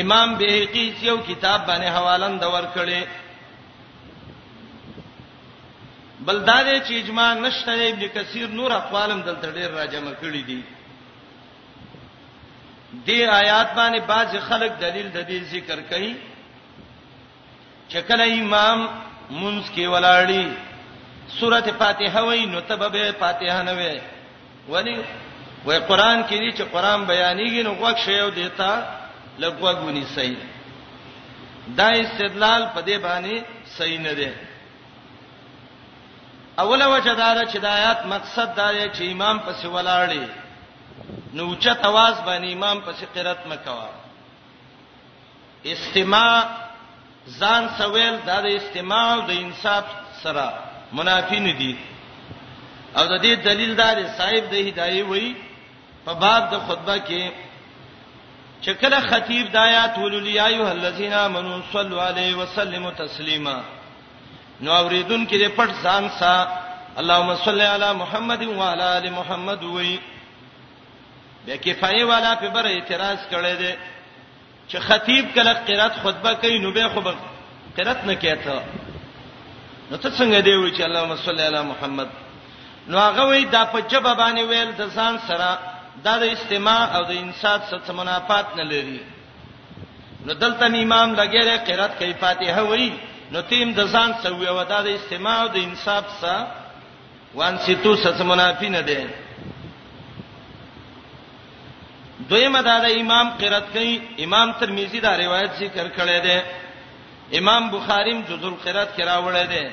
امام 0.00 0.28
بهقي 0.40 0.86
یو 1.08 1.16
کتاب 1.28 1.58
باندې 1.68 1.90
حوالن 1.96 2.34
د 2.42 2.44
ور 2.54 2.66
کړي 2.76 3.00
بلدار 6.26 6.66
چې 6.78 6.92
اجماع 7.02 7.30
نشته 7.44 7.72
ابن 7.88 8.06
کثیر 8.14 8.46
نور 8.58 8.70
اقوالم 8.82 9.20
دلته 9.26 9.52
ډیر 9.56 9.70
راجمع 9.78 10.14
کړي 10.22 10.42
دي 10.50 10.60
دې 13.06 13.28
آیات 13.42 13.68
باندې 13.80 13.98
بعض 14.12 14.36
خلک 14.48 14.72
دلیل 14.84 15.08
د 15.12 15.28
دې 15.28 15.42
ذکر 15.54 15.80
کوي 15.90 16.14
چې 17.88 17.96
کله 18.08 18.24
امام 18.44 18.80
منځ 19.30 19.70
کې 19.74 19.86
ولاړی 19.90 20.52
سورته 21.38 21.72
فاتحه 21.78 22.22
وای 22.22 22.46
نو 22.46 22.60
تبه 22.60 23.10
فاتحه 23.20 23.62
نه 23.62 23.72
وای 23.74 24.00
ولی 24.68 24.96
وای 25.64 25.78
قران 25.90 26.22
کې 26.28 26.34
دي 26.38 26.52
چې 26.52 26.62
قران 26.72 27.04
بیانېږي 27.06 27.62
نو 27.64 27.72
غوښ 27.74 27.96
شی 28.04 28.18
او 28.20 28.30
دیتا 28.30 28.86
لګوګونی 29.38 30.04
صحیح 30.14 30.36
دا 31.78 31.88
استدلال 32.02 32.66
په 32.74 32.80
دې 32.80 32.96
باندې 32.96 33.36
صحیح 33.76 33.98
نه 34.00 34.12
دی 34.14 34.32
اوله 36.58 36.88
وجه 36.88 37.14
دا 37.14 37.34
ده 37.34 37.42
چې 37.50 37.56
د 37.60 37.64
آیات 37.64 38.06
مقصد 38.06 38.54
دا 38.56 38.72
دی 38.72 38.88
چې 38.90 39.12
امام 39.12 39.38
پسې 39.38 39.66
ولاړی 39.66 40.24
نو 41.34 41.54
چت 41.56 41.78
आवाज 41.84 42.14
باندې 42.26 42.52
امام 42.52 42.78
پسې 42.86 43.04
قرات 43.14 43.46
مکوا 43.46 43.88
استماع 45.64 46.65
ځان 47.38 47.62
سویل 47.78 48.16
دا 48.28 48.38
د 48.46 48.46
استعمال 48.60 49.16
د 49.28 49.30
انصاف 49.44 49.84
سره 50.22 50.46
منافی 50.98 51.38
نه 51.46 51.52
دي 51.60 51.74
او 52.98 53.04
د 53.12 53.14
دې 53.24 53.32
دلیل 53.48 53.72
دا 53.82 53.90
دی 53.98 54.04
صاحب 54.18 54.44
د 54.52 54.54
هدايه 54.66 55.04
وای 55.10 55.28
په 56.04 56.12
باب 56.22 56.42
د 56.52 56.54
خطبه 56.66 56.96
کې 57.08 57.22
چې 58.64 58.70
کله 58.80 59.00
خطیب 59.10 59.44
د 59.52 59.56
آیات 59.68 59.94
ولولیا 59.98 60.46
ایه 60.46 60.68
الذین 60.70 61.12
آمنو 61.12 61.60
صلوا 61.72 62.06
علیه 62.08 62.34
وسلموا 62.36 62.90
تسلیما 62.90 63.56
نو 64.60 64.70
اوریدون 64.72 65.26
کې 65.28 65.36
د 65.44 65.46
پټ 65.58 65.70
ځان 65.84 66.08
سا 66.20 66.34
اللهم 67.00 67.34
صل 67.44 67.60
علی 67.60 67.90
محمد 67.96 68.42
و 68.44 68.62
علی 68.70 68.82
ال 68.98 69.10
محمد 69.10 69.62
وای 69.62 69.96
بیا 71.46 71.56
کې 71.56 71.78
فایواله 71.80 72.32
په 72.40 72.48
بر 72.54 72.64
اعتراض 72.70 73.18
کړی 73.32 73.54
دی 73.62 73.72
چې 74.68 74.78
خطیب 74.88 75.26
کله 75.34 75.52
قرات 75.66 75.94
خطبه 76.02 76.34
کوي 76.34 76.58
نو 76.58 76.70
به 76.72 76.88
خو 76.92 77.00
قرات 77.76 78.00
نه 78.04 78.14
کیته 78.14 78.58
نو 79.90 79.96
ته 80.02 80.08
څنګه 80.10 80.38
دی 80.46 80.54
وی 80.56 80.70
چې 80.76 80.80
اللهم 80.82 81.16
صل 81.16 81.40
علی 81.40 81.62
محمد 81.72 82.08
نو 82.88 82.98
هغه 82.98 83.22
وی 83.30 83.44
دا 83.44 83.64
په 83.64 83.80
جبه 83.90 84.14
باندې 84.14 84.42
ویل 84.50 84.70
د 84.72 84.82
ځان 84.96 85.14
سره 85.28 85.50
دا 86.04 86.18
د 86.18 86.22
استماع 86.32 86.96
او 86.96 87.02
د 87.04 87.10
انصات 87.10 87.60
سره 87.70 87.92
منافات 87.98 88.46
نه 88.56 88.64
لري 88.64 89.00
نو 90.26 90.32
دلته 90.34 90.66
امام 90.84 91.08
لګیره 91.20 91.56
قرات 91.68 91.92
کوي 91.98 92.14
فاتحه 92.14 92.62
وی 92.70 92.90
نو 93.32 93.40
تیم 93.42 93.72
د 93.74 93.80
ځان 93.94 94.10
سره 94.22 94.34
وی 94.40 94.46
او 94.46 94.62
دا 94.64 94.82
د 94.82 94.86
استماع 94.88 95.36
او 95.42 95.48
د 95.48 95.56
انصات 95.56 96.06
سره 96.20 96.46
وان 97.34 97.58
سیتو 97.58 97.96
سره 97.96 98.22
منافی 98.24 98.68
نه 98.68 98.80
دی 98.80 99.02
دویمه 102.30 102.60
دا 102.62 102.76
د 102.84 102.86
امام 103.02 103.26
قرات 103.40 103.66
کوي 103.72 103.98
امام 104.24 104.52
ترمذی 104.58 105.00
دا 105.00 105.12
روایت 105.18 105.50
ذکر 105.60 105.86
کړی 105.96 106.18
دی 106.26 106.38
امام 107.38 107.68
بخاری 107.76 108.12
هم 108.12 108.22
جزء 108.28 108.46
القرات 108.50 108.96
کې 108.96 109.04
راوړی 109.08 109.44
دی 109.52 109.70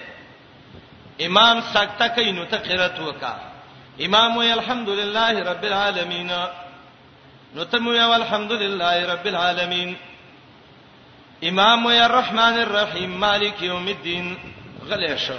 امام 1.28 1.62
سکتا 1.74 2.08
کوي 2.16 2.32
نو 2.32 2.46
ته 2.52 2.58
قرات 2.68 3.00
وکا 3.00 3.36
امام 4.08 4.38
وی 4.38 4.52
الحمدلله 4.52 5.44
رب 5.52 5.64
العالمین 5.70 6.32
نو 7.56 7.64
ته 7.72 7.78
وی 7.96 8.00
الحمدلله 8.18 8.96
رب 9.14 9.26
العالمین 9.32 9.94
امام 11.50 11.86
وی 11.86 11.98
الرحمن 12.00 12.58
الرحیم 12.68 13.10
مالک 13.26 13.62
یوم 13.64 13.88
الدین 13.96 14.34
غلی 14.90 15.16
شو 15.26 15.38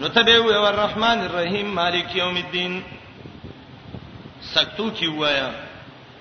نو 0.00 0.08
ته 0.18 0.40
وی 0.46 0.54
الرحمن 0.62 1.18
الرحیم 1.28 1.66
مالک 1.84 2.16
یوم 2.16 2.36
الدین 2.36 2.80
سکتو 4.54 4.88
کی 4.98 5.06
وایا 5.06 5.48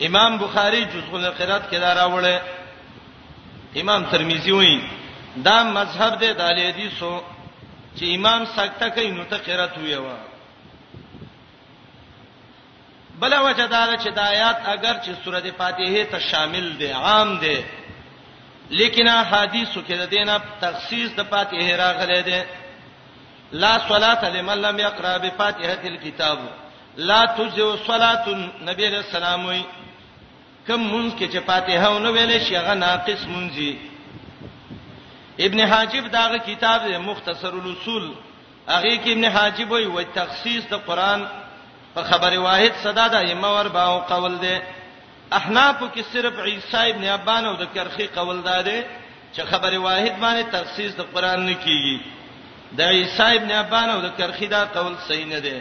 امام 0.02 0.38
بخاری 0.38 0.86
جزء 0.86 1.18
القرات 1.18 1.70
کې 1.72 1.76
دا 1.80 1.94
راوړل 1.94 2.42
امام 3.76 4.04
ترمذی 4.12 4.52
وایي 4.52 4.82
دا 5.44 5.64
مذهب 5.64 6.20
دی 6.20 6.34
د 6.34 6.42
حدیثو 6.42 7.22
چې 7.98 8.04
امام 8.16 8.46
سکته 8.46 8.90
کوي 8.90 9.12
نو 9.12 9.24
ته 9.24 9.38
قرات 9.38 9.78
ویو 9.78 10.06
بل 13.20 13.34
وجه 13.40 13.66
دا 13.66 13.98
چې 13.98 14.08
د 14.14 14.20
آیات 14.20 14.58
اگر 14.66 14.94
چې 14.94 15.24
سورته 15.24 15.52
فاتحه 15.58 16.04
ته 16.12 16.20
شامل 16.20 16.78
دی 16.80 16.88
عام 16.92 17.38
دی 17.40 17.62
لیکن 18.70 19.08
احادیثو 19.08 19.82
کې 19.88 19.92
د 19.94 20.10
دینه 20.10 20.38
تخصیص 20.62 21.12
د 21.16 21.24
فاتحه 21.24 21.76
راغلي 21.76 22.22
دی 22.22 22.42
لا 23.52 23.80
صلاه 23.88 24.26
لمن 24.30 24.58
لم 24.62 24.80
يقرأ 24.80 25.18
بفاتحه 25.18 25.80
الكتاب 25.84 26.40
لا 26.98 27.26
تجو 27.38 27.76
صلات 27.86 28.28
نبی 28.64 28.86
علیہ 28.88 28.98
السلام 28.98 29.46
وی 29.46 29.62
کم 30.68 30.82
مونږ 30.82 31.16
کې 31.18 31.28
چې 31.32 31.40
فاتحه 31.48 31.90
ونه 31.96 32.10
ویلې 32.12 32.40
شي 32.48 32.58
هغه 32.58 32.74
ناقص 32.74 33.26
مونږی 33.34 33.72
ابن 35.48 35.60
حاجب 35.72 36.06
داغه 36.14 36.38
کتاب 36.46 36.82
دی 36.86 36.98
مختصر 37.10 37.54
الاصول 37.60 38.06
هغه 38.68 38.96
کې 38.96 39.12
ابن 39.12 39.26
حاجب 39.36 39.70
وی 39.72 39.86
و 39.86 40.02
تخصیص 40.16 40.64
د 40.72 40.74
قران 40.88 41.22
په 41.98 42.02
خبره 42.10 42.38
واحد 42.46 42.74
صدا 42.88 43.06
د 43.16 43.18
امور 43.36 43.66
باو 43.78 43.96
قول 44.14 44.34
دی 44.46 44.58
احناف 45.32 45.84
کې 45.96 46.02
صرف 46.14 46.34
عیسی 46.48 46.90
ابن 46.96 47.04
ابان 47.20 47.44
او 47.46 47.56
د 47.62 47.64
کرخي 47.76 48.08
قول 48.16 48.38
داده 48.50 48.78
چې 49.36 49.42
خبره 49.52 49.78
واحد 49.88 50.14
باندې 50.24 50.44
تخصیص 50.58 50.92
د 50.98 51.02
قران 51.14 51.40
نه 51.46 51.56
کیږي 51.66 51.98
د 52.82 52.84
عیسی 53.00 53.32
ابن 53.40 53.52
ابان 53.64 53.88
او 53.90 54.00
د 54.02 54.10
کرخي 54.18 54.48
دا 54.58 54.64
قول 54.78 54.94
صحیح 55.08 55.26
نه 55.34 55.40
دی 55.48 55.60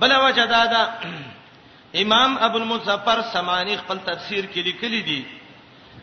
بل 0.00 0.12
وجه 0.24 0.44
دا 0.46 0.66
دا 0.72 0.84
امام 2.02 2.30
ابو 2.46 2.56
المظفر 2.62 3.18
سمانی 3.32 3.74
خپل 3.82 3.98
تفسیر 4.10 4.42
کې 4.52 4.58
لیکلي 4.68 5.00
دي 5.08 5.20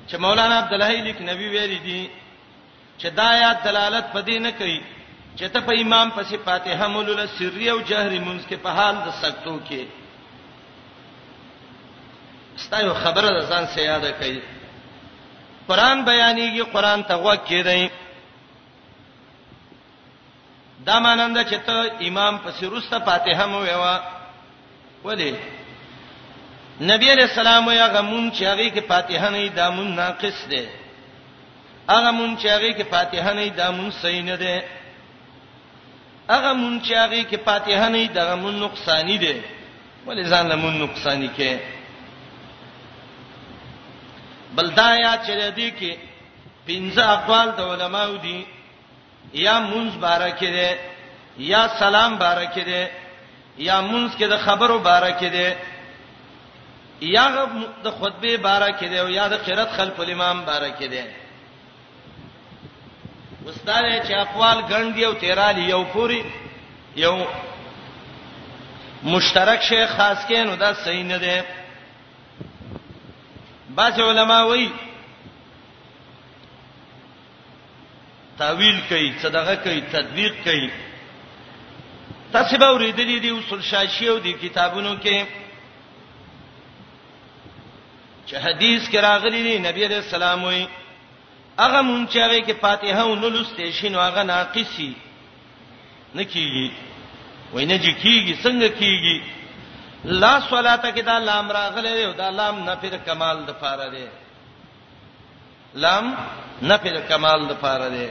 چې 0.08 0.16
مولانا 0.26 0.56
عبد 0.62 0.72
الله 0.78 0.90
لیک 1.08 1.20
نبی 1.30 1.48
ویلي 1.56 1.78
دي 1.88 2.02
چې 2.98 3.08
دا 3.20 3.26
آیات 3.34 3.58
دلالت 3.66 4.06
پدې 4.16 4.38
نه 4.46 4.52
کوي 4.62 4.80
چې 5.38 5.44
ته 5.54 5.60
په 5.68 5.74
امام 5.82 6.08
پسې 6.16 6.36
فاتحه 6.48 6.86
مولل 6.96 7.20
سری 7.40 7.68
او 7.74 7.80
جهری 7.92 8.20
منځ 8.20 8.50
کې 8.50 8.56
په 8.66 8.70
حال 8.80 8.96
د 9.06 9.08
سکتو 9.22 9.56
کې 9.70 9.82
ستایو 12.66 12.92
خبره 13.04 13.30
ځان 13.50 13.66
سیاده 13.76 14.12
کوي 14.24 14.42
قران 15.68 15.98
بیانېږي 16.06 16.74
قران 16.76 17.00
ته 17.12 17.16
وګ 17.24 17.46
کېدای 17.50 17.84
دا 20.88 20.96
مانند 21.04 21.38
چې 21.50 21.58
ته 21.66 21.78
امام 22.08 22.34
پسې 22.46 22.64
روسته 22.74 22.98
فاتحه 23.08 23.46
مو 23.48 23.60
ویوا 23.62 23.96
ولی 25.04 25.32
نبی 26.92 27.08
علیہ 27.12 27.28
السلام 27.32 27.66
یا 27.72 27.88
غمون 27.94 28.26
چې 28.32 28.42
هغه 28.52 28.68
کې 28.76 28.82
فاتحه 28.92 29.28
نه 29.30 29.40
دا 29.48 29.70
مون 29.70 29.96
ناقص 29.96 30.40
ده 30.52 30.64
هغه 31.90 32.12
مون 32.12 32.38
چې 32.38 32.46
هغه 32.48 32.72
کې 32.78 32.84
فاتحه 32.94 33.34
نه 33.34 33.48
دا 33.48 33.72
مون 33.72 33.92
صحیح 33.92 34.24
نه 34.24 34.36
ده 34.38 34.64
هغه 36.30 36.54
مون 36.54 36.82
چې 36.86 36.94
هغه 36.94 37.24
کې 37.24 37.38
فاتحه 37.46 37.90
نه 37.90 38.06
دا 38.06 38.36
مون 38.36 38.60
نقصانی 38.64 39.18
ده 39.18 39.36
ولی 40.06 40.24
ځان 40.30 40.46
له 40.52 40.56
مون 40.56 40.80
نقصانی 40.82 41.30
کې 41.38 41.58
بلدا 44.56 44.96
یا 44.96 45.14
چې 45.26 45.32
دې 45.60 45.72
کې 45.80 45.92
پنځه 46.68 47.04
اقوال 47.18 47.48
د 47.58 47.60
علماو 47.62 48.14
دي 48.26 48.40
یا 49.34 49.60
منز 49.60 49.98
بارکه 50.00 50.50
ده 50.52 50.80
یا 51.38 51.68
سلام 51.80 52.18
بارکه 52.18 52.64
ده 52.64 52.92
یا 53.58 53.82
منز 53.82 54.12
کې 54.16 54.24
د 54.24 54.38
خبرو 54.38 54.80
بارکه 54.80 55.30
ده 55.30 55.58
یا 57.02 57.46
د 57.84 57.90
خطبه 57.92 58.38
بارکه 58.38 58.88
ده 58.90 58.98
او 58.98 59.10
یا 59.10 59.28
د 59.30 59.34
قرات 59.36 59.70
خلف 59.72 60.00
الامام 60.00 60.46
بارکه 60.46 60.88
ده 60.88 61.04
استاد 63.48 64.04
چې 64.08 64.12
اقوال 64.14 64.58
ګڼ 64.70 64.94
دی 64.96 65.06
او 65.06 65.14
تیرال 65.14 65.58
یو 65.58 65.84
پوری 65.84 66.24
یو 66.96 67.26
مشترک 69.04 69.60
شیخ 69.70 69.90
خاص 69.98 70.18
کې 70.28 70.36
نو 70.38 70.56
دا 70.56 70.74
صحیح 70.74 71.04
نه 71.04 71.18
ده 71.18 71.46
بعض 73.76 74.00
علما 74.00 74.44
وایي 74.46 74.72
تعویل 78.38 78.80
کوي 78.90 79.12
صدقه 79.22 79.56
کوي 79.56 79.82
تدبیق 79.94 80.36
کوي 80.44 80.70
تاسو 82.32 82.58
به 82.58 82.70
ورېدلې 82.74 83.20
دي 83.26 83.30
اصول 83.32 83.64
شاشي 83.64 84.08
او 84.10 84.18
دي 84.20 84.34
کتابونو 84.44 84.94
کې 85.04 85.26
چې 88.28 88.36
حدیث 88.46 88.88
کې 88.90 88.98
راغلي 89.08 89.44
دي 89.50 89.58
نبی 89.66 89.86
عليه 89.86 89.98
السلام 90.06 90.44
وي 90.44 90.64
هغه 91.60 91.82
مونږ 91.82 92.14
چې 92.14 92.20
هغه 92.26 92.40
کې 92.40 92.54
فاتحه 92.66 93.02
او 93.02 93.16
نلستې 93.16 93.72
شنو 93.82 94.00
هغه 94.00 94.24
ناقصي 94.24 94.92
نکېږي 96.16 96.68
وینه 97.54 97.78
چې 97.84 98.04
کېږي 98.04 98.36
څنګه 98.44 98.72
کېږي 98.80 99.22
لا 100.04 100.34
صلاته 100.50 100.90
کې 100.92 101.02
دا 101.10 101.20
لام 101.30 101.52
راغله 101.52 102.06
او 102.06 102.12
دا 102.12 102.30
لام 102.42 102.60
نه 102.66 102.76
پر 102.82 102.98
کمال 103.06 103.46
د 103.46 103.52
فاره 103.62 103.90
ده 103.90 104.08
لام 105.82 106.16
نفي 106.70 106.90
الکمال 106.90 107.40
د 107.50 107.54
پاره 107.64 107.88
دی 107.96 108.08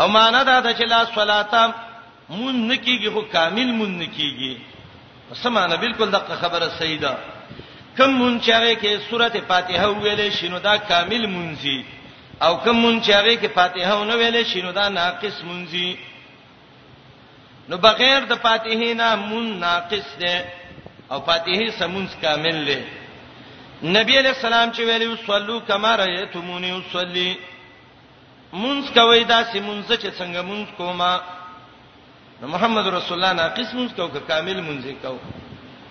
او 0.00 0.06
معنا 0.16 0.42
دا 0.42 0.60
ده 0.60 0.70
چې 0.78 0.84
لا 0.92 1.04
صلاتا 1.14 1.62
مون 2.28 2.56
نکیږي 2.72 3.10
خو 3.14 3.20
کامل 3.34 3.68
مون 3.78 3.98
نکیږي 4.02 4.54
سمانه 5.42 5.76
بالکل 5.76 6.10
دغه 6.10 6.34
خبره 6.42 6.68
سیدا 6.78 7.14
کم 7.98 8.10
مون 8.20 8.34
چاغه 8.46 8.72
کې 8.74 9.10
سورته 9.10 9.40
فاتحه 9.48 9.86
ویلې 10.02 10.28
شنو 10.38 10.58
دا 10.58 10.76
کامل 10.76 11.22
مونځي 11.34 11.78
او 12.44 12.52
کم 12.64 12.70
مون 12.82 12.96
چاغه 13.06 13.34
کې 13.40 13.48
فاتحه 13.58 13.94
ونه 13.96 14.14
ویلې 14.16 14.44
شنو 14.52 14.72
دا 14.72 14.88
ناقص 14.88 15.36
مونځي 15.48 15.96
نو 17.68 17.76
بغیر 17.86 18.20
د 18.32 18.34
فاتحه 18.44 18.94
نه 19.00 19.14
مون 19.16 19.46
ناقص 19.66 20.08
ده 20.20 20.44
او 21.10 21.18
فاتحه 21.28 21.70
سمونس 21.78 22.10
کامل 22.22 22.56
له 22.68 22.78
نبی 23.82 24.18
علیہ 24.18 24.30
السلام 24.30 24.70
چې 24.70 24.82
ویلو 24.86 25.14
صلو 25.26 25.58
کما 25.66 25.96
رایتمونی 25.96 26.70
وصلی 26.72 27.34
مونږ 28.52 28.94
کوي 28.94 29.24
دا 29.24 29.40
چې 29.52 29.58
مونږ 29.62 29.92
چې 30.02 30.10
څنګه 30.18 30.42
مونږ 30.42 30.66
کوما 30.76 31.18
محمد 32.42 32.86
رسول 32.86 33.18
الله 33.24 33.32
نه 33.32 33.48
قسم 33.56 33.76
مونږ 33.78 33.90
کو 33.96 34.18
کامل 34.28 34.60
مونږ 34.62 34.86
کو 35.02 35.18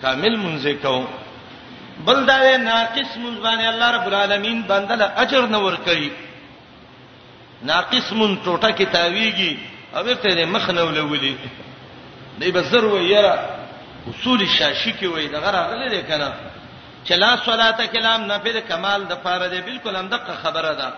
کامل 0.02 0.36
مونږ 0.36 0.82
کو 0.82 1.08
بل 2.06 2.26
دا 2.28 2.58
ناقص 2.58 3.18
مونږ 3.18 3.38
باندې 3.42 3.66
الله 3.68 3.92
رب 3.92 4.08
العالمین 4.08 4.62
بندل 4.68 5.02
اجر 5.16 5.46
نه 5.48 5.58
ور 5.60 5.76
کوي 5.86 6.10
ناقص 7.64 8.12
مون 8.12 8.40
ټوټه 8.46 8.70
کې 8.78 8.86
تاویږي 8.94 9.58
او 9.96 10.14
ته 10.24 10.46
مخ 10.46 10.70
نه 10.70 10.82
ولولي 10.84 11.36
دی 12.40 12.52
بزر 12.52 12.84
و 12.86 12.98
یرا 13.02 13.34
اصول 14.10 14.46
شاشی 14.48 14.92
کې 14.94 15.06
وای 15.06 15.28
دا 15.28 15.40
غره 15.40 15.68
غلې 15.68 16.04
کنه 16.08 16.34
چلا 17.08 17.32
صلات 17.46 17.80
کلام 17.94 18.22
نه 18.32 18.38
پر 18.38 18.60
کمال 18.70 19.02
د 19.06 19.14
پاره 19.24 19.48
دی 19.52 19.62
بالکل 19.68 19.96
هم 20.00 20.08
دغه 20.08 20.34
خبره 20.44 20.74
ده 20.82 20.90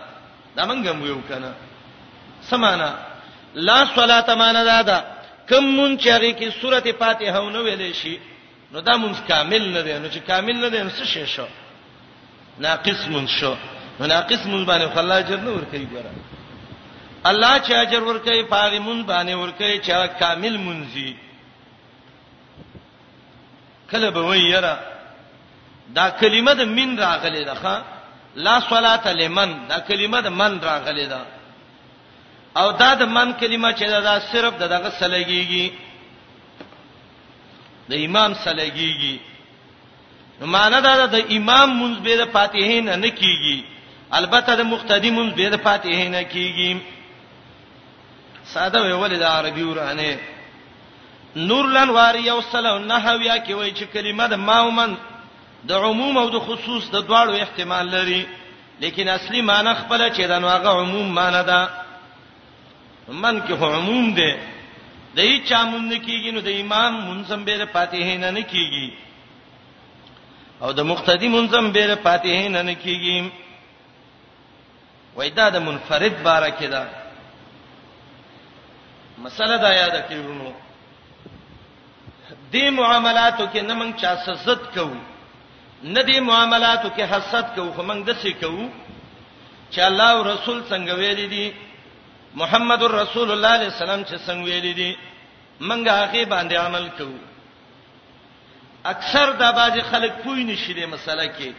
دا 0.56 0.64
مونږ 0.66 0.86
هم 0.88 1.06
یو 1.06 1.22
کنه 1.30 1.52
سمانا 2.42 2.92
لا 3.56 3.80
صلات 3.96 4.30
معنا 4.42 4.64
دا 4.64 4.82
ده 4.82 5.04
کوم 5.50 5.66
مون 5.76 5.98
چاري 5.98 6.34
کې 6.34 6.62
سورته 6.62 6.92
فاتحه 6.92 7.40
ونه 7.40 7.60
ویلې 7.64 7.96
شي 8.02 8.20
نو 8.72 8.80
دا 8.82 8.94
مونږ 8.98 9.18
کامل 9.28 9.74
نه 9.74 9.82
دی 9.82 10.00
نو 10.00 10.08
چې 10.12 10.18
کامل 10.28 10.56
نه 10.62 10.70
دی 10.70 10.80
نو 10.84 10.90
څه 10.90 11.04
شي 11.06 11.26
شو 11.28 11.48
ناقص 12.60 13.08
مون 13.08 13.28
شو 13.28 13.56
نو 14.00 14.06
ناقص 14.08 14.46
مون 14.46 14.66
باندې 14.66 14.98
الله 14.98 15.18
اجر 15.18 15.38
نه 15.40 15.52
ور 15.52 15.64
کوي 15.72 15.88
ګره 15.94 16.36
الله 17.28 17.60
چې 17.60 17.72
اجر 17.74 18.04
ور 18.04 18.18
کوي 18.18 18.44
پاره 18.44 18.80
مون 18.80 19.04
باندې 19.06 19.30
ور 19.34 19.52
کوي 19.52 19.80
چې 19.82 20.20
کامل 20.20 20.58
مونږي 20.58 21.16
کله 23.92 24.10
به 24.10 24.22
وایره 24.22 24.95
دا 25.98 26.06
کلمه 26.22 26.54
د 26.60 26.62
من 26.78 26.90
راغلې 27.04 27.44
ده 27.50 27.56
ښا 27.62 27.76
لا 28.46 28.56
صلات 28.72 29.06
لمن 29.22 29.50
دا 29.72 29.80
کلمه 29.90 30.20
د 30.28 30.28
من 30.40 30.54
راغلې 30.70 31.08
ده 31.14 31.22
او 32.60 32.68
دا 32.82 32.92
د 33.02 33.04
من 33.16 33.28
کلمه 33.40 33.70
چې 33.78 33.86
دا, 33.94 34.00
دا 34.10 34.16
صرف 34.32 34.54
دغه 34.60 34.90
سلګيږي 35.00 35.66
د 37.90 37.94
امام 38.06 38.32
سلګيږي 38.46 39.16
نو 40.40 40.46
معنا 40.56 40.80
دا 40.88 40.94
د 41.16 41.18
امام 41.38 41.68
منځ 41.82 41.98
به 42.06 42.14
د 42.22 42.26
فاتحین 42.36 42.86
نه 42.86 43.10
کیږي 43.22 43.60
البته 44.20 44.52
د 44.56 44.62
مقتدی 44.74 45.12
منځ 45.18 45.32
به 45.38 45.50
د 45.50 45.56
فاتحین 45.66 46.12
نه 46.12 46.24
کیږي 46.34 46.72
ساده 48.54 48.80
ویول 48.82 49.12
د 49.20 49.24
عربي 49.36 49.64
ورانه 49.68 50.14
نور 51.50 51.66
لنواری 51.76 52.30
او 52.30 52.42
صلی 52.42 52.50
الله 52.70 53.10
علیه 53.12 53.14
و 53.18 53.34
آله 53.34 53.44
کې 53.46 53.52
وایي 53.58 53.72
چې 53.80 53.84
کلمه 53.94 54.26
د 54.34 54.36
ماومن 54.48 54.94
د 55.68 55.72
عموم 55.86 56.16
او 56.24 56.28
د 56.36 56.38
خصوص 56.48 56.84
د 56.96 56.98
دواړو 57.10 57.34
احتمال 57.44 57.86
لري 57.96 58.22
لیکن 58.84 59.06
اصلي 59.18 59.42
معنی 59.50 59.74
خپل 59.82 60.02
چې 60.16 60.24
د 60.32 60.34
نوغه 60.44 60.72
عموم 60.82 61.08
معنی 61.20 61.42
ده 61.52 61.60
من 63.24 63.36
کې 63.46 63.54
عموم 63.78 64.06
ده 64.20 64.32
د 65.16 65.20
هیڅ 65.30 65.48
عموم 65.62 65.84
نه 65.92 65.98
کیږي 66.06 66.30
نو 66.36 66.40
د 66.48 66.50
امام 66.64 66.94
منظم 67.08 67.42
به 67.48 67.66
فاتحه 67.78 68.18
نه 68.24 68.30
نه 68.38 68.44
کیږي 68.52 68.88
او 70.62 70.70
د 70.72 70.80
مقتدی 70.92 71.28
منظم 71.38 71.66
به 71.72 71.96
فاتحه 72.04 72.48
نه 72.56 72.62
نه 72.70 72.76
کیږي 72.84 73.18
وای 75.16 75.30
دا 75.40 75.50
د 75.50 75.58
منفرد 75.68 76.24
باره 76.24 76.50
کې 76.60 76.68
ده 76.74 76.82
مسله 79.26 79.56
دا 79.58 79.70
یاد 79.82 79.96
کړو 80.10 80.32
نو 80.42 80.50
د 82.54 82.56
معاملاتو 82.80 83.44
کې 83.54 83.62
نه 83.70 83.74
مونږ 83.80 83.92
چا 84.02 84.12
سزت 84.26 84.62
کوو 84.76 84.98
ندی 85.86 86.18
معاملاتو 86.28 86.90
کې 86.90 87.02
حسد 87.12 87.48
کوو 87.56 87.72
خو 87.76 87.82
موږ 87.84 88.00
دسي 88.08 88.34
کوو 88.42 88.70
چې 89.72 89.80
الله 89.88 90.10
او 90.14 90.20
رسول 90.28 90.58
څنګه 90.70 90.92
ویل 91.00 91.20
دي 91.34 91.48
محمد 92.42 92.82
رسول 92.94 93.28
الله 93.32 93.48
علیه 93.58 93.66
السلام 93.74 94.02
چې 94.04 94.16
څنګه 94.28 94.44
ویل 94.46 94.68
دي 94.80 94.92
موږ 95.62 95.86
هغه 95.98 96.22
باندې 96.32 96.56
عمل 96.62 96.86
کوو 96.98 97.18
اکثر 98.94 99.28
د 99.42 99.44
باج 99.58 99.76
خلک 99.92 100.12
پوی 100.24 100.42
نشي 100.48 100.74
د 100.80 100.82
مسله 100.96 101.26
کې 101.36 101.50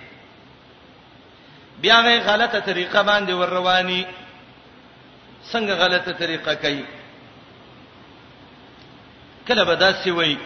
بیا 1.86 1.98
غي 2.08 2.18
غلطه 2.30 2.58
طریقه 2.70 3.00
باندې 3.10 3.30
ور 3.34 3.48
رواني 3.58 4.02
څنګه 5.52 5.72
غلطه 5.84 6.12
طریقه 6.24 6.52
کوي 6.66 6.84
کله 9.48 9.62
به 9.70 9.74
داسې 9.86 10.08
وایي 10.18 10.38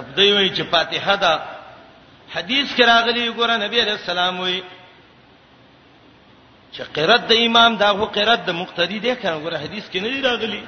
رب 0.00 0.08
دوی 0.16 0.30
وایي 0.32 0.50
چې 0.56 0.60
فاتحه 0.70 1.14
ده 1.26 1.34
حدیث 2.34 2.74
کې 2.76 2.82
راغلی 2.86 3.28
ګوره 3.30 3.56
نبی 3.64 3.80
علیہ 3.80 3.92
السلام 3.92 4.40
وی 4.40 4.62
چې 6.72 6.82
قرات 6.94 7.26
د 7.28 7.32
امام 7.46 7.76
دا 7.82 7.90
هو 7.90 8.06
قرات 8.16 8.44
د 8.46 8.50
مقتدی 8.60 8.98
دی 8.98 9.14
کنه 9.16 9.38
ګوره 9.44 9.56
حدیث 9.64 9.84
کې 9.90 9.98
نه 10.02 10.08
دی 10.14 10.22
راغلی 10.22 10.62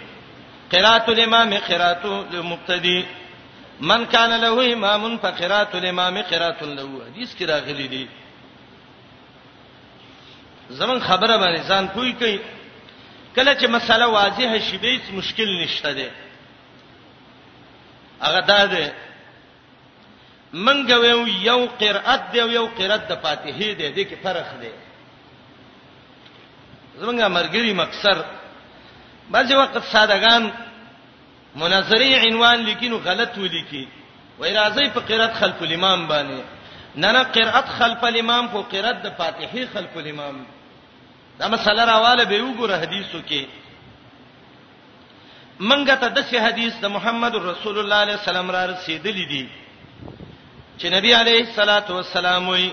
قرات 0.73 1.09
الامام 1.09 1.57
قرات 1.69 2.05
المقتدی 2.05 3.01
من 3.91 4.05
کان 4.13 4.31
له 4.43 4.73
امام 4.75 5.19
فقرات 5.19 5.75
الامام 5.81 6.23
قرات 6.31 6.63
له 6.63 7.03
حدیث 7.09 7.35
کې 7.35 7.43
راغلی 7.49 7.89
دی 7.97 8.07
زمون 10.71 11.01
خبره 11.01 11.37
باندې 11.37 11.69
ځان 11.69 11.89
پوي 11.89 12.13
کوي 12.13 12.39
کله 13.37 13.55
چې 13.55 13.67
مسله 13.67 14.07
واضحه 14.07 14.59
شي 14.71 14.79
به 14.79 14.89
هیڅ 14.99 15.13
مشکل 15.19 15.59
نشته 15.65 15.93
دی 15.93 16.09
هغه 18.23 18.41
دا 18.47 18.65
ده 18.67 18.93
منګه 20.53 20.97
یو 21.07 21.27
یو 21.27 21.67
قرأت 21.81 22.33
دی 22.33 22.39
یو 22.39 22.67
قرأت 22.67 23.09
د 23.09 23.13
فاتحه 23.23 23.73
دی 23.79 23.89
د 23.97 23.99
کې 24.09 24.17
فرق 24.23 24.61
دی 24.61 24.69
زمونږه 27.01 27.27
مرګري 27.29 27.73
مکسر 27.75 28.19
بعضی 29.31 29.55
وخت 29.57 29.77
سادهغان 29.93 30.51
مناظری 31.57 32.15
عنوان 32.15 32.59
لیکینو 32.65 32.97
غلط 33.05 33.39
ولیکي 33.39 33.89
وای 34.39 34.55
راځي 34.55 34.91
په 34.95 35.01
قرأت 35.01 35.33
خلف 35.35 35.63
الامام 35.63 36.09
باندې 36.09 36.41
نه 36.95 37.13
نه 37.13 37.23
قرأت 37.23 37.69
خلف 37.69 38.05
الامام 38.05 38.49
خو 38.49 38.63
قرأت 38.63 38.97
د 39.03 39.09
فاتحه 39.19 39.67
خلف 39.75 39.97
الامام 39.97 40.47
دا 41.39 41.49
مسله 41.49 41.85
راواله 41.85 42.25
به 42.25 42.41
وګوره 42.43 42.81
حدیثو 42.83 43.21
کې 43.31 43.47
منګه 45.61 45.95
ته 46.01 46.09
د 46.09 46.19
حدیث 46.35 46.75
د 46.81 46.87
محمد 46.89 47.35
رسول 47.37 47.49
الله 47.49 47.61
صلی 47.61 47.81
الله 47.81 47.97
علیه 48.03 48.15
وسلم 48.15 48.51
را 48.51 48.65
رسیدلی 48.67 49.27
دي 49.27 49.49
چې 50.79 50.87
نبی 50.95 51.13
عليه 51.15 51.41
الصلاة 51.41 51.93
والسلام 51.95 52.49
وي 52.49 52.73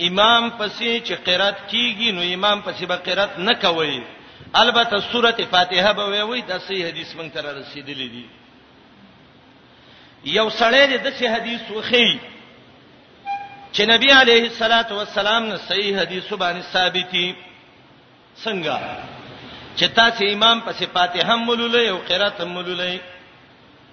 امام 0.00 0.50
پسې 0.50 1.02
چې 1.06 1.14
قرات 1.26 1.58
کیږي 1.70 2.10
نو 2.16 2.22
امام 2.34 2.62
پسې 2.66 2.84
به 2.84 2.96
قرات 2.96 3.38
نه 3.38 3.54
کوي 3.54 4.02
البته 4.54 5.00
سوره 5.12 5.32
فاتحه 5.54 5.92
به 5.92 6.24
وي 6.24 6.40
د 6.40 6.58
صحیح 6.58 6.86
حدیث 6.88 7.14
مونږ 7.14 7.30
ته 7.34 7.40
رسیدلې 7.40 8.08
دي 8.14 8.26
یو 10.24 10.48
سړی 10.50 10.96
د 11.04 11.10
صحیح 11.18 11.30
حدیث 11.36 11.70
وخی 11.70 12.18
چې 13.74 13.80
نبی 13.92 14.10
عليه 14.12 14.42
الصلاة 14.42 14.92
والسلام 14.92 15.46
نه 15.46 15.56
صحیح 15.56 15.98
حدیث 16.00 16.32
باندې 16.34 16.62
ثابتي 16.72 17.34
څنګه 18.44 18.76
چې 19.76 19.84
تاسو 19.96 20.24
امام 20.34 20.60
پسې 20.60 20.84
فاتحه 20.94 21.32
هم 21.34 21.48
ولولې 21.50 21.88
او 21.90 21.98
قرات 21.98 22.40
هم 22.40 22.56
ولولې 22.64 22.98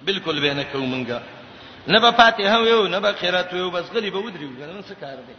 بالکل 0.04 0.40
به 0.40 0.54
نه 0.54 0.62
کوو 0.72 0.86
مونږه 0.86 1.37
نه 1.86 2.00
به 2.00 2.10
فاتحه 2.10 2.58
ویو 2.58 2.88
نه 2.88 3.00
به 3.00 3.12
قرات 3.12 3.52
ویو 3.52 3.70
بس 3.70 3.84
غلی 3.94 4.10
به 4.10 4.18
ودریو 4.18 4.50
نو 4.50 4.82
څه 4.82 4.94
کار 5.00 5.16
دی 5.16 5.34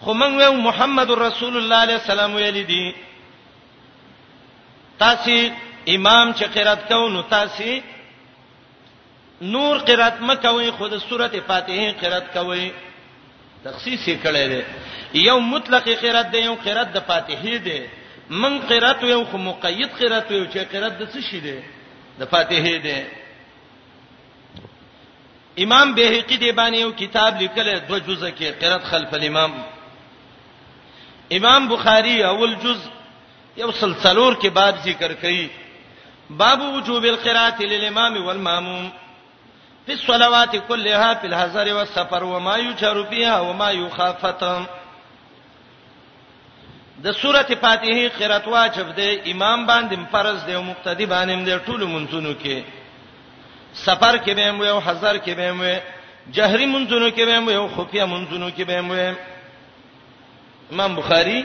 خو 0.00 0.14
موږ 0.14 0.32
ویو 0.36 0.52
محمد 0.52 1.10
رسول 1.10 1.56
الله 1.56 1.76
علیه 1.76 1.94
السلام 1.94 2.34
ویلی 2.34 2.64
دی 2.64 2.92
تاسو 4.98 5.30
امام 5.86 6.32
چې 6.32 6.42
قرات 6.44 6.88
کو 6.92 7.08
نو 7.08 7.22
تاسو 7.22 7.70
نور 9.42 9.78
قرات 9.78 10.20
مکوي 10.20 10.70
خود 10.70 10.98
سورته 10.98 11.40
فاتحه 11.40 11.92
قرات 11.92 12.32
کوي 12.38 12.70
تخصیص 13.64 14.08
یې 14.08 14.16
کړی 14.26 14.46
دی 14.52 14.62
یو 15.14 15.40
مطلق 15.40 15.88
قرات 15.88 16.30
دی 16.32 16.38
یو 16.38 16.54
قرات 16.54 16.92
د 16.92 16.98
فاتحه 17.06 17.58
دی 17.58 17.80
من 18.30 18.58
قرات 18.58 19.02
یو 19.04 19.24
خو 19.24 19.38
مقید 19.38 19.88
قرات 20.00 20.30
یو 20.30 20.46
چې 20.50 20.58
قرات 20.58 20.98
د 20.98 21.10
څه 21.12 21.20
شي 21.30 21.40
دی 21.40 21.58
د 22.18 22.24
فاتحه 22.24 22.78
دی 22.86 23.00
امام 25.64 25.92
بهقي 25.94 26.36
دی 26.36 26.50
باندې 26.52 26.74
یو 26.80 26.90
کتاب 27.02 27.38
لیکل 27.40 27.68
دو 27.88 27.98
جزء 27.98 28.30
کې 28.30 28.64
قرات 28.64 28.84
خلف 28.90 29.14
الامام 29.14 29.50
امام 31.38 31.66
بخاری 31.68 32.22
اول 32.22 32.54
جزء 32.64 32.86
یو 33.60 33.70
سلسلور 33.80 34.34
کې 34.40 34.46
باب 34.58 34.74
ذکر 34.84 35.14
کړي 35.22 35.46
باب 36.42 36.60
وجوب 36.76 37.04
القراءه 37.04 37.60
للامام 37.72 38.16
والماموم 38.26 38.90
في 39.86 39.92
الصلوات 39.92 40.56
كلها 40.56 41.14
في 41.14 41.26
الحضر 41.26 41.74
والسفر 41.74 42.24
وما 42.24 42.56
يجهر 42.56 43.02
بها 43.02 43.40
وما 43.40 43.70
يخافت 43.70 44.44
د 47.04 47.10
سوره 47.12 47.42
فاتحه 47.62 48.08
قرات 48.18 48.48
واجب 48.48 48.94
دی 48.96 49.10
امام 49.32 49.66
باندې 49.66 49.98
فرض 50.12 50.44
دی 50.46 50.54
او 50.54 50.62
مقتدی 50.62 51.06
باندې 51.06 51.44
دی 51.44 51.72
ټول 51.72 51.84
منځونو 51.94 52.34
کې 52.44 52.77
سفر 53.74 54.16
کې 54.18 54.34
به 54.34 54.52
مو 54.52 54.64
یو 54.64 54.78
حذر 54.80 55.18
کې 55.18 55.32
به 55.36 55.52
مو 55.52 55.64
جهري 56.34 56.66
منځونو 56.66 57.08
کې 57.10 57.24
به 57.26 57.40
مو 57.40 57.50
یو 57.50 57.68
خفیه 57.76 58.04
منځونو 58.04 58.50
کې 58.56 58.62
به 58.64 58.80
مو 58.80 58.94
امام 60.72 60.94
بخاری 60.96 61.42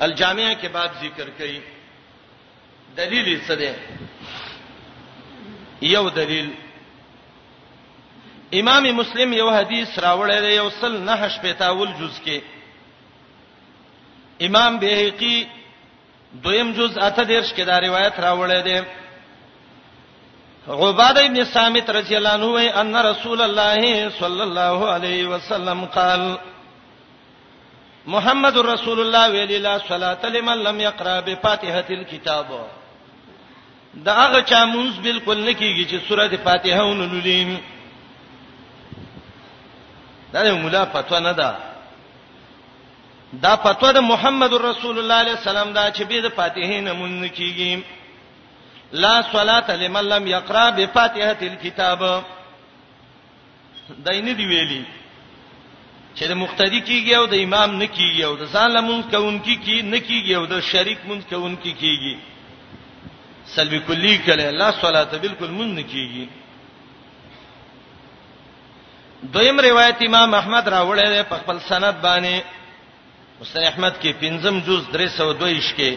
الجامعه 0.00 0.54
کې 0.62 0.66
باب 0.72 0.90
ذکر 1.02 1.28
کړي 1.38 1.60
دلیل 2.96 3.40
څه 3.48 3.52
دی 3.56 3.72
یو 5.82 6.08
دلیل 6.10 6.50
امام 8.52 8.82
مسلم 8.90 9.32
یو 9.32 9.48
حدیث 9.50 9.98
راوړی 9.98 10.40
دی 10.40 10.52
یو 10.54 10.70
سل 10.70 10.92
نه 10.98 11.12
هش 11.14 11.38
پتاول 11.42 11.92
جز 11.98 12.18
کې 12.26 12.40
امام 14.46 14.78
بهقي 14.78 15.46
دویم 16.42 16.72
جز 16.72 16.98
اته 16.98 17.22
دیرش 17.24 17.52
کې 17.54 17.60
دا 17.66 17.78
روایت 17.80 18.14
راوړی 18.20 18.62
دی 18.64 18.80
عباده 20.68 21.24
ابن 21.26 21.44
صامت 21.44 21.90
رضی 21.90 22.16
الله 22.16 22.30
عنه 22.34 22.46
وی 22.56 22.68
ان 22.68 22.96
رسول 22.96 23.40
الله 23.40 24.08
صلی 24.18 24.40
الله 24.40 24.86
علیه 24.94 25.26
وسلم 25.28 25.84
قال 25.84 26.22
محمد 28.06 28.56
رسول 28.58 29.00
الله 29.00 29.28
ویلی 29.30 29.58
لا 29.58 29.78
صلاه 29.88 30.26
لمن 30.28 30.58
لم 30.62 30.80
يقرا 30.80 31.20
بفاتحه 31.20 31.84
الكتاب 31.90 32.46
دا 34.04 34.12
هغه 34.14 34.42
چا 34.42 34.64
مونږ 34.66 35.00
بالکل 35.04 35.44
نکیږي 35.48 35.86
چې 35.90 36.08
سوره 36.08 36.28
فاتحه 36.36 36.82
ونلولیم 36.82 37.60
دا 40.32 40.46
یو 40.46 40.56
مولا 40.56 40.84
فتوا 40.84 41.18
نه 41.18 41.32
ده 41.32 41.54
دا 43.42 43.56
فتوا 43.56 43.92
د 43.92 43.98
محمد 43.98 44.54
رسول 44.54 44.98
الله 44.98 45.14
علیه 45.14 45.32
السلام 45.36 45.72
دا 45.72 45.90
چې 45.90 46.02
به 46.02 46.20
د 46.20 46.28
فاتحه 46.28 46.80
نه 46.80 46.92
مونږ 46.92 47.24
نکیږي 47.30 47.82
لا 48.92 49.22
صلاه 49.32 49.76
لمن 49.76 50.00
لم 50.04 50.26
يقرا 50.28 50.70
بفاتحه 50.70 51.36
الكتاب 51.42 52.22
داینه 53.98 54.32
دی 54.32 54.46
ویلي 54.46 54.84
چې 56.18 56.24
د 56.24 56.32
مقتدی 56.32 56.80
کیږي 56.80 57.14
او 57.16 57.26
د 57.26 57.34
امام 57.34 57.74
نه 57.78 57.86
کیږي 57.86 58.22
او 58.24 58.36
د 58.36 58.42
ځان 58.52 58.70
لمون 58.70 59.02
کوونکی 59.02 59.56
کی 59.56 59.82
نه 59.82 59.98
کیږي 60.00 60.34
او 60.36 60.46
د 60.46 60.60
شریک 60.60 60.98
مون 61.04 61.20
کوونکی 61.22 61.72
کیږي 61.80 62.16
سلبی 63.46 63.78
کلی 63.80 64.18
کله 64.18 64.50
لا 64.50 64.70
صلاه 64.72 65.18
بالکل 65.20 65.50
مون 65.50 65.74
نه 65.74 65.82
کیږي 65.82 66.28
دویم 69.22 69.60
روایت 69.60 70.02
امام 70.02 70.34
احمد 70.34 70.68
راوړی 70.68 71.06
دی 71.08 71.22
په 71.22 71.36
خپل 71.38 71.58
سند 71.68 71.94
باندې 72.02 72.40
مستر 73.40 73.62
احمد 73.64 73.94
کې 74.02 74.12
پنځم 74.22 74.60
جز 74.66 74.82
302 74.94 75.74
کې 75.76 75.96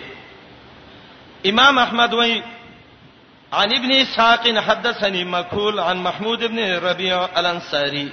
امام 1.45 1.77
احمد 1.77 2.13
وایي 2.13 2.41
عن 3.53 3.73
ابن 3.73 3.91
اسحاق 3.91 4.43
حدثني 4.59 5.23
مكحول 5.23 5.79
عن 5.79 5.97
محمود 5.97 6.43
بن 6.43 6.75
ربيع 6.77 7.25
الانصاري 7.39 8.11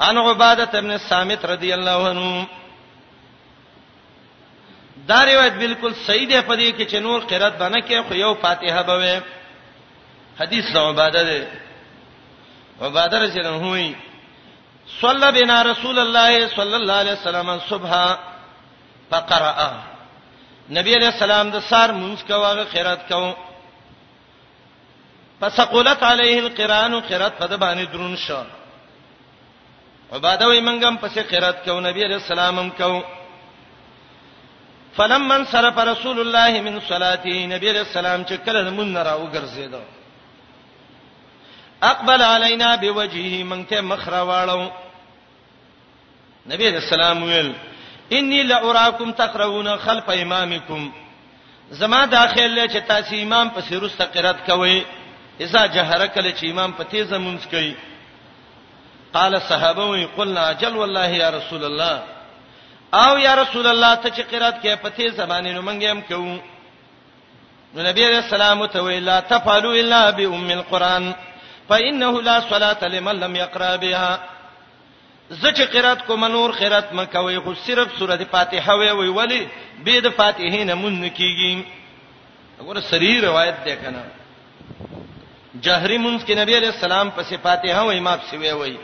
عن 0.00 0.18
عباده 0.18 0.80
بن 0.80 0.92
الصامت 0.92 1.44
رضی 1.46 1.72
الله 1.74 2.08
عنه 2.08 2.46
دا 5.08 5.24
روایت 5.24 5.52
بالکل 5.52 5.94
صحیح 6.06 6.28
ده 6.28 6.40
پدې 6.42 6.74
کې 6.80 6.86
چې 6.90 6.94
نور 6.94 7.20
قرات 7.20 7.56
باندې 7.58 7.90
کې 7.90 8.08
خو 8.08 8.14
یو 8.14 8.34
فاتحه 8.34 8.82
به 8.82 8.94
وي 8.96 9.20
حدیث 10.40 10.64
د 10.72 10.76
عباده 10.78 11.22
ده 11.22 11.48
عباده 12.82 13.18
رضی 13.24 13.40
الله 13.40 13.50
عنه 13.50 13.94
صلی 15.00 15.32
بنا 15.42 15.62
رسول 15.62 15.98
الله 15.98 16.48
صلی 16.48 16.74
الله 16.74 16.92
علیه 16.94 17.12
وسلم 17.12 17.58
صبح 17.68 18.14
فقرأ 19.10 19.70
نبی 20.70 20.94
علیہ 20.94 21.08
السلام 21.08 21.50
د 21.50 21.58
سار 21.68 21.88
مونږ 21.88 22.26
کواغه 22.30 22.64
خیرات 22.72 23.08
کوو 23.08 23.32
فثقلت 25.40 26.02
علیه 26.02 26.38
القران 26.42 27.00
قرات 27.08 27.34
په 27.38 27.46
د 27.46 27.54
باندې 27.62 27.84
درون 27.92 28.16
شو 28.16 28.42
عباده 30.12 30.46
وي 30.48 30.60
منګم 30.60 30.96
پسې 31.02 31.20
قرات 31.30 31.64
کو 31.64 31.80
نبی 31.80 32.02
علیہ 32.04 32.16
السلام 32.22 32.58
هم 32.58 32.70
کو 32.78 33.02
فلما 34.96 35.34
انصرف 35.34 35.78
رسول 35.78 36.20
الله 36.20 36.60
من 36.66 36.78
صلاته 36.88 37.36
نبی 37.54 37.70
علیہ 37.70 37.80
السلام 37.86 38.22
چې 38.24 38.34
کله 38.46 38.70
مون 38.70 38.92
نه 38.92 39.02
راو 39.02 39.28
ګرځیدو 39.34 39.82
اقبل 41.82 42.22
علینا 42.22 42.76
بوجهه 42.76 43.44
مونږ 43.44 43.68
ته 43.70 43.80
مخ 43.80 44.08
را 44.08 44.22
واړو 44.22 44.70
نبی 46.50 46.66
علیہ 46.68 46.78
السلام 46.84 47.22
ویل 47.22 47.52
انی 48.18 48.42
لاراکم 48.42 49.10
تقرؤون 49.12 49.68
خلف 49.84 50.08
امامکم 50.10 50.90
زما 51.80 52.04
داخله 52.04 52.66
چې 52.68 52.88
تاسو 52.92 53.14
امام 53.16 53.50
پسې 53.56 53.72
روسته 53.74 54.04
قرات 54.14 54.46
کوئ 54.46 54.78
اذا 55.44 55.66
جهر 55.74 56.06
کله 56.06 56.30
چې 56.32 56.44
امام 56.50 56.72
په 56.78 56.82
تیزه 56.90 57.18
مونږ 57.18 57.50
کوي 57.50 57.74
قال 59.12 59.40
صحابه 59.40 59.84
وی 59.90 60.04
قلنا 60.16 60.48
اجل 60.52 60.76
والله 60.76 61.08
یا 61.22 61.30
رسول 61.30 61.64
الله 61.64 61.96
او 62.94 63.18
یا 63.18 63.34
رسول 63.42 63.66
الله 63.66 63.94
ته 63.94 64.08
چې 64.16 64.20
قرات 64.30 64.56
کې 64.62 64.76
په 64.82 64.88
تیزه 64.96 65.26
باندې 65.26 65.50
نو 65.56 65.62
مونږ 65.62 65.82
هم 65.90 66.00
کوو 66.00 66.38
نو 67.74 67.78
نبی 67.82 68.02
علیہ 68.06 68.22
السلام 68.26 68.66
ته 68.66 68.78
وی 68.82 69.00
لا 69.00 69.20
تفعلوا 69.20 69.72
الا 69.74 70.10
بام 70.10 70.50
القران 70.58 71.12
فانه 71.68 72.22
لا 72.22 72.40
صلاه 72.50 72.84
لمن 72.96 73.16
لم 73.20 73.36
يقرا 73.36 73.76
بها 73.76 74.18
زچ 75.40 75.60
قرات 75.72 76.06
کو 76.06 76.16
منور 76.16 76.52
خیرات 76.58 76.92
مکوي 76.92 77.38
خو 77.38 77.54
صرف 77.64 77.98
سوره 77.98 78.16
فاتحه 78.30 78.74
وی 78.74 78.90
وی 78.90 79.08
ولی 79.08 79.40
به 79.84 80.00
د 80.00 80.08
فاتحه 80.20 80.64
نه 80.64 80.74
مون 80.74 81.10
کیږي 81.10 81.62
وګوره 82.60 82.80
سری 82.80 83.20
روایت 83.20 83.64
ده 83.64 83.74
کنه 83.76 84.04
جهری 85.54 85.98
منځ 85.98 86.24
کې 86.24 86.34
نبی 86.34 86.56
علیہ 86.56 86.68
السلام 86.68 87.10
په 87.10 87.22
صفاته 87.22 87.74
هم 87.80 87.88
امام 87.98 88.18
سیوی 88.30 88.50
وای 88.60 88.76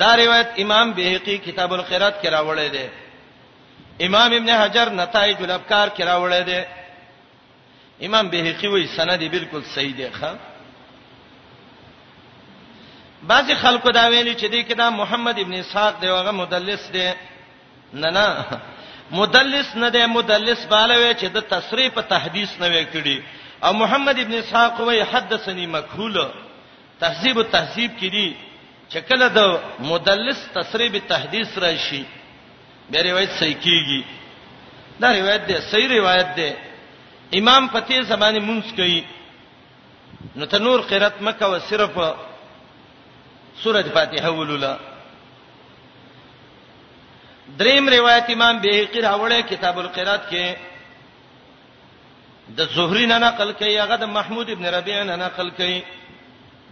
دا 0.00 0.10
روایت 0.16 0.48
امام 0.64 0.92
بهقی 0.96 1.36
کتاب 1.44 1.72
القرات 1.74 2.22
کې 2.22 2.28
راوړی 2.34 2.68
دی 2.74 2.88
امام 4.06 4.32
ابن 4.38 4.48
حجر 4.50 4.88
نتایج 5.00 5.36
الابکار 5.44 5.88
کې 5.90 6.02
راوړی 6.02 6.42
دی 6.48 6.64
امام 8.06 8.30
بهقی 8.32 8.66
وای 8.72 8.86
سند 8.96 9.22
بالکل 9.36 9.62
صحیح 9.74 9.94
دی 9.98 10.08
ښا 10.18 10.32
بعضی 13.30 13.54
خلکو 13.54 13.90
دا 13.90 14.06
ویلي 14.08 14.34
چې 14.34 14.44
دی 14.50 14.62
کدا 14.62 14.90
محمد 14.90 15.38
ابن 15.38 15.52
اسحاق 15.60 16.00
دی 16.00 16.06
هغه 16.08 16.30
مدلس 16.40 16.90
دی 16.98 17.06
نه 18.02 18.10
نه 18.10 18.46
مدلس 19.10 19.76
نه 19.76 19.88
دی 19.88 20.04
مدلس 20.18 20.64
بالوي 20.74 21.14
چې 21.14 21.24
د 21.38 21.48
تصریح 21.54 21.88
په 21.94 22.00
تحدیث 22.02 22.60
نه 22.60 22.68
وکړي 22.68 23.18
او 23.64 23.72
محمد 23.82 24.16
ابن 24.20 24.34
اسحاق 24.42 24.74
وی 24.88 25.00
حدثني 25.12 25.66
مکحول 25.66 26.16
تهذیب 27.00 27.36
التهذیب 27.42 27.90
کې 28.00 28.08
دی 28.16 28.28
چې 28.90 28.98
کله 29.08 29.26
د 29.38 29.40
مدلس 29.90 30.38
تسریب 30.56 30.92
تحدیث 31.08 31.58
راشي 31.64 32.02
به 32.90 33.02
روایت 33.08 33.30
صحیح 33.40 33.56
کیږي 33.64 34.00
دا 35.00 35.08
روایت 35.20 35.42
دی 35.48 35.54
صحیح 35.70 35.88
روایت 35.98 36.28
دی 36.38 36.50
امام 37.40 37.62
پتی 37.74 38.02
زمانه 38.12 38.40
مونږ 38.48 38.64
کوي 38.76 39.00
نو 40.36 40.44
تنور 40.46 40.80
قرات 40.90 41.22
مکه 41.22 41.46
و 41.52 41.58
صرف 41.68 41.94
سورۃ 43.62 43.86
فاتحه 43.94 44.28
ولولا 44.30 44.76
دریم 47.58 47.88
روایت 47.88 48.26
امام 48.30 48.54
بیهقی 48.60 49.00
راوړې 49.08 49.48
کتاب 49.50 49.78
القرات 49.78 50.30
کې 50.30 50.44
د 52.56 52.60
زهري 52.76 53.06
نه 53.06 53.18
نقل 53.24 53.52
کوي 53.58 53.78
هغه 53.82 53.96
د 53.96 54.04
محمود 54.04 54.50
ابن 54.50 54.64
ربيع 54.66 55.02
نه 55.02 55.16
نقل 55.16 55.50
کوي 55.50 55.82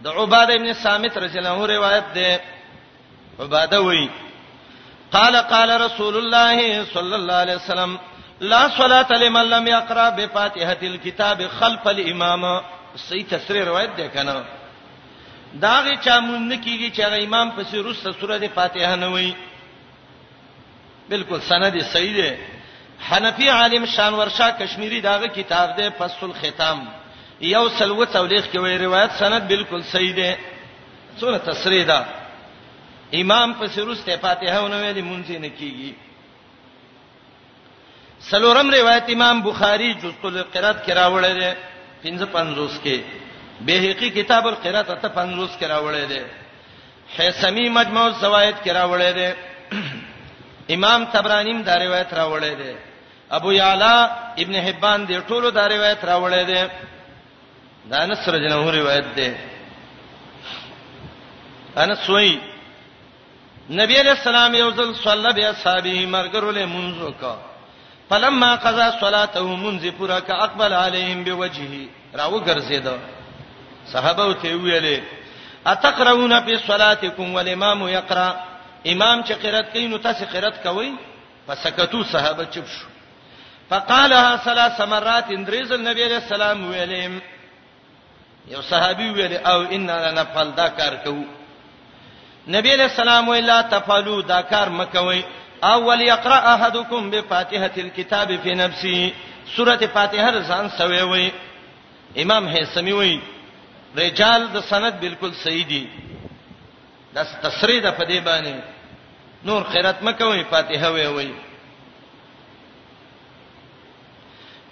د 0.03 0.07
عباده 0.07 0.53
ابن 0.55 0.73
صامت 0.73 1.17
رضی 1.17 1.37
الله 1.39 1.49
عنه 1.53 1.65
روایت 1.75 2.03
ده 2.15 2.41
عباده 3.39 3.81
وایي 3.81 4.09
قال 5.11 5.35
قال 5.53 5.81
رسول 5.81 6.17
الله 6.17 6.85
صلى 6.93 7.15
الله 7.15 7.33
عليه 7.33 7.55
وسلم 7.55 7.99
لا 8.41 8.69
صلاه 8.69 9.07
لمن 9.11 9.45
لم 9.49 9.67
يقرا 9.67 10.09
بفاتحه 10.09 10.81
الكتاب 10.83 11.47
خلف 11.59 11.87
الامام 11.87 12.43
صحیح 13.07 13.25
تفسیر 13.29 13.65
روایت 13.67 13.91
ده 13.97 14.07
کنه 14.07 14.35
داغه 15.61 15.95
چا 16.05 16.15
مونږ 16.21 16.51
کیږي 16.65 16.89
چې 16.95 17.01
هغه 17.01 17.23
امام 17.23 17.47
پسې 17.57 17.73
روسه 17.75 18.11
سورته 18.19 18.47
فاتحه 18.47 18.95
نه 18.95 19.07
وایي 19.07 19.35
بالکل 21.09 21.41
سند 21.41 21.81
صحیح 21.81 22.15
ده 22.17 22.31
حنفي 23.09 23.47
عالم 23.59 23.83
شانور 23.95 24.27
شاه 24.37 24.51
کشمیری 24.59 24.99
داغه 25.07 25.27
کتاب 25.37 25.69
ده 25.77 25.89
فصل 25.99 26.31
ختم 26.41 26.77
یو 27.41 27.69
سلو 27.77 28.05
تولیخ 28.05 28.45
کې 28.51 28.55
وی 28.57 28.77
روایت 28.77 29.11
سند 29.19 29.43
بالکل 29.47 29.81
صحیح 29.93 30.15
ده 30.15 30.37
سورہ 31.19 31.37
تسریدا 31.45 31.99
امام 33.21 33.53
په 33.53 33.67
سرسته 33.67 34.17
فاتحه 34.17 34.59
ونوې 34.65 34.93
دي 34.97 35.01
مونږ 35.01 35.29
نه 35.45 35.49
کیږي 35.59 35.91
سلورم 38.31 38.69
روایت 38.73 39.03
امام 39.13 39.41
بخاری 39.41 39.93
جزء 39.93 40.23
القرات 40.23 40.85
کې 40.85 40.91
راوړل 40.91 41.39
دي 41.39 41.51
55 42.05 42.79
کې 42.83 42.99
بهقي 43.61 44.09
کتاب 44.19 44.47
القرات 44.47 44.87
ته 45.01 45.07
55 45.17 45.59
کې 45.59 45.63
راوړل 45.63 46.07
دي 46.07 46.21
حسمی 47.17 47.69
مجموع 47.69 48.05
الزوائد 48.05 48.55
کې 48.65 48.71
راوړل 48.71 49.13
دي 49.19 49.29
امام 50.75 51.05
طبرانیم 51.13 51.61
دا 51.61 51.77
روایت 51.85 52.13
راوړل 52.13 52.57
دي 52.63 52.73
ابو 53.37 53.51
یعلا 53.51 53.95
ابن 54.43 54.55
حبان 54.67 54.99
دی 55.09 55.15
ټولو 55.29 55.47
دا 55.57 55.63
روایت 55.75 56.01
راوړی 56.11 56.43
دی 56.49 56.61
دا 57.91 57.99
نصر 58.11 58.33
جنو 58.43 58.71
روایت 58.79 59.05
دی 59.17 59.29
انا 61.81 61.95
سوئی 62.05 62.33
نبی 63.79 63.95
علیہ 64.01 64.11
السلام 64.17 64.51
یوزل 64.61 64.93
صلی 65.05 65.31
بیا 65.39 65.51
صحابه 65.63 65.97
مرګر 66.15 66.43
له 66.57 66.65
منځو 66.75 67.09
کا 67.21 67.33
فلما 68.09 68.51
قضا 68.65 68.87
صلاته 69.03 69.45
منذ 69.63 69.83
پورا 69.97 70.19
کا 70.27 70.33
اقبل 70.45 70.73
علیهم 70.83 71.19
بوجهه 71.23 71.89
راو 72.19 72.35
ګرځید 72.47 72.87
صحابه 73.93 74.33
ته 74.41 74.49
ویلې 74.61 74.97
اتقرؤون 75.71 76.33
فی 76.45 76.53
صلاتکم 76.69 77.35
والامام 77.35 77.87
یقرأ 77.97 78.29
امام 78.93 79.17
چې 79.27 79.33
قرات 79.43 79.73
کوي 79.73 79.87
نو 79.91 79.97
تاسو 80.07 80.23
قرات 80.33 80.63
کوئ 80.63 80.89
فسکتو 81.47 82.03
صحابه 82.15 82.43
چپ 82.55 82.67
شو 82.75 82.87
فقالها 83.69 84.37
ثلاث 84.37 84.81
مرات 84.81 85.25
اندریز 85.31 85.71
النبي 85.71 86.03
عليه 86.03 86.17
السلام 86.17 86.69
ویلم 86.69 87.21
یو 88.47 88.61
صحابي 88.61 89.09
ویل 89.11 89.33
او 89.37 89.61
ان 89.61 89.89
انا 89.89 90.23
فل 90.23 90.51
دا 90.57 90.67
کار 90.67 90.93
کو 91.03 91.23
نبی 92.47 92.73
علیہ 92.73 92.83
السلام 92.83 93.29
ویلا 93.29 93.61
تفعلوا 93.71 94.21
دا 94.27 94.39
کار 94.41 94.67
مکوئ 94.69 95.19
اول 95.73 96.01
یقرأ 96.01 96.41
احدکم 96.53 97.09
بفاتحه 97.09 97.71
الكتاب 97.77 98.35
فی 98.43 98.53
نفسه 98.55 99.13
سوره 99.55 99.75
فاتحه 99.77 100.29
رسان 100.29 100.69
سوی 100.77 101.01
وی 101.01 101.31
امام 102.23 102.47
هیثمی 102.47 102.91
وی 102.91 103.17
رجال 103.97 104.47
د 104.53 104.59
سند 104.69 104.93
بالکل 104.99 105.31
صحیح 105.43 105.63
دی 105.69 105.85
د 107.15 107.23
تصریح 107.43 107.81
د 107.81 107.97
په 107.99 108.03
دی 108.07 108.19
باندې 108.19 109.45
نور 109.45 109.63
خیرات 109.63 110.03
مکوئ 110.03 110.43
فاتحه 110.51 110.89
وی 110.89 111.05
وی 111.07 111.31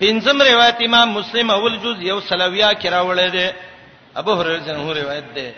پنځم 0.01 0.41
روایت 0.41 0.77
امام 0.85 1.09
مسلم 1.15 1.49
اول 1.51 1.75
جز 1.81 2.01
یو 2.03 2.19
سلویا 2.27 2.69
کراولې 2.73 3.31
ده 3.31 3.55
ابو 4.21 4.33
هريره 4.33 4.59
جنو 4.67 4.93
روایت 4.97 5.23
ده 5.35 5.55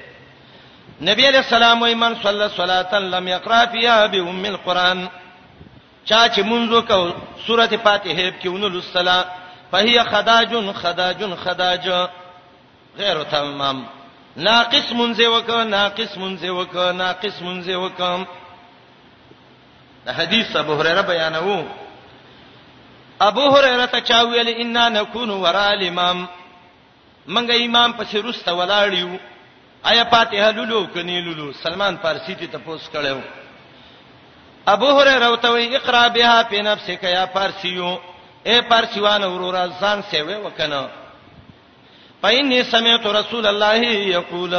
نبی 1.09 1.25
علیہ 1.27 1.39
السلام 1.43 1.81
وی 1.83 1.93
من 2.01 2.15
صلی 2.23 2.47
صلاتا 2.55 2.99
لم 3.13 3.27
یقرا 3.27 3.59
فیها 3.75 4.07
بام 4.15 4.43
القران 4.49 5.05
چا 6.05 6.27
چې 6.27 6.39
منځو 6.49 6.81
کو 6.87 7.13
سورته 7.47 7.77
فاتحه 7.77 8.31
کې 8.41 8.45
ونل 8.55 8.75
الصلا 8.75 9.25
فهي 9.71 10.03
خداج 10.15 10.55
خداج 10.79 11.23
خداج 11.43 11.87
غیر 12.97 13.21
تمام 13.35 13.79
ناقص 14.49 14.91
منځه 14.91 15.23
وک 15.35 15.49
ناقص 15.69 16.17
منځه 16.17 16.47
وک 16.59 16.75
ناقص 16.97 17.39
منځه 17.41 17.73
وک 17.73 18.25
د 20.05 20.09
حدیث 20.19 20.55
ابو 20.63 20.75
هريره 20.81 21.01
بیانوم 21.11 21.63
ابو 23.29 23.41
هريره 23.55 23.85
ته 23.85 23.99
چا 23.99 24.21
ویل 24.23 24.47
ان 24.49 24.93
نكون 24.93 25.29
ورا 25.29 25.71
الامام 25.73 26.27
منګه 27.27 27.55
امام 27.65 27.93
پسې 27.93 28.15
رسته 28.15 28.53
ولاړیو 28.53 29.19
آیا 29.89 30.03
فاتحه 30.03 30.51
لولو 30.51 30.87
کني 30.93 31.21
لولو 31.21 31.51
سلمان 31.53 31.97
فارسی 32.01 32.35
ته 32.35 32.45
تپوس 32.45 32.89
کړو 32.93 33.17
ابو 34.75 34.89
هريره 34.99 35.29
وتوي 35.31 35.75
اقرا 35.77 36.07
بها 36.07 36.43
په 36.43 36.61
نفسك 36.61 37.03
يا 37.03 37.25
فارسيو 37.25 37.99
اے 38.47 38.61
پارچوان 38.69 39.23
اورور 39.23 39.55
ځان 39.81 40.01
سیوې 40.11 40.37
وکنه 40.45 40.89
پاینې 42.23 42.61
سمعت 42.71 43.05
رسول 43.05 43.47
الله 43.47 43.75
یقول 44.17 44.49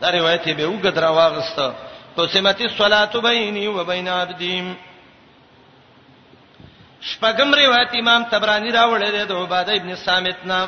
دا 0.00 0.10
روایت 0.12 0.48
به 0.48 0.66
وګدرا 0.66 1.08
واغسته 1.10 1.74
تو 2.16 2.26
سمتی 2.26 2.64
الصلاه 2.64 3.20
بیني 3.22 3.66
وبین 3.68 4.08
عبدیم 4.08 4.76
شپږم 7.08 7.50
روایت 7.60 7.90
امام 8.00 8.22
تبرانی 8.30 8.70
راوړی 8.70 9.10
دی 9.12 9.24
د 9.26 9.32
عباده 9.32 9.72
ابن 9.72 9.94
صامت 10.04 10.38
نه 10.50 10.58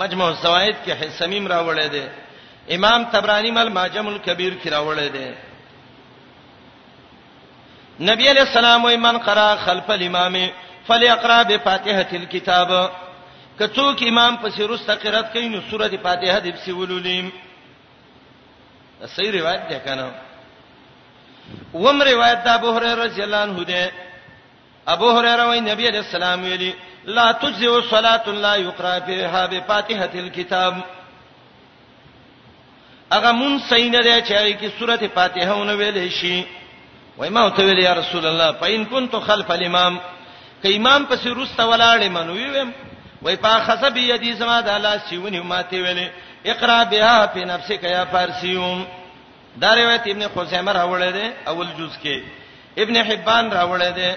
مجموع 0.00 0.28
الزوائد 0.28 0.76
کې 0.84 0.92
حسمیم 1.02 1.46
راوړی 1.52 1.88
دی 1.92 2.04
امام 2.76 3.04
تبرانی 3.12 3.50
مل 3.50 3.68
ماجم 3.76 4.06
الکبیر 4.08 4.52
کې 4.62 4.68
راوړی 4.76 5.08
دی 5.14 5.28
نبی 8.08 8.24
علیہ 8.30 8.40
السلام 8.48 8.84
و 8.84 8.88
من 9.06 9.18
قرأ 9.18 9.54
خلف 9.64 9.90
الامام 9.90 10.36
فليقرأ 10.88 11.42
بفاتحه 11.42 12.06
الكتاب 12.12 12.92
کڅوک 13.58 14.02
امام 14.08 14.36
پسې 14.42 14.60
روسته 14.68 14.94
قرأت 14.94 15.32
کوي 15.32 15.48
نو 15.48 15.60
سورته 15.70 15.96
فاتحه 15.96 16.38
دې 16.40 16.52
پسې 16.56 16.68
ولولیم 16.70 17.30
صحیح 19.16 19.32
روایت 19.40 19.68
ده 19.68 19.78
کنه 19.78 20.12
وم 21.74 22.02
روایت 22.02 22.44
د 22.44 22.48
ابو 22.48 22.70
هريره 22.72 22.94
رضی 23.04 23.22
الله 23.22 23.36
عنه 23.38 23.64
ده 23.64 23.92
ابو 24.88 25.10
هريره 25.10 25.46
وای 25.48 25.60
نبی 25.60 25.86
علیہ 25.88 25.98
السلام 25.98 26.42
ویلي 26.42 26.74
لا 27.04 27.32
تجزئ 27.32 27.80
صلاه 27.90 28.28
لا 28.28 28.54
يقرأ 28.54 28.98
فيها 29.00 29.46
بفاتحه 29.46 30.10
الكتاب 30.14 30.80
اغه 33.12 33.32
مون 33.32 33.58
سینه 33.60 34.00
ده 34.02 34.20
چې 34.20 34.58
کی 34.60 34.70
سورته 34.78 35.06
فاتحه 35.08 35.52
ونه 35.54 35.76
ویلې 35.76 36.10
شي 36.20 36.44
وای 37.18 37.30
ما 37.30 37.48
ته 37.48 37.64
ویل 37.64 37.78
یا 37.78 37.92
رسول 37.94 38.26
الله 38.26 38.50
پاین 38.52 38.84
كنت 38.84 39.16
خلف 39.16 39.50
الامام 39.50 39.98
ک 40.62 40.66
امام 40.76 41.04
پس 41.06 41.26
روسته 41.26 41.64
ولاړې 41.70 42.04
منوي 42.10 42.50
ویم 42.50 42.72
وای 43.22 43.36
په 43.36 43.64
خصب 43.64 43.96
یدي 43.96 44.34
سما 44.36 44.60
د 44.60 44.68
الله 44.68 45.00
سیونی 45.08 45.40
ماته 45.40 45.76
ویلې 45.84 46.08
اقرا 46.46 46.82
بها 46.84 47.26
په 47.26 47.38
نفسك 47.44 47.84
یا 47.84 48.04
فارسیوم 48.04 48.84
دا 49.56 49.74
روایت 49.76 50.08
ابن 50.08 50.28
خزیمه 50.28 50.72
راوړل 50.72 51.12
دي 51.12 51.32
اول 51.48 51.66
جز 51.78 51.92
کې 52.02 52.22
ابن 52.78 52.96
حبان 52.96 53.50
راوړل 53.50 53.94
دي 53.94 54.12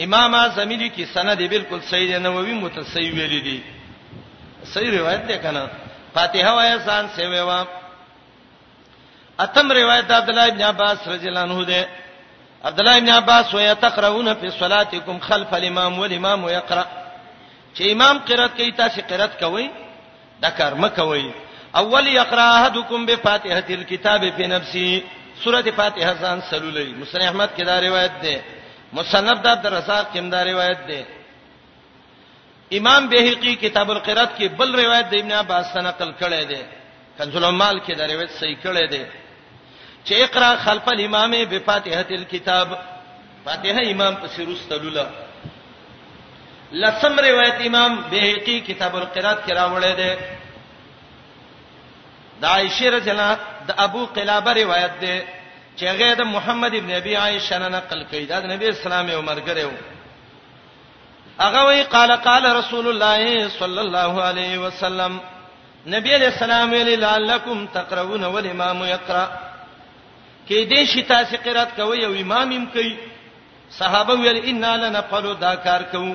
امام 0.00 0.34
اعظمی 0.34 0.76
دی 0.76 0.88
کی 0.88 1.04
سند 1.12 1.38
بالکل 1.50 1.78
صحیح 1.90 2.18
نووی 2.18 2.52
متصحیح 2.54 3.12
ویلی 3.14 3.40
دی 3.40 3.58
صحیح 4.72 4.98
روایت 4.98 5.26
ده 5.28 5.38
کنه 5.38 5.66
فاتحه 6.14 6.50
وای 6.52 6.78
سان 6.86 7.06
سیوا 7.16 7.64
اتم 9.40 9.72
روایت 9.72 10.10
عبد 10.10 10.28
الله 10.30 10.50
بن 10.50 10.62
عباس 10.62 10.98
رضی 11.08 11.28
الله 11.28 11.40
عنه 11.40 11.64
ده 11.64 11.88
عبد 12.64 12.80
الله 12.80 13.00
بن 13.00 13.08
عباس 13.08 13.54
وای 13.54 13.74
تقرؤون 13.74 14.34
فی 14.34 14.50
صلاتکم 14.50 15.18
خلف 15.18 15.52
الامام 15.54 15.98
والامام 15.98 16.48
یقرأ 16.48 16.86
چې 17.76 17.80
امام 17.90 18.18
قرات 18.18 18.50
کوي 18.56 18.70
تاسو 18.70 19.00
قرات 19.08 19.40
کوئ 19.44 19.66
دا 20.42 20.50
کار 20.50 20.74
مکوئ 20.74 21.22
اول 21.76 22.06
یقرأ 22.06 22.50
احدکم 22.52 23.06
بفاتحه 23.06 23.64
الكتاب 23.70 24.30
فی 24.30 24.46
نفسه 24.46 25.02
سورۃ 25.44 25.68
فاتحه 25.70 26.14
ځان 26.14 26.40
سلولې 26.50 26.94
مسلم 27.02 27.22
احمد 27.22 27.50
کې 27.56 27.62
دا 27.64 27.80
روایت 27.80 28.12
ده 28.22 28.40
مصنف 28.98 29.36
د 29.44 29.46
عبدالرزاق 29.56 30.04
کوم 30.12 30.26
دا 30.34 30.40
روایت 30.50 30.80
ده 30.90 31.00
امام 32.78 33.02
بهقي 33.12 33.52
کتاب 33.64 33.88
القرات 33.94 34.30
کې 34.38 34.44
بل 34.60 34.68
روایت 34.82 35.06
د 35.10 35.14
ابن 35.22 35.32
عباس 35.42 35.66
نقل 35.76 36.10
کړي 36.20 36.42
ده 36.52 36.60
کنز 37.18 37.34
المال 37.40 37.76
کې 37.86 37.92
دا 38.00 38.04
روایت 38.12 38.30
صحیح 38.40 38.58
کړي 38.66 38.86
ده 38.94 39.04
چې 40.06 40.12
اقرا 40.26 40.50
خلف 40.66 40.86
الامام 40.94 41.30
بفاتحه 41.54 42.06
الكتاب 42.20 42.68
فاتحه 43.46 43.80
امام 43.94 44.14
په 44.22 44.26
سرستلوله 44.36 45.06
لسم 46.84 47.14
روایت 47.28 47.56
امام 47.70 47.92
بهقي 48.14 48.56
کتاب 48.72 48.92
القرات 49.02 49.38
کې 49.46 49.52
راوړی 49.62 49.92
ده 50.02 50.10
د 52.42 52.44
عائشه 52.56 52.88
رضی 52.98 53.10
الله 53.14 53.32
د 53.72 53.74
ابو 53.88 54.02
قلابه 54.18 54.52
روایت 54.62 54.94
ده 55.06 55.16
چې 55.76 55.82
هغه 55.90 56.14
د 56.20 56.26
محمد 56.32 56.74
ابن 56.78 56.90
ابي 57.00 57.14
عائشه 57.22 57.56
نه 57.58 57.68
نقل 57.76 58.02
کړي 58.12 58.24
دا 58.32 58.40
د 58.42 58.46
نبی 58.54 58.66
اسلام 58.72 59.06
او 59.12 59.20
مرګره 59.22 59.64
و 59.70 59.72
هغه 61.44 61.60
وی 61.68 61.80
قال 61.94 62.10
قال 62.28 62.44
رسول 62.58 62.86
الله 62.90 63.48
صلى 63.58 63.80
الله 63.86 64.22
عليه 64.26 64.58
وسلم 64.66 65.20
نبی 65.94 66.14
علیہ 66.16 66.26
السلام 66.36 66.70
علی 66.74 66.94
لعلکم 67.00 67.64
تقرؤون 67.72 68.22
والامام 68.34 68.84
یقرأ 68.84 69.24
کې 70.48 70.72
دې 70.72 70.84
شي 70.92 71.02
تاسو 71.08 71.36
قرات 71.48 71.68
کوي 71.80 72.04
او 72.06 72.12
امام 72.20 72.52
هم 72.58 72.66
کوي 72.76 72.94
صحابه 73.78 74.14
ویل 74.20 74.40
ان 74.52 74.64
لنا 74.82 75.00
قالو 75.10 75.32
دا 75.44 75.52
کار 75.64 75.82
کوو 75.94 76.12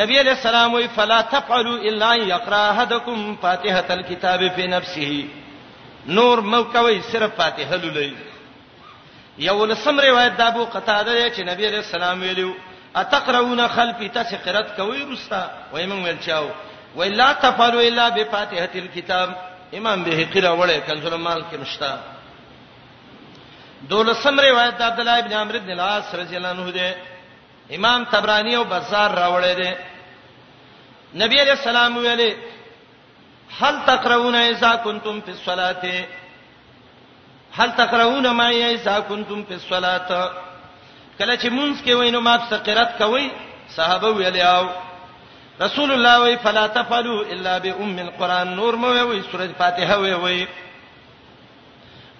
نبی 0.00 0.18
علیہ 0.20 0.32
السلام 0.36 0.74
وی 0.74 0.86
فلا 0.96 1.20
تفعلوا 1.32 1.78
الا 1.90 2.12
یقرأ 2.32 2.60
احدکم 2.70 3.34
فاتحه 3.42 3.84
الكتاب 3.90 4.50
فی 4.56 4.66
نفسه 4.76 5.24
نور 6.20 6.40
مو 6.52 6.62
کوي 6.76 7.00
صرف 7.10 7.34
فاتحه 7.40 7.76
لولئ 7.82 8.08
یو 9.38 9.64
لسم 9.66 10.00
روایت 10.00 10.32
د 10.36 10.40
ابو 10.42 10.64
قتاده 10.72 11.12
چې 11.30 11.40
نبی 11.44 11.66
علیہ 11.66 11.78
السلام 11.84 12.20
ویلو 12.22 12.52
اتقرؤون 13.00 13.60
خلفی 13.74 14.08
تاسو 14.14 14.36
قرات 14.44 14.76
کوي 14.76 15.02
رستا 15.12 15.40
وای 15.72 15.86
موږ 15.86 16.04
ویل 16.04 16.18
چاو 16.26 16.48
وای 16.96 17.08
لا 17.08 17.32
تفعلوا 17.32 17.80
الا 17.82 18.08
بفاتحه 18.08 18.70
الكتاب 18.74 19.34
امام 19.74 20.04
به 20.04 20.28
قرا 20.34 20.54
وړه 20.58 20.90
کنزل 20.90 21.14
مال 21.16 21.42
کې 21.52 21.56
مشتا 21.60 21.98
دولسم 23.88 24.40
روایت 24.40 24.78
د 24.78 24.82
عبد 24.82 25.00
الله 25.00 25.18
ابن 25.18 25.32
عمرو 25.32 25.58
بن 25.58 25.70
العاص 25.70 26.14
رضی 26.14 26.36
الله 26.36 26.48
عنه 26.48 26.70
ده 26.70 26.94
امام 27.74 28.04
تبرانی 28.10 28.56
او 28.56 28.64
بازار 28.64 29.10
راوړی 29.14 29.60
ده 29.62 29.76
نبی 31.24 31.40
علیہ 31.40 31.52
السلام 31.58 31.96
ویلي 31.96 32.36
هل 33.62 33.74
تقرؤون 33.86 34.34
اذا 34.34 34.76
كنتم 34.76 35.20
في 35.20 35.30
الصلاه 35.30 36.04
هل 37.56 37.72
تقرؤون 37.76 38.30
ما 38.30 38.48
اذا 38.50 39.00
كنتم 39.00 39.44
في 39.44 39.54
الصلاه 39.54 40.30
کله 41.18 41.36
چې 41.36 41.46
مونږ 41.46 41.74
کې 41.86 41.90
وینو 41.90 42.20
ما 42.20 42.36
په 42.36 42.56
قرات 42.56 42.98
کوي 42.98 43.30
صحابه 43.76 44.08
ویل 44.08 44.40
او 44.40 44.66
رسول 45.60 45.90
الله 45.92 46.20
وی 46.22 46.36
فلا 46.36 46.66
تفعلوا 46.66 47.22
الا 47.24 47.58
بام 47.58 47.98
القران 47.98 48.56
نور 48.56 48.74
مو 48.76 48.88
وی 49.08 49.22
سوره 49.32 49.48
فاتحه 49.58 49.96
وی 49.96 50.12
وی 50.12 50.46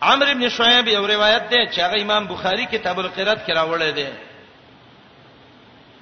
عمرو 0.03 0.30
ابن 0.30 0.49
شعیب 0.49 0.89
یو 0.89 1.07
روایت 1.07 1.51
ده 1.51 1.70
چې 1.72 1.78
هغه 1.78 2.03
امام 2.03 2.26
بخاری 2.26 2.66
کتاب 2.66 2.99
القرات 3.01 3.39
کې 3.47 3.51
راوړی 3.57 3.91
دی 3.99 4.07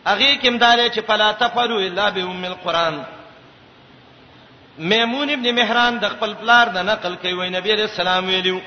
هغه 0.07 0.35
کمدار 0.43 0.79
چې 0.89 1.01
فلا 1.09 1.33
تفعلوا 1.33 1.81
الا 1.81 2.11
بام 2.11 2.45
القران 2.45 3.05
میمون 4.79 5.31
ابن 5.31 5.53
مهران 5.55 5.99
د 5.99 6.09
خپل 6.09 6.35
پلار 6.35 6.67
د 6.69 6.79
نقل 6.79 7.15
کوي 7.17 7.49
نبی 7.51 7.73
رسول 7.73 8.07
الله 8.09 8.27
ویلو 8.31 8.55
وی 8.57 8.61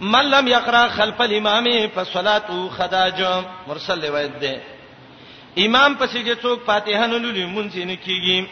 من 0.00 0.30
لم 0.30 0.48
يقرا 0.48 0.88
خلف 0.88 1.22
الامام 1.22 1.88
فصلاته 1.88 2.68
خداج 2.68 3.44
مرسل 3.68 4.04
روایت 4.04 4.30
ده 4.40 4.60
امام 5.58 5.94
پسې 5.94 6.24
چې 6.26 6.42
څوک 6.42 6.60
فاتحه 6.66 7.06
نه 7.06 7.18
لولي 7.18 7.46
مونږ 7.46 7.74
یې 7.74 7.84
نه 7.84 7.96
کیږي 7.96 8.48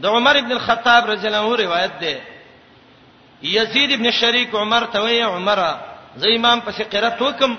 د 0.00 0.06
عمر 0.06 0.36
ابن 0.36 0.52
الخطاب 0.52 1.10
رضی 1.10 1.26
الله 1.26 1.44
عنه 1.46 1.56
روایت 1.56 1.98
ده 2.00 2.20
یزید 3.42 3.92
ابن 3.92 4.10
شریک 4.10 4.54
عمر 4.54 4.84
ته 4.84 5.00
وی 5.00 5.20
عمره 5.22 5.80
زه 6.16 6.26
امام 6.36 6.60
پسې 6.60 6.82
قرات 6.82 7.22
وکم 7.22 7.56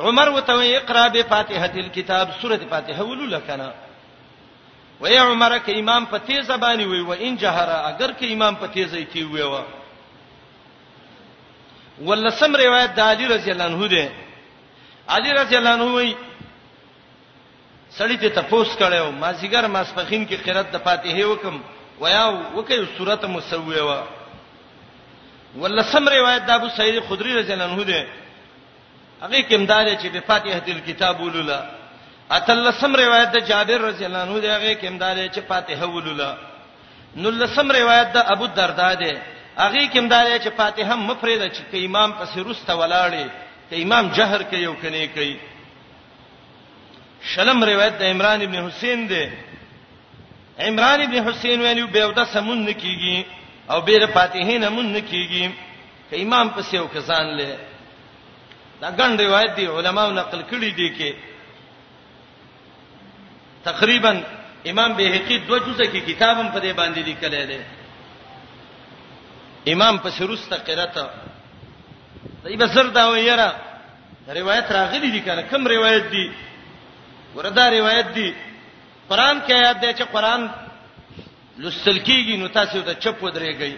عمر 0.00 0.28
وته 0.28 0.54
وی 0.56 0.76
اقرا 0.76 1.08
به 1.08 1.22
فاتحه 1.22 1.72
الكتاب 1.76 2.32
سوره 2.42 2.56
فاتحه 2.56 3.02
ولول 3.04 3.38
کنا 3.38 3.72
وی 5.00 5.16
عمره 5.18 5.58
کې 5.66 5.76
امام 5.78 6.06
په 6.06 6.16
تیزه 6.18 6.56
باندې 6.56 6.82
وی 6.86 7.00
و 7.00 7.10
ان 7.12 7.36
جهره 7.36 7.88
اگر 7.90 8.10
کې 8.12 8.24
امام 8.32 8.54
په 8.56 8.66
تیزه 8.66 8.96
ایتی 8.96 9.22
وی 9.22 9.42
و, 9.42 9.50
و 9.54 9.60
ولسم 12.06 12.56
روایت 12.56 12.90
د 12.96 13.00
علی 13.10 13.26
رضی 13.28 13.50
الله 13.50 13.64
عنه 13.64 13.86
ده 13.88 14.10
علی 15.14 15.30
رضی 15.32 15.56
الله 15.56 15.70
عنه 15.76 15.88
وی 15.96 16.14
سړی 17.98 18.16
ته 18.22 18.28
تپوس 18.36 18.68
کړو 18.78 19.10
ما 19.20 19.32
زیګر 19.32 19.64
ماسپخین 19.66 20.26
کې 20.26 20.36
قرات 20.46 20.70
د 20.72 20.76
فاتحه 20.86 21.24
وکم 21.26 21.60
ویا 22.00 22.24
وکي 22.56 22.86
سورته 22.96 23.26
مسویه 23.28 23.82
وا 23.88 24.02
ولسم 25.58 26.08
روایت 26.08 26.46
د 26.46 26.50
ابو 26.50 26.68
سعید 26.76 27.00
خدری 27.08 27.32
رضی 27.40 27.52
الله 27.52 27.64
عنه 27.64 27.84
ده 27.84 28.06
هغه 29.22 29.40
کمدار 29.50 29.86
چې 29.96 30.08
په 30.12 30.20
فاتحه 30.20 30.58
تل 30.58 30.80
کتاب 30.86 31.20
ولولا 31.20 31.60
اتلسم 32.38 32.96
روایت 32.96 33.28
د 33.32 33.38
جابر 33.46 33.78
رضی 33.80 34.04
الله 34.06 34.18
عنه 34.22 34.38
ده 34.40 34.56
هغه 34.56 34.72
کمدار 34.74 35.16
چې 35.28 35.40
فاتحه 35.48 35.86
ولولا 35.86 36.36
نلسم 37.16 37.70
روایت 37.80 38.12
د 38.12 38.16
ابو 38.34 38.44
الدرداء 38.44 38.94
ده 38.94 39.12
هغه 39.64 39.80
کوم 39.94 40.06
دار 40.12 40.26
چې 40.44 40.50
فاتحه 40.60 40.96
مفرده 41.08 41.48
چې 41.54 41.62
کې 41.70 41.78
امام 41.88 42.10
پسې 42.18 42.38
روسته 42.48 42.72
ولاړې 42.80 43.26
کې 43.68 43.76
امام 43.86 44.04
جهر 44.18 44.40
کوي 44.50 44.66
او 44.70 44.74
کني 44.82 45.06
کوي 45.16 45.34
شلم 47.32 47.58
روایت 47.70 47.94
د 48.00 48.02
عمران 48.12 48.38
ابن 48.46 48.56
حسین 48.66 49.00
دی 49.10 49.24
عمران 50.68 50.98
ابن 51.06 51.16
حسین 51.28 51.58
ویلو 51.64 51.86
به 51.96 52.02
ودا 52.10 52.24
سمون 52.36 52.58
نکیږي 52.68 53.16
او 53.70 53.78
به 53.88 53.94
فاتحه 54.14 54.54
نه 54.58 54.68
مون 54.76 54.86
نکیږي 54.96 55.46
کې 55.48 56.16
امام 56.26 56.46
پسې 56.56 56.74
او 56.80 56.86
کسان 56.94 57.26
له 57.40 57.50
دا 58.80 58.88
ګڼ 59.00 59.10
روایت 59.24 59.52
دی 59.58 59.64
علماو 59.66 60.10
نقل 60.20 60.40
کړي 60.54 60.70
دي 60.78 60.88
کې 61.00 61.12
تقریبا 63.64 64.12
امام 64.70 64.90
بهقی 64.98 65.36
دوه 65.38 65.58
جزء 65.66 65.84
کې 65.84 66.00
کتابم 66.10 66.48
په 66.48 66.58
دې 66.58 66.74
باندې 66.80 67.00
لیکل 67.08 67.34
دی 67.52 67.60
امام 69.68 69.98
په 69.98 70.10
سرسته 70.10 70.56
قرات 70.58 70.94
دی 72.46 72.56
به 72.56 72.66
سر 72.74 72.86
دا 72.86 73.10
ویرا 73.10 73.52
روایت 74.28 74.72
راغلی 74.72 75.10
دي 75.10 75.20
کنه 75.20 75.42
کم 75.42 75.66
روایت 75.66 76.04
دي 76.10 76.30
وردا 77.34 77.68
روایت 77.70 78.06
دي 78.14 78.34
قران 79.10 79.40
کې 79.48 79.50
یاد 79.50 79.80
دی 79.80 79.94
چې 79.94 80.02
قران 80.12 80.50
لستل 81.58 81.98
کیږي 82.00 82.38
نو 82.38 82.48
تاسو 82.48 82.82
ته 82.82 82.94
چپ 82.94 83.22
ودرېږي 83.22 83.76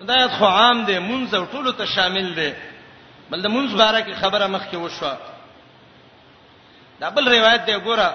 دا 0.00 0.28
خو 0.28 0.44
عام 0.44 0.84
دی 0.84 0.98
مونږ 0.98 1.52
ټولو 1.52 1.72
ته 1.72 1.84
شامل 1.86 2.34
دی 2.36 2.52
بل 3.30 3.42
د 3.42 3.46
مونږ 3.48 3.76
باره 3.76 4.00
کې 4.02 4.22
خبره 4.24 4.46
مخ 4.46 4.62
کې 4.70 4.74
وشوه 4.76 5.16
دا 7.00 7.10
بل 7.10 7.28
روایت 7.28 7.66
دی 7.66 7.72
ګوره 7.78 8.10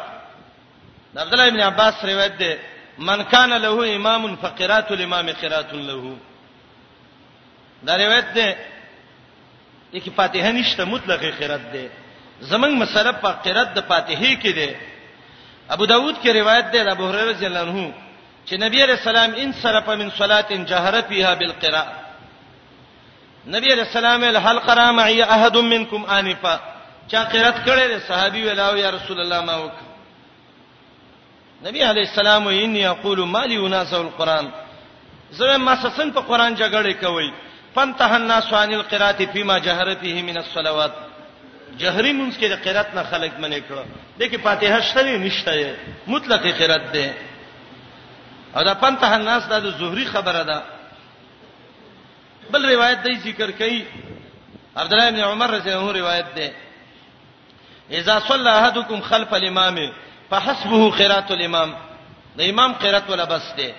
د 1.14 1.18
عبد 1.20 1.34
الله 1.34 1.48
ابن 1.48 1.60
عباس 1.62 2.06
روایت 2.06 2.38
دی 2.38 2.56
من 2.98 3.24
کان 3.24 3.50
له 3.54 3.96
امام 3.96 4.36
فقرات 4.36 4.92
الامام 4.92 5.30
قرات 5.42 5.74
له 5.74 6.16
دا 7.88 7.96
روایت 8.06 8.28
ده 8.36 8.48
یکی 9.94 10.12
فاتحه 10.18 10.52
نشته 10.60 10.84
مطلق 10.94 11.22
قرات 11.42 11.66
ده 11.74 11.84
زمنګ 12.52 12.74
مسله 12.84 13.12
په 13.24 13.30
قرات 13.46 13.70
د 13.74 13.80
فاتحه 13.90 14.32
کې 14.42 14.52
ده 14.60 14.70
ابو 15.70 15.86
داود 15.86 16.16
کې 16.24 16.28
روایت 16.28 16.66
ده 16.72 16.84
د 16.84 16.88
ابو 16.88 17.08
هريره 17.10 17.30
رضی 17.32 17.46
الله 17.46 17.60
عنه 17.70 17.94
چې 18.48 18.54
نبی 18.54 18.82
عليه 18.84 18.94
السلام 19.02 19.34
ان 19.36 19.52
صرف 19.54 19.90
من 19.90 20.10
صلاه 20.12 20.48
جهر 20.70 21.02
فيها 21.02 21.34
بالقراءه 21.34 21.94
نبی 23.48 23.68
عليه 23.72 23.84
السلام 23.84 24.24
هل 24.24 24.60
قرأ 24.60 24.92
معي 24.92 25.24
احد 25.24 25.58
منكم 25.58 26.06
انفا 26.06 26.60
چا 27.12 27.16
قرات 27.24 27.58
کړي 27.66 27.88
له 27.92 28.00
صحابي 28.00 28.42
ویلاو 28.44 28.76
یا 28.76 28.90
رسول 28.90 29.20
الله 29.22 29.42
ما 29.42 29.56
وک 29.58 29.78
نبی 31.66 31.84
عليه 31.84 32.02
السلام 32.02 32.48
اني 32.48 32.88
اقول 32.88 33.20
ما 33.28 33.46
لي 33.46 33.58
اناس 33.68 33.94
القران 33.94 34.52
زه 35.32 35.58
ما 35.58 35.76
سسن 35.84 36.12
په 36.12 36.20
قران 36.22 36.56
جګړه 36.58 36.94
کوي 37.06 37.32
فانتهى 37.76 38.18
الناس 38.18 38.54
عن 38.54 38.74
القراءه 38.74 39.26
فيما 39.26 39.58
جهر 39.58 39.96
فيه 40.02 40.22
من 40.24 40.38
الصلوات 40.38 40.94
جهری 41.80 42.12
مونږ 42.18 42.32
کې 42.40 42.48
د 42.54 42.56
قرات 42.66 42.94
نه 42.96 43.04
خلق 43.04 43.34
منې 43.42 43.62
کړو 43.70 43.84
دغه 44.20 44.38
فاتحه 44.44 44.80
شری 44.94 45.18
نشته 45.18 45.76
مطلق 46.08 46.44
قرات 46.60 46.86
ده 46.94 47.14
او 48.56 48.64
دا 48.64 48.74
پنته 48.84 49.16
الناس 49.16 49.44
د 49.54 49.68
زهري 49.80 50.06
خبره 50.06 50.44
ده 50.50 50.64
بل 52.50 52.66
روایت 52.74 53.00
دی 53.08 53.16
ذکر 53.26 53.52
کړي 53.60 53.84
عبد 54.78 54.94
الله 54.94 55.10
بن 55.10 55.20
عمر 55.20 55.50
رضی 55.56 55.70
الله 55.70 55.90
عنه 55.90 56.00
روایت 56.00 56.28
ده 56.36 56.54
اذا 57.92 58.20
صلى 58.20 58.50
احدكم 58.60 59.02
خلف 59.02 59.34
الامام 59.34 59.92
فحسبه 60.30 60.92
قرات 61.00 61.32
الامام 61.32 61.76
د 62.38 62.42
امام 62.42 62.74
قرات 62.86 63.10
ولا 63.10 63.24
بس 63.26 63.52
ده 63.58 63.74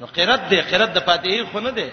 نو 0.00 0.06
قرات 0.06 0.40
ده 0.54 0.60
قرات 0.70 0.90
د 0.94 0.98
فاتحه 1.10 1.44
خو 1.52 1.60
نه 1.60 1.70
ده 1.70 1.88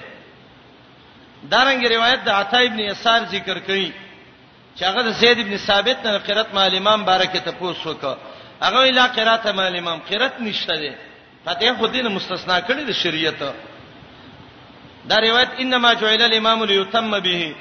دارنګ 1.51 1.85
روایت 1.95 2.19
د 2.25 2.29
عطا 2.29 2.59
ابن 2.69 2.79
یسار 2.79 3.21
ذکر 3.31 3.59
کړي 3.59 3.91
چې 4.77 4.83
هغه 4.89 5.01
د 5.07 5.11
زید 5.19 5.39
ابن 5.39 5.57
ثابت 5.57 5.97
نه 6.05 6.17
قرات 6.27 6.53
مال 6.53 6.75
امام 6.77 7.03
بارکه 7.09 7.39
ته 7.45 7.51
پوښ 7.51 7.77
وکړه 7.85 8.15
هغه 8.65 8.79
ویلا 8.83 9.05
قرات 9.17 9.47
مال 9.59 9.75
امام 9.77 9.99
قرات 10.09 10.35
نشته 10.41 10.75
ده 10.83 10.93
فته 11.45 11.73
خودی 11.79 12.01
نه 12.01 12.09
مستثنا 12.17 12.59
کړي 12.67 12.83
د 12.87 12.91
شریعت 13.01 13.39
دا 15.09 15.17
روایت 15.27 15.51
انما 15.63 15.93
جعل 16.03 16.21
الامام 16.21 16.63
ليتم 16.63 17.19
به 17.19 17.55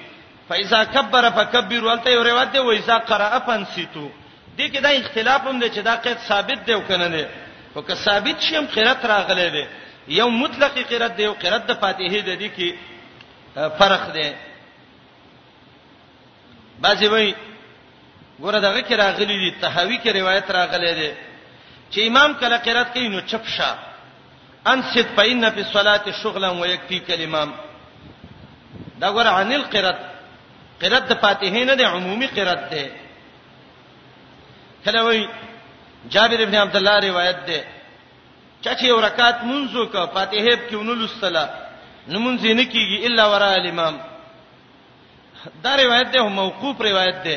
فاذا 0.48 0.84
كبر 0.84 1.30
فكبروا 1.36 1.90
البته 1.92 2.10
یو 2.10 2.22
روایت 2.24 2.52
دی 2.52 2.58
واذا 2.58 2.96
قرأ 2.98 3.38
فانصتوا 3.46 4.08
دې 4.58 4.66
کې 4.72 4.78
دا 4.82 4.88
اختلاف 4.90 5.42
هم 5.46 5.58
دی 5.60 5.68
چې 5.70 5.78
دا 5.88 5.96
قید 5.96 6.18
ثابت 6.28 6.66
دی 6.66 6.72
او 6.74 6.80
کنه 6.88 7.08
نه 7.08 7.26
او 7.76 7.82
که 7.82 7.94
ثابت 7.94 8.40
شیم 8.40 8.64
قرات 8.74 9.04
راغله 9.04 9.48
دی 9.56 9.64
یو 10.20 10.30
مطلق 10.30 10.78
قرات 10.90 11.16
دی 11.16 11.24
او 11.26 11.34
قرات 11.42 11.66
د 11.66 11.72
فاتحه 11.82 12.20
دی 12.36 12.50
کې 12.58 12.68
فرق 13.54 14.12
دی 14.14 14.28
بعضی 16.82 17.06
وایي 17.06 17.34
ګوره 18.40 18.58
دغه 18.60 18.80
کې 18.80 18.92
راغلي 18.94 19.36
دي 19.44 19.50
تهاوی 19.60 19.98
کې 19.98 20.08
روایت 20.12 20.50
راغلي 20.50 20.92
دي 20.94 21.10
چې 21.92 21.98
امام 22.08 22.32
کله 22.40 22.56
قرات 22.58 22.92
کوي 22.94 23.08
نو 23.08 23.20
چپ 23.20 23.46
شه 23.46 23.76
انصت 24.66 25.08
فإن 25.16 25.50
في 25.50 25.60
الصلاة 25.60 26.12
شغلا 26.22 26.48
ويكفيك 26.50 27.10
الإمام 27.10 27.52
دا 28.98 29.10
ګوره 29.10 29.28
عن 29.28 29.52
القرات 29.52 29.98
قرات 30.82 31.02
د 31.08 31.12
فاتحه 31.14 31.64
نه 31.64 31.74
د 31.74 31.80
عمومي 31.82 32.26
قرات 32.26 32.70
ده 32.70 32.90
کله 34.84 35.00
وایي 35.04 35.28
جابر 36.10 36.42
ابن 36.42 36.54
عبد 36.54 36.76
الله 36.76 37.00
روایت 37.00 37.38
ده 37.46 37.64
چا 38.64 38.70
چې 38.78 38.84
یو 38.84 39.00
رکعت 39.00 39.38
منځو 39.42 39.92
کا 39.92 40.06
فاتحه 40.06 40.56
په 40.56 40.70
کې 40.70 40.74
ونلو 40.74 41.06
صلاة 41.06 41.67
نمونځ 42.14 42.42
نه 42.58 42.64
کیږي 42.72 42.96
الا 43.06 43.24
ورا 43.32 43.50
الامام 43.60 43.96
دا 45.64 45.72
روایت 45.84 46.08
ده 46.14 46.20
موقوف 46.42 46.76
روایت 46.88 47.16
ده 47.24 47.36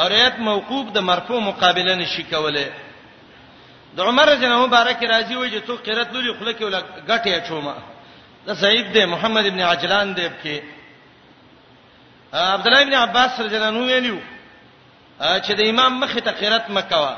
او 0.00 0.08
روایت 0.08 0.36
موقوف 0.38 0.86
د 0.92 0.98
مرفوع 1.10 1.40
مقابله 1.50 1.94
نشي 1.94 2.22
کوله 2.22 2.66
د 3.96 4.00
عمر 4.00 4.28
جن 4.40 4.52
مبارک 4.62 5.04
راضي 5.12 5.36
وي 5.36 5.50
چې 5.50 5.66
تو 5.66 5.74
قرات 5.86 6.12
لولي 6.14 6.32
خله 6.38 6.52
کې 6.58 6.62
ولا 6.62 6.82
غټه 7.08 7.48
چوما 7.48 7.74
دا 8.46 8.52
زید 8.64 8.92
ده 8.92 9.06
محمد 9.06 9.46
ابن 9.46 9.60
عجلان 9.60 10.14
ده 10.14 10.32
کې 10.44 10.62
عبد 12.34 12.66
الله 12.66 12.80
ابن 12.82 12.94
عباس 12.94 13.40
رضی 13.40 13.56
الله 13.56 13.66
عنه 13.66 13.86
ویلو 13.86 14.18
چې 15.20 15.52
د 15.60 15.68
امام 15.68 15.98
مخه 16.04 16.20
ته 16.20 16.30
قرات 16.42 16.70
مکوا 16.76 17.16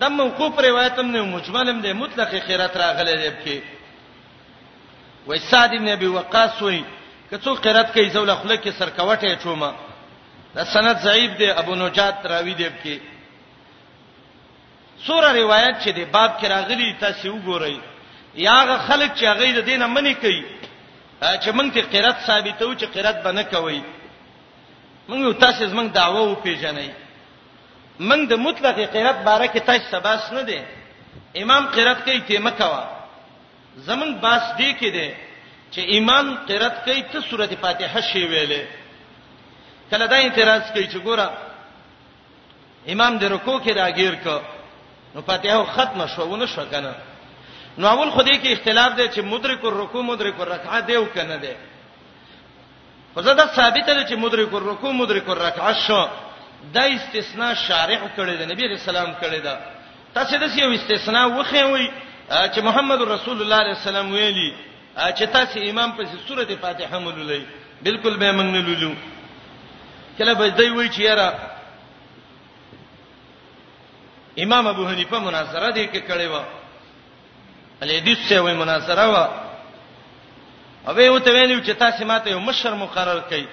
د 0.00 0.04
موقوف 0.18 0.58
روایت 0.58 0.98
هم 0.98 1.06
نه 1.16 1.22
مجمل 1.38 1.68
هم 1.70 1.80
ده 1.80 1.92
مطلق 1.92 2.34
قرات 2.50 2.76
راغله 2.76 3.12
ده 3.16 3.32
کې 3.44 3.83
وای 5.26 5.38
صاد 5.38 5.72
ابن 5.74 5.88
ابي 5.96 6.06
وقاص 6.06 6.62
وای 6.62 6.82
کڅو 7.30 7.50
قرات 7.64 7.92
کوي 7.94 8.08
زول 8.14 8.30
خپل 8.40 8.56
کې 8.56 8.70
سر 8.78 8.88
کوټه 8.96 9.34
چوما 9.42 9.70
دا 10.54 10.64
سند 10.74 10.96
ضعیف 11.06 11.30
دی 11.38 11.48
ابو 11.60 11.74
نجات 11.82 12.26
راوی 12.32 12.54
دی 12.60 12.68
کې 12.82 12.96
سوره 15.06 15.28
روایت 15.40 15.74
چې 15.84 15.88
دی 15.96 16.04
باب 16.04 16.30
کې 16.40 16.46
راغلی 16.54 16.88
تاسو 17.04 17.28
وګورئ 17.30 17.76
یاغه 18.48 18.76
خلک 18.88 19.10
چې 19.18 19.24
هغه 19.32 19.52
د 19.58 19.60
دینه 19.68 19.86
منی 19.96 20.14
کوي 20.14 20.40
چې 21.20 21.50
مونږ 21.56 21.70
ته 21.74 21.80
قرات 21.92 22.16
ثابتو 22.26 22.74
چې 22.74 22.84
قرات 22.94 23.22
به 23.24 23.32
نه 23.32 23.42
کوي 23.42 23.80
مونږ 25.08 25.40
تاسو 25.46 25.66
زمونږ 25.72 25.88
دعوه 26.00 26.18
او 26.26 26.34
پیژنې 26.44 26.88
مونږ 28.08 28.22
د 28.32 28.44
مطلق 28.46 28.76
قرات 28.94 29.18
باره 29.28 29.46
کې 29.46 29.60
تاسو 29.70 29.84
سباس 29.90 30.32
نه 30.36 30.42
دی 30.48 30.60
امام 31.42 31.62
قرات 31.76 32.04
کوي 32.04 32.20
ته 32.28 32.38
مکوا 32.48 32.84
زمون 33.76 34.10
باس 34.24 34.42
دی 34.58 34.72
کې 34.80 34.90
دی 34.96 35.10
چې 35.72 35.78
ایمان 35.94 36.34
قرت 36.48 36.84
کوي 36.84 37.02
ته 37.02 37.20
سورته 37.20 37.54
فاتحه 37.56 38.00
شی 38.00 38.26
ویلې 38.28 38.62
کله 39.90 40.06
دا 40.06 40.16
اعتراض 40.16 40.72
کوي 40.72 40.86
چې 40.88 40.98
ګوره 41.06 41.28
امام 42.92 43.18
دې 43.18 43.24
رکوع 43.24 43.58
کې 43.60 43.72
راګیر 43.74 44.14
کو 44.24 44.40
نو 45.14 45.20
فاتحه 45.22 45.64
ختمه 45.64 46.06
شو 46.06 46.22
ونه 46.28 46.46
شو 46.46 46.64
کنه 46.66 46.94
نو 47.78 47.86
اول 47.88 48.10
خدای 48.10 48.38
کې 48.42 48.48
اختلاف 48.58 48.92
دی 48.96 49.08
چې 49.08 49.18
مدرک 49.18 49.64
الرکوع 49.64 50.02
مدرک 50.02 50.40
الرکعه 50.40 50.80
دیو 50.80 51.04
کنه 51.06 51.36
دی 51.36 51.54
خو 53.14 53.20
دا 53.22 53.46
ثابت 53.46 53.90
دی 53.90 54.04
چې 54.06 54.16
مدرک 54.18 54.54
الرکوع 54.54 54.92
مدرک 54.92 55.28
الرکعه 55.28 55.72
شو 55.86 56.06
دا 56.74 56.82
استثناء 56.82 57.54
شارح 57.54 58.00
کړی 58.16 58.38
دی 58.38 58.44
نبی 58.46 58.68
رسول 58.74 58.96
الله 58.96 59.14
کړی 59.22 59.40
دی 59.42 59.54
تاسو 60.14 60.38
د 60.38 60.58
یو 60.58 60.70
استثناء 60.70 61.26
وخه 61.28 61.66
وي 61.66 61.90
چې 62.28 62.60
محمد 62.64 63.00
رسول 63.02 63.40
الله 63.42 63.56
علیه 63.60 63.72
السلام 63.76 64.12
ویلي 64.12 64.52
چې 65.16 65.24
تاسو 65.32 65.58
امام 65.70 65.92
په 65.92 66.02
سورته 66.28 66.56
فاتحه 66.60 66.98
مولولې 66.98 67.42
بالکل 67.82 68.16
به 68.16 68.32
موږ 68.32 68.46
نه 68.52 68.60
لولو 68.62 68.92
کله 70.18 70.34
به 70.34 70.48
دوی 70.50 70.70
وی 70.70 70.88
چې 70.88 71.00
یاره 71.00 71.28
امام 74.38 74.66
ابو 74.66 74.86
حنیفه 74.88 75.18
مناظره 75.18 75.70
دې 75.72 75.94
کې 75.94 76.00
کړې 76.08 76.28
و 76.32 76.36
علي 77.82 78.00
دې 78.00 78.16
څه 78.28 78.40
وی 78.40 78.54
مناظره 78.54 79.06
و 79.08 79.16
او 80.90 81.00
یو 81.00 81.18
ته 81.18 81.30
ویلو 81.32 81.60
چې 81.62 81.70
تاسو 81.76 82.04
ماته 82.04 82.30
یو 82.30 82.40
مشر 82.40 82.74
مقرر 82.74 83.20
کړئ 83.30 83.44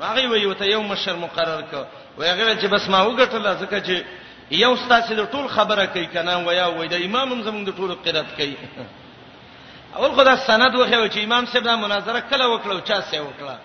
هغه 0.00 0.28
وی 0.30 0.40
یو 0.42 0.52
ته 0.54 0.64
یو 0.64 0.82
مشر 0.82 1.12
مقرر 1.14 1.62
کړ 1.72 1.76
و 2.18 2.22
هغه 2.24 2.58
چې 2.60 2.64
بس 2.66 2.88
ما 2.88 3.00
وګټل 3.06 3.54
ځکه 3.62 3.80
چې 3.86 4.02
یو 4.50 4.76
ستاسو 4.82 5.14
د 5.14 5.20
ټول 5.32 5.46
خبره 5.56 5.84
کوي 5.94 6.06
کنه 6.14 6.42
ویا 6.46 6.66
وای 6.66 6.88
د 6.88 6.94
امام 7.06 7.42
زمونږ 7.46 7.64
د 7.66 7.70
ټول 7.78 7.90
قرات 8.04 8.28
کوي 8.36 8.56
اول 9.96 10.12
خدای 10.14 10.36
سند 10.46 10.74
وخیو 10.74 11.06
چې 11.08 11.18
امام 11.24 11.44
صاحب 11.46 11.64
دا 11.64 11.76
مناظره 11.76 12.20
کله 12.30 12.46
وکړو 12.48 12.80
چا 12.88 13.00
سه 13.10 13.20
وکړه 13.22 13.56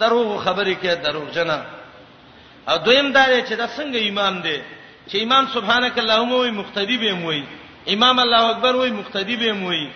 دروغ 0.00 0.42
خبرې 0.44 0.74
کې 0.82 0.90
دروغ 1.06 1.26
جنا 1.36 1.58
او 2.70 2.76
دویم 2.86 3.12
دا 3.12 3.22
چې 3.48 3.52
دا 3.62 3.66
څنګه 3.78 3.98
امام 4.10 4.34
دی 4.46 4.58
چې 5.10 5.22
امام 5.22 5.44
سبحانك 5.54 5.98
اللهم 5.98 6.32
وای 6.32 6.50
مختدی 6.50 6.96
به 6.98 7.12
موي 7.22 7.42
امام 7.94 8.18
الله 8.18 8.42
اکبر 8.50 8.74
وای 8.76 8.90
مختدی 8.90 9.36
به 9.36 9.52
موي 9.52 9.88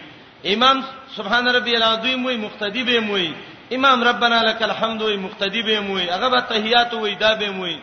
امام 0.54 0.76
سبحان 1.16 1.48
ربي 1.48 1.76
العظیم 1.76 2.24
وای 2.24 2.36
مختدی 2.46 2.82
به 2.82 3.00
موي 3.00 3.34
امام 3.76 4.04
ربنا 4.04 4.42
لك 4.42 4.62
الحمد 4.62 5.02
وای 5.02 5.16
مختدی 5.16 5.62
به 5.62 5.80
موي 5.80 6.08
هغه 6.10 6.28
به 6.28 6.40
تحیات 6.40 6.94
وای 6.94 7.14
دا 7.14 7.34
به 7.34 7.50
موي 7.50 7.78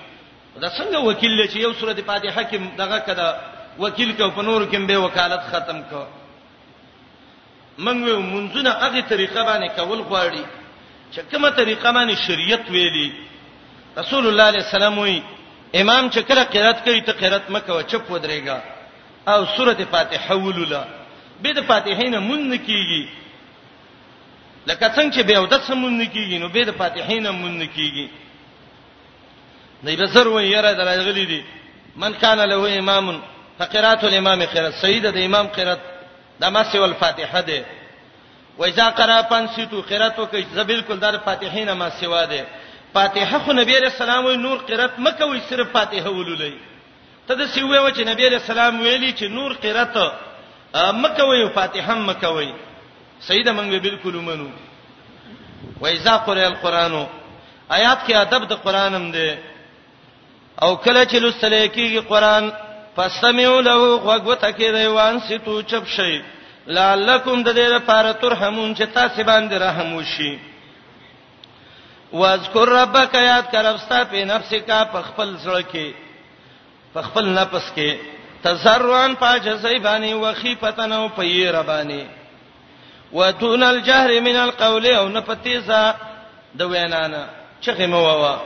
دا 0.62 0.70
څنګه 0.78 0.97
وکیل 1.08 1.45
چې 1.51 1.58
یو 1.66 1.74
سورته 1.80 2.01
فاتحه 2.10 2.43
کې 2.49 2.58
دغه 2.82 2.97
کده 3.08 3.26
وکیل 3.84 4.12
کو 4.18 4.30
په 4.38 4.41
نور 4.47 4.62
کې 4.72 4.80
به 4.88 4.97
وکالت 5.05 5.41
ختم 5.51 5.82
کو 5.89 6.01
منګ 7.78 8.03
منځونه 8.34 8.70
هغه 8.84 9.01
طریقه 9.14 9.39
باندې 9.49 9.68
کول 9.78 9.99
غواړي 9.99 10.43
چې 11.14 11.20
کومه 11.32 11.49
طریقه 11.62 11.88
باندې 11.91 12.16
شریعت 12.28 12.66
ویلي 12.76 13.10
رسول 13.97 14.28
الله 14.28 14.43
علیه 14.51 14.64
السلام 14.66 14.97
وی 14.99 15.20
امام 15.82 16.10
چې 16.10 16.20
کله 16.30 16.43
قرات 16.53 16.84
کوي 16.86 17.01
ته 17.10 17.14
قرات 17.22 17.49
مکه 17.55 17.84
چپ 17.91 18.05
ودرېګا 18.12 18.60
او 19.32 19.39
سورته 19.58 19.86
فاتحه 19.95 20.36
ولولا 20.43 20.84
به 21.41 21.53
د 21.55 21.60
فاتحین 21.72 22.16
مون 22.18 22.51
کیږي 22.68 23.03
لکه 24.70 24.86
څنګه 24.95 25.12
چې 25.16 25.22
به 25.28 25.39
ودت 25.39 25.62
سمون 25.68 26.05
کیږي 26.05 26.38
نو 26.43 26.47
به 26.49 26.64
د 26.70 26.78
فاتحین 26.82 27.30
مون 27.41 27.68
کیږي 27.76 28.08
دی 29.86 29.95
بسر 29.95 30.28
وې 30.28 30.41
یره 30.43 30.71
درغلی 30.73 31.25
دي 31.25 31.43
من 31.95 32.13
کان 32.13 32.38
له 32.41 32.78
امام 32.80 33.21
فقرات 33.59 34.03
الامام 34.03 34.43
قرات 34.45 34.73
سید 34.82 35.05
د 35.05 35.17
امام 35.17 35.47
قرات 35.47 35.80
د 36.39 36.45
مسی 36.45 36.78
والفاتحه 36.80 37.41
ده 37.41 37.65
و 38.57 38.63
اذا 38.65 38.89
قرأ 38.89 39.21
پنسیتو 39.21 39.82
قراتو 39.82 40.28
کې 40.34 40.43
ز 40.53 40.59
بالکل 40.59 40.99
در 40.99 41.17
فاتحین 41.17 41.71
ما 41.71 41.89
سوا 41.89 42.25
ده 42.25 42.45
فاتحه 42.93 43.39
خو 43.39 43.53
نبی 43.53 43.75
رسول 43.78 44.09
الله 44.09 44.38
نور 44.38 44.57
قرات 44.57 44.99
مکه 44.99 45.25
وې 45.25 45.41
صرف 45.49 45.67
فاتحه 45.71 46.09
ولولې 46.09 46.53
ته 47.28 47.34
د 47.36 47.45
سیوې 47.47 47.78
و 47.78 47.91
چې 47.91 47.99
نبی 48.07 48.30
رسول 48.30 48.59
الله 48.59 48.82
ویلي 48.84 49.13
چې 49.13 49.23
نور 49.23 49.53
قرات 49.53 49.97
مکه 50.93 51.23
وې 51.25 51.53
فاتحه 51.55 51.93
مکه 51.95 52.28
وې 52.30 52.49
سید 53.19 53.49
موږ 53.49 53.67
به 53.71 53.80
بالکل 53.80 54.15
منو 54.17 54.49
و 55.82 55.88
اذا 55.88 56.17
قرأ 56.17 56.47
القرآن 56.47 57.05
آیات 57.69 57.99
کې 58.07 58.15
ادب 58.15 58.47
د 58.47 58.53
قرانم 58.53 59.11
ده 59.11 59.38
او 60.62 60.76
کله 60.76 61.05
چې 61.05 61.16
لوستل 61.22 61.68
کېږي 61.68 61.99
قران 62.10 62.51
فاستمعوا 62.95 63.62
له 63.62 63.76
وغوته 64.05 64.51
کې 64.51 64.72
دی 64.76 64.86
وان 64.97 65.20
ستو 65.28 65.62
چپ 65.62 65.86
شي 65.95 66.16
لعلکم 66.78 67.43
د 67.43 67.49
دې 67.53 67.74
لپاره 67.76 68.12
ترحمون 68.24 68.76
چې 68.76 68.86
تاسو 68.93 69.24
باندې 69.24 69.53
رحم 69.66 69.93
وشي 69.93 70.34
واذکر 72.20 72.70
ربک 72.70 73.14
یاد 73.16 73.51
کربستا 73.51 74.03
په 74.12 74.26
نفس 74.34 74.53
کا 74.68 74.84
په 74.93 75.01
خپل 75.10 75.36
زړه 75.45 75.64
کې 75.72 75.93
په 76.93 77.01
خپل 77.08 77.26
نفس 77.39 77.72
کې 77.78 77.97
تزرعن 78.43 79.16
پاجزای 79.22 79.80
باندې 79.80 80.14
وخیفتن 80.24 80.91
او 80.91 81.08
پیر 81.10 81.62
باندې 81.62 82.05
وتون 83.14 83.64
الجهر 83.64 84.20
من 84.22 84.36
القول 84.36 84.86
او 84.95 85.08
نفتیزا 85.08 85.95
د 86.60 86.70
وینانا 86.72 87.26
چغه 87.62 87.88
مو 87.93 87.99
ووا 88.03 88.38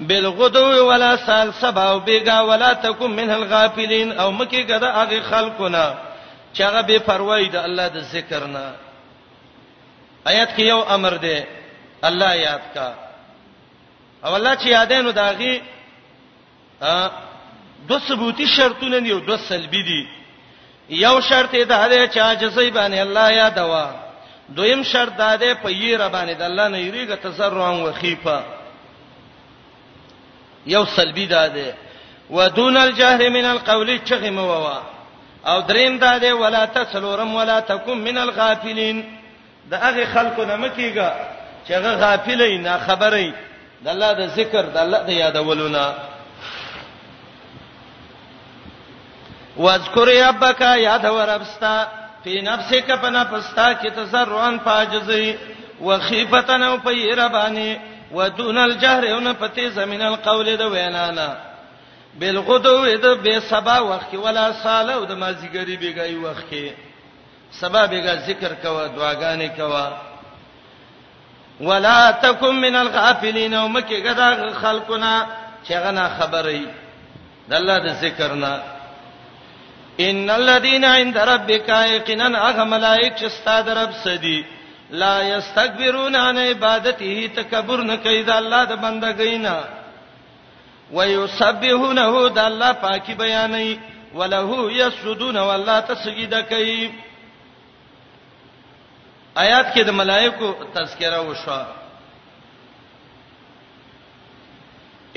بالغدو 0.00 0.88
ولا 0.88 1.16
سال 1.16 1.50
سبا 1.60 1.82
او 1.82 1.98
بیگا 2.00 2.40
ولا 2.48 2.72
تکم 2.74 3.10
من 3.12 3.30
الغافلین 3.30 4.12
او 4.12 4.32
مکی 4.32 4.62
گدا 4.66 4.90
هغه 4.92 5.20
خلقونه 5.22 5.94
چې 6.54 6.60
هغه 6.60 6.82
بے 6.82 6.98
پروايي 7.00 7.48
د 7.48 7.56
الله 7.56 7.88
د 7.88 7.98
ذکر 8.00 8.46
نه 8.46 8.72
آیات 10.26 10.56
کې 10.56 10.60
یو 10.60 10.80
امر 10.82 11.14
دی 11.16 11.44
الله 12.04 12.34
یاد 12.36 12.60
کا 12.74 12.94
او 14.24 14.34
الله 14.34 14.54
چې 14.56 14.66
یادینو 14.66 15.10
داغي 15.10 15.60
دو 17.88 17.98
ثبوتی 17.98 18.46
شرطونه 18.46 18.98
دي 18.98 19.12
او 19.12 19.18
دو 19.18 19.36
سلبي 19.36 19.82
دي 19.82 20.08
یو 20.88 21.20
شرط 21.20 21.52
یې 21.54 21.66
ده 21.68 21.76
هغه 21.76 22.06
چې 22.08 22.16
عاجزي 22.18 22.70
باندې 22.70 22.98
الله 22.98 23.30
یادوا 23.30 23.90
دویم 24.56 24.82
شرط 24.82 25.12
ده 25.16 25.54
په 25.54 25.68
یې 25.68 25.94
ربانه 26.00 26.32
د 26.32 26.42
الله 26.42 26.68
نه 26.68 26.78
یریږي 26.92 27.16
تسرع 27.22 27.68
او 27.68 27.92
خیفه 27.92 28.42
یو 30.66 30.84
سلبی 30.96 31.26
دا 31.26 31.48
ده 31.48 31.74
ودون 32.30 32.76
الجهر 32.76 33.28
من 33.28 33.44
القول 33.44 33.98
چغم 34.04 34.38
ووا 34.38 34.78
او 35.46 35.60
دریم 35.62 35.98
دا 35.98 36.18
ده 36.18 36.34
ولا 36.34 36.66
تسلورم 36.66 37.34
ولا 37.34 37.60
تکم 37.60 37.92
من 37.98 38.18
الغافلین 38.18 39.04
دا 39.70 39.76
هغه 39.76 40.04
خلکو 40.06 40.44
نه 40.44 40.56
مکیګه 40.56 41.10
چې 41.68 41.70
هغه 41.72 41.94
غافلې 42.00 42.58
نه 42.60 42.78
خبرې 42.78 43.32
د 43.84 43.88
الله 43.88 44.12
د 44.12 44.26
ذکر 44.26 44.62
د 44.62 44.76
الله 44.76 44.98
د 44.98 45.08
یادولونه 45.10 45.94
واذکر 49.56 50.28
ربک 50.28 50.60
یاد 50.60 51.04
وربستا 51.04 51.86
فی 52.24 52.40
نفسک 52.40 52.90
پنا 53.02 53.24
پستا 53.24 53.72
کی 53.74 53.90
تسرعن 53.90 54.58
فاجزی 54.64 55.34
وخیفتن 55.80 56.62
او 56.62 56.76
پیربانی 56.78 57.76
ودون 58.12 58.58
الجهر 58.58 59.04
یون 59.04 59.32
پتی 59.32 59.70
زمین 59.70 60.02
القول 60.02 60.56
د 60.56 60.60
وینانا 60.60 61.28
بالغدو 62.20 62.96
د 62.96 63.22
به 63.22 63.40
سبا 63.40 63.82
وخت 63.86 64.14
ولا 64.14 64.52
ساله 64.52 65.06
د 65.06 65.12
مازیګری 65.18 65.76
بیګای 65.82 66.14
وخت 66.16 66.44
کې 66.50 66.72
سبا 67.60 67.86
بیګا 67.86 68.14
ذکر 68.26 68.52
کوا 68.62 68.86
دعاګانې 68.86 69.56
کوا 69.56 69.90
ولا 71.60 72.10
تکم 72.12 72.54
من 72.54 72.76
الغافلین 72.76 73.54
او 73.54 73.68
مکه 73.68 74.00
ګدا 74.00 74.52
خلقنا 74.60 75.26
چې 75.66 75.72
غنا 75.72 76.08
خبرې 76.18 76.62
د 77.48 77.52
الله 77.54 77.78
د 77.78 77.88
ذکرنا 77.88 78.60
ان 80.00 80.30
الذين 80.30 80.84
عند 80.84 81.18
ربك 81.18 81.68
يقينا 81.68 82.48
اغه 82.50 82.64
ملائکه 82.64 83.26
استاد 83.26 83.68
رب 83.68 83.92
سدي 84.04 84.44
لا 85.02 85.22
یستكبرون 85.22 86.16
عن 86.16 86.38
عبادته 86.38 87.30
تکبر 87.36 87.80
نه 87.82 87.96
کوي 87.96 88.22
دا 88.22 88.38
الله 88.38 88.64
د 88.64 88.78
بندګۍ 88.84 89.34
نه 89.46 89.56
ويسبحونه 90.96 92.10
د 92.28 92.38
الله 92.48 92.72
پاکي 92.72 93.14
بیانې 93.14 93.68
وله 94.18 94.42
یسجدون 94.82 95.36
والله 95.48 95.80
تسجد 95.80 96.34
کوي 96.50 96.90
آیات 99.36 99.66
کې 99.74 99.82
د 99.84 99.90
ملائکو 99.90 100.48
تذکرہ 100.74 101.20
وشو 101.28 101.62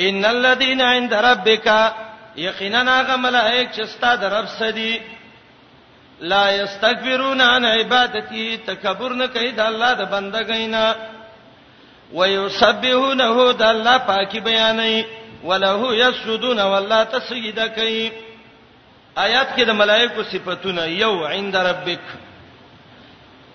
ان 0.08 0.26
الذين 0.26 0.82
عند 0.82 1.14
ربك 1.14 1.94
یقینا 2.38 2.82
هغه 3.00 3.16
ملائک 3.16 3.70
چې 3.72 3.86
ستاسو 3.94 4.22
د 4.22 4.26
رب 4.34 4.46
سدي 4.60 5.00
لا 6.20 6.52
یستكبرون 6.52 7.42
عن 7.42 7.66
عبادتي 7.66 8.58
تکبر 8.58 9.14
نه 9.14 9.26
کوي 9.26 9.52
د 9.52 9.60
الله 9.60 9.94
د 9.94 10.02
بندګینا 10.12 10.86
ويسبحونه 12.14 13.52
د 13.54 13.62
الله 13.64 13.98
پاکي 13.98 14.40
بیانې 14.40 15.06
وله 15.44 15.96
یسجدون 15.96 16.60
والله 16.60 17.04
تسجدا 17.04 17.68
کوي 17.68 18.12
آیات 19.18 19.48
کې 19.58 19.64
د 19.68 19.76
ملائکو 19.82 20.24
صفاتونه 20.32 20.84
یو 21.04 21.26
عند 21.28 21.56
ربک 21.56 22.04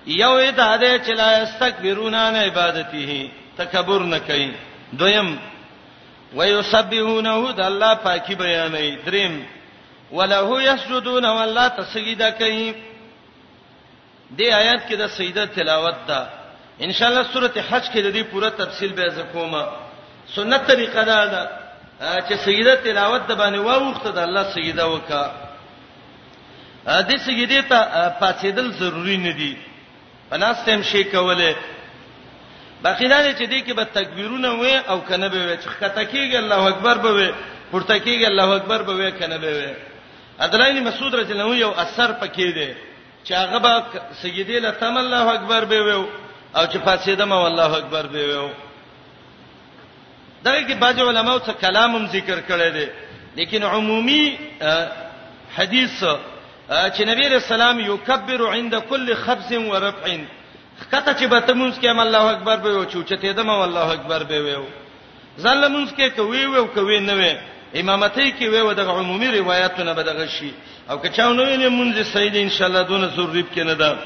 یو 0.06 0.50
دا 0.50 0.76
دې 0.76 1.06
چې 1.06 1.12
لا 1.16 1.42
یستكبرون 1.42 2.14
عن 2.14 2.36
عبادته 2.36 3.28
تکبر 3.58 3.98
نه 4.14 4.18
کوي 4.18 4.50
دویم 4.92 5.38
ويسبحونه 6.34 7.52
د 7.52 7.60
الله 7.66 7.94
پاکي 7.94 8.34
بیانې 8.34 9.04
دریم 9.06 9.42
وله 10.16 10.48
یسجدون 10.70 11.26
والله 11.36 11.66
تسجدا 11.80 12.30
کوي 12.40 12.74
دې 14.38 14.48
آیات 14.60 14.82
کې 14.88 14.94
د 15.02 15.04
سجده 15.16 15.44
تلاوت 15.44 15.96
ده 16.08 16.20
ان 16.86 16.92
شاء 16.92 17.08
الله 17.08 17.22
سوره 17.32 17.52
حج 17.70 17.84
کې 17.92 17.98
د 18.02 18.08
دې 18.16 18.22
پوره 18.32 18.48
تفصیل 18.48 18.92
به 18.92 19.08
زکوما 19.16 19.64
سنت 20.34 20.62
طریقه 20.70 21.02
ده 21.04 21.24
دا 21.32 21.46
چې 22.28 22.32
سجده 22.46 22.74
تلاوت 22.84 23.22
د 23.28 23.32
باندې 23.40 23.58
واوخته 23.66 24.10
د 24.10 24.18
الله 24.18 24.44
سجده 24.56 24.86
وکا 24.86 25.24
دې 26.86 27.16
سجده 27.26 27.60
ته 27.70 28.08
پاتېدل 28.22 28.66
ضروری 28.80 29.16
نه 29.16 29.30
دي 29.32 29.56
پناستم 30.30 30.82
شي 30.82 31.04
کوله 31.04 31.54
باقیدان 32.82 33.24
چې 33.34 33.42
دې 33.52 33.60
کې 33.66 33.72
به 33.72 33.84
تکبیرونه 33.84 34.50
وې 34.58 34.90
او 34.90 35.00
کنه 35.00 35.28
به 35.28 35.38
وې 35.46 35.56
چې 35.64 35.68
خطا 35.68 36.04
کېږي 36.04 36.34
الله 36.36 36.66
اکبر 36.68 36.98
به 36.98 37.10
وې 37.16 37.34
پورته 37.70 37.96
کېږي 38.06 38.26
الله 38.26 38.56
اکبر 38.56 38.82
به 38.82 38.92
وې 38.92 39.10
کنه 39.22 39.38
به 39.38 39.50
وې 39.66 39.91
عبدالله 40.44 40.80
مسعود 40.88 41.12
رضی 41.20 41.32
الله 41.32 41.44
عنه 41.46 41.56
یو 41.64 41.68
اثر 41.84 42.10
پکې 42.20 42.48
دی 42.56 42.70
چې 43.24 43.32
هغه 43.32 43.58
با 43.58 43.74
سیدی 44.22 44.58
له 44.60 44.70
تم 44.70 44.96
الله 44.96 45.24
اکبر 45.36 45.62
به 45.70 45.80
وو 45.88 46.04
او 46.56 46.66
چې 46.66 46.76
فاسیده 46.86 47.24
ما 47.24 47.36
والله 47.44 47.72
اکبر 47.76 48.06
به 48.06 48.38
وو 48.42 48.48
دغه 50.44 50.60
کې 50.68 50.72
باج 50.82 51.00
علماء 51.00 51.38
څخه 51.38 51.60
کلامم 51.64 52.06
ذکر 52.06 52.38
کړی 52.48 52.70
دی 52.76 52.86
لیکن 53.36 53.62
عمومي 53.62 54.24
حدیث 55.56 56.04
چې 56.94 57.00
نبی 57.10 57.24
رسول 57.28 57.60
الله 57.62 57.92
یکبر 57.94 58.40
عند 58.54 58.76
كل 58.78 59.14
خبز 59.14 59.52
ورفع 59.52 60.16
کته 60.92 61.12
چې 61.18 61.24
به 61.32 61.40
تمونځ 61.40 61.74
کې 61.82 61.86
ام 61.86 61.98
الله 62.00 62.24
اکبر 62.30 62.56
به 62.64 62.70
و 62.78 62.84
چې 62.90 63.04
چته 63.10 63.32
دم 63.32 63.50
الله 63.50 63.90
اکبر 63.92 64.22
به 64.22 64.56
و 64.58 64.64
ځل 65.38 65.62
مونږ 65.74 65.88
کې 66.00 66.06
کوي 66.16 66.46
و 66.46 66.66
کوي 66.66 67.00
نه 67.00 67.14
و 67.18 67.22
امامتۍ 67.80 68.24
کې 68.38 68.46
وې 68.48 68.72
دغه 68.74 68.92
عمومي 69.00 69.28
روایتونه 69.40 69.92
به 69.92 70.02
دغه 70.02 70.26
شي 70.26 70.52
او 70.90 70.98
که 70.98 71.08
چا 71.08 71.32
نو 71.32 71.44
ویلې 71.44 71.66
مونږ 71.70 72.02
سید 72.02 72.36
ان 72.36 72.48
شاء 72.50 72.68
الله 72.68 72.82
دونه 72.82 73.06
ضرورت 73.06 73.44
کې 73.54 73.58
نه 73.58 73.74
ده 73.74 73.98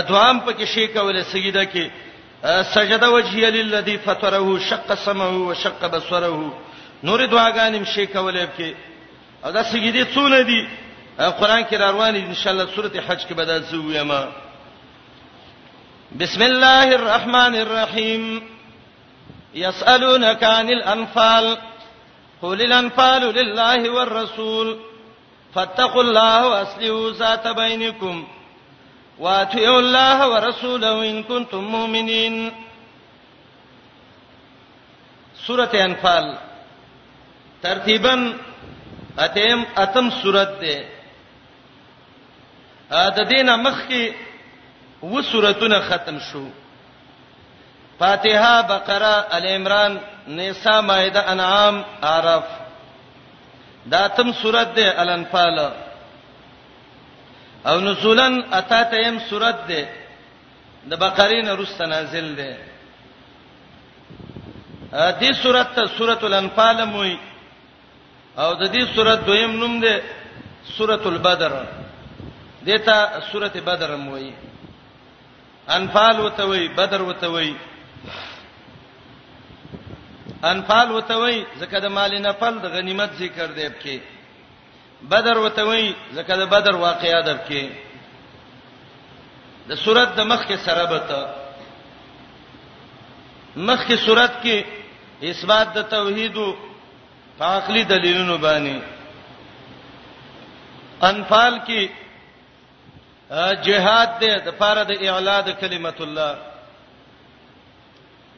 دوام 0.00 0.40
پکې 0.46 0.64
شي 0.64 0.86
کوله 0.88 1.22
سجده 1.22 1.64
کې 1.66 1.90
سجده 2.74 3.10
وجهي 3.10 3.50
للذي 3.50 3.98
فطره 3.98 4.58
شق 4.70 4.94
سمعه 4.94 5.38
وشق 5.48 5.86
بصره 5.94 6.52
نور 7.02 7.26
دعاګانې 7.26 7.84
شي 7.94 8.06
کوله 8.06 8.48
کې 8.58 8.74
او 9.44 9.50
دا 9.50 9.62
سجدي 9.62 10.04
څونه 10.14 10.42
دي 10.46 10.68
قران 11.18 11.62
کې 11.64 11.74
روان 11.80 12.12
دي 12.14 12.20
ان 12.20 12.34
شاء 12.34 12.52
الله 12.52 12.66
سوره 12.76 13.00
حج 13.08 13.20
کې 13.28 13.32
بدل 13.32 13.62
زو 13.70 13.92
یما 13.92 14.28
بسم 16.18 16.42
الله 16.42 16.94
الرحمن 16.96 17.54
الرحيم 17.60 18.42
يسألونك 19.54 20.44
عن 20.44 20.68
الأنفال 20.68 21.56
قل 22.42 22.60
الانفال 22.62 23.22
لله 23.34 23.90
والرسول 23.90 24.78
فاتقوا 25.54 26.02
الله 26.02 26.46
واصلحوا 26.48 27.10
ذات 27.12 27.48
بينكم 27.48 28.28
واتقوا 29.18 29.78
الله 29.80 30.28
ورسوله 30.30 31.10
ان 31.10 31.22
كنتم 31.22 31.64
مؤمنين 31.64 32.52
سوره 35.46 35.70
الانفال 35.74 36.36
ترتيبا 37.62 38.34
اتم 39.18 39.64
اتم 39.76 40.10
سورة 40.10 40.44
ده 40.60 40.78
ا 43.04 43.04
د 43.16 43.18
دینه 43.30 43.56
مخکي 43.56 44.04
و 45.02 45.22
سورتونه 45.22 45.80
ختم 45.88 46.18
شو 46.28 46.44
فاتحه 48.00 48.60
بقره 48.68 49.14
ال 49.36 49.44
عمران 49.54 49.92
نساء 50.28 50.80
مائده 50.82 51.32
انعام 51.32 51.82
عرف 52.02 52.44
دا 53.86 54.06
تم 54.06 54.32
سورت 54.32 54.68
ده 54.76 55.02
الانفال 55.02 55.72
او 57.66 57.80
نزولن 57.80 58.44
اتا 58.54 58.80
تیم 58.90 59.18
سورت 59.30 59.60
ده 59.68 59.82
د 60.86 60.94
بقرین 61.02 61.48
رست 61.60 61.82
نازل 61.82 62.34
ده 62.36 62.50
ا 64.92 65.12
دې 65.20 65.32
سورت 65.42 65.66
ته 65.76 65.86
سورت 65.98 66.24
الانفال 66.24 66.84
موي 66.88 67.18
او 68.38 68.54
د 68.54 68.72
دې 68.72 68.84
سورت 68.94 69.24
دویم 69.26 69.52
نوم 69.60 69.80
ده 69.80 70.02
سورت 70.78 71.06
البدر 71.06 71.66
دته 72.66 72.96
سورت 73.32 73.56
بدر 73.56 73.96
موي 73.96 74.32
انفال 75.68 76.20
وتوي 76.20 76.68
بدر 76.68 77.02
وتوي 77.02 77.54
انفال 80.44 80.90
وته 80.92 81.16
وای 81.18 81.44
زکه 81.60 81.78
د 81.80 81.86
مال 81.96 82.12
نه 82.26 82.32
فل 82.40 82.54
د 82.62 82.66
غنیمت 82.76 83.10
ذکر 83.20 83.48
دی 83.56 83.68
په 83.80 84.00
بدر 85.10 85.38
وته 85.38 85.64
وای 85.68 85.92
زکه 86.16 86.36
د 86.36 86.42
بدر 86.54 86.74
واقعیا 86.76 87.20
ده 87.20 87.34
په 87.48 87.62
د 89.68 89.72
صورت 89.84 90.08
د 90.18 90.20
مخ 90.30 90.40
کې 90.48 90.56
سره 90.66 90.84
بته 90.92 91.20
مخ 93.56 93.80
کې 93.88 93.96
صورت 94.06 94.32
کې 94.42 94.56
اثبات 95.22 95.68
د 95.74 95.78
توحید 95.94 96.36
او 96.36 96.54
عقلی 97.40 97.84
دلیلونو 97.84 98.38
باندې 98.38 98.76
انفال 101.02 101.54
کې 101.66 101.82
جهاد 103.66 104.12
ده 104.20 104.38
د 104.46 104.48
فار 104.58 104.78
د 104.90 104.92
اعلان 105.02 105.40
د 105.46 105.50
کلمت 105.60 106.00
الله 106.00 106.38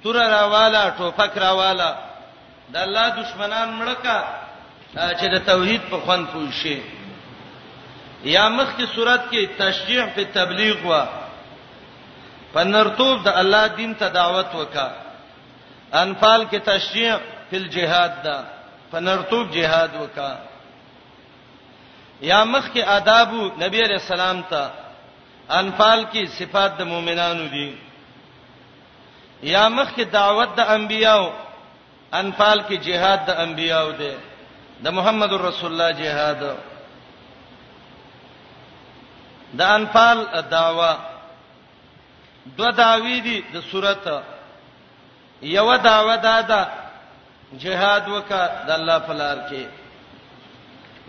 تور 0.02 0.14
راواله 0.14 0.82
ټوپک 0.98 1.32
راواله 1.44 1.90
د 2.72 2.74
الله 2.84 3.06
دشمنان 3.20 3.68
مړکا 3.80 4.18
چې 5.18 5.26
د 5.34 5.36
توحید 5.50 5.82
په 5.90 5.96
خوان 6.04 6.22
پوه 6.32 6.50
شي 6.62 6.76
یا 8.36 8.44
مخ 8.56 8.68
کی 8.78 8.86
صورت 8.94 9.22
کې 9.30 9.42
تشجیع 9.62 10.04
په 10.14 10.22
تبلیغ 10.38 10.76
وا 10.90 11.02
پنرتوب 12.52 13.16
د 13.26 13.28
الله 13.40 13.64
دین 13.78 13.92
ته 14.00 14.08
دعوت 14.18 14.50
وکا 14.60 14.88
انفال 16.02 16.40
کې 16.50 16.58
تشجیع 16.70 17.12
په 17.50 17.56
جهاد 17.74 18.12
دا 18.26 18.38
پنرتوب 18.92 19.44
جهاد 19.56 19.90
وکا 20.02 20.30
یا 22.30 22.40
مخ 22.52 22.64
کې 22.74 22.82
آداب 22.98 23.30
نبی 23.64 23.80
رسول 23.94 24.20
الله 24.20 24.44
ته 24.50 24.62
انفال 25.60 26.00
کې 26.12 26.22
صفات 26.38 26.70
د 26.78 26.80
مؤمنانو 26.92 27.44
دي 27.54 27.68
یا 29.42 29.66
مخ 29.68 29.92
کې 29.96 30.02
دعوت 30.04 30.56
د 30.56 30.60
انبیاو 30.68 31.26
انفال 32.20 32.60
کې 32.68 32.74
جهاد 32.76 33.26
د 33.26 33.30
انبیاو 33.40 33.90
دی 33.98 34.12
د 34.84 34.88
محمد 34.92 35.32
رسول 35.32 35.72
الله 35.72 35.90
جهاد 36.00 36.42
د 39.58 39.60
انفال 39.62 40.24
دعوا 40.50 40.94
دو 42.58 42.70
داوی 42.70 43.20
دي 43.20 43.42
د 43.52 43.60
صورت 43.70 44.08
یو 45.42 45.76
داوا 45.76 46.16
دادا 46.16 46.68
جهاد 47.52 48.08
وکا 48.08 48.46
د 48.66 48.70
الله 48.70 48.98
فلار 48.98 49.38
کې 49.50 49.66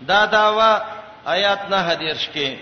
دا 0.06 0.24
داوا 0.24 0.80
آیات 1.26 1.60
نه 1.70 1.76
حدیث 1.90 2.22
کې 2.34 2.56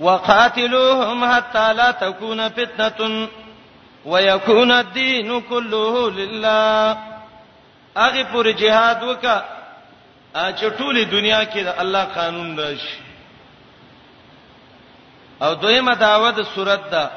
وقاتلوهم 0.00 1.24
حتا 1.24 1.72
لا 1.72 1.90
تكون 1.90 2.48
فتنه 2.48 3.28
ويكون 4.12 4.70
الدين 4.72 5.40
كله 5.40 6.10
لله 6.10 6.90
هغه 7.96 8.22
پر 8.32 8.46
جهاد 8.60 9.02
وکا 9.08 9.44
چې 10.36 10.66
ټوله 10.78 11.02
دنیا 11.14 11.40
کې 11.52 11.60
د 11.64 11.68
الله 11.82 12.04
قانون 12.04 12.58
راشي 12.60 12.98
او 15.42 15.54
دویمه 15.54 15.94
داوته 15.94 16.42
صورت 16.54 16.80
ده 16.90 17.10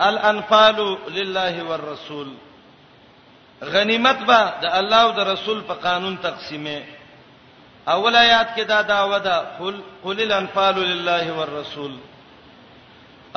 الانفال 0.00 0.96
لله 1.08 1.64
والرسول 1.64 2.28
غنیمت 3.62 4.18
به 4.18 4.42
د 4.62 4.66
الله 4.78 5.00
او 5.02 5.10
د 5.10 5.18
رسول 5.32 5.60
په 5.62 5.74
قانون 5.74 6.16
تقسیمه 6.22 6.80
اول 7.88 8.16
آیات 8.16 8.46
کې 8.56 8.60
دا 8.66 8.82
داوته 8.82 9.36
قل 9.58 9.80
قل 10.04 10.20
الانفال 10.20 10.74
لله 10.76 11.32
والرسول 11.38 11.94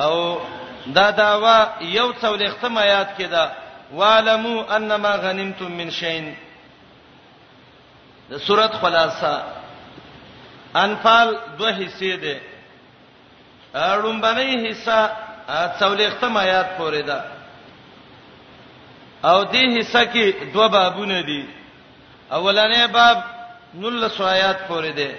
او 0.00 0.38
دا 0.86 1.10
داوا 1.10 1.66
یو 1.80 2.12
څول 2.20 2.42
ختم 2.50 2.78
آیات 2.78 3.08
کې 3.18 3.22
دا 3.28 3.44
والمو 3.92 4.60
انما 4.76 5.12
غنیمتم 5.16 5.72
من 5.76 5.90
شین 5.90 6.32
د 8.30 8.36
سورۃ 8.46 8.72
خلاصہ 8.80 9.32
انفال 10.84 11.28
دوه 11.58 11.70
حصے 11.76 12.16
دي 12.22 12.36
اړومبنۍ 13.74 14.70
حصہ 14.70 15.00
څول 15.78 16.00
ختم 16.12 16.36
آیات 16.36 16.78
پورې 16.78 17.02
ده 17.08 17.18
او 19.28 19.44
دې 19.44 19.64
حصہ 19.78 20.02
کې 20.12 20.24
دوه 20.54 20.66
بابونه 20.68 21.20
دي 21.20 21.42
اولنې 22.32 22.90
باب 22.92 23.18
نل 23.74 24.08
سو 24.16 24.24
آیات 24.26 24.68
پورې 24.68 24.90
ده 24.98 25.10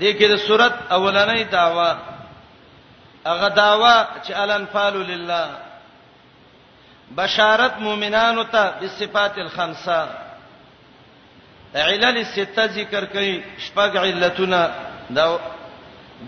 دې 0.00 0.10
کې 0.18 0.26
د 0.32 0.36
سورۃ 0.48 0.72
اولنۍ 0.90 1.42
داوا 1.50 1.90
هغه 3.26 3.48
داوا 3.48 4.04
چې 4.26 4.30
الانفال 4.30 4.96
لله 5.06 5.50
بشارت 7.16 7.76
مؤمنانو 7.80 8.42
ته 8.44 8.70
بالصفات 8.80 9.38
الخمسه 9.38 10.08
علل 11.74 12.04
السته 12.18 12.64
ذکر 12.66 13.04
کوي 13.04 13.42
شپږ 13.58 13.96
علتونه 13.96 14.70
دا 15.10 15.36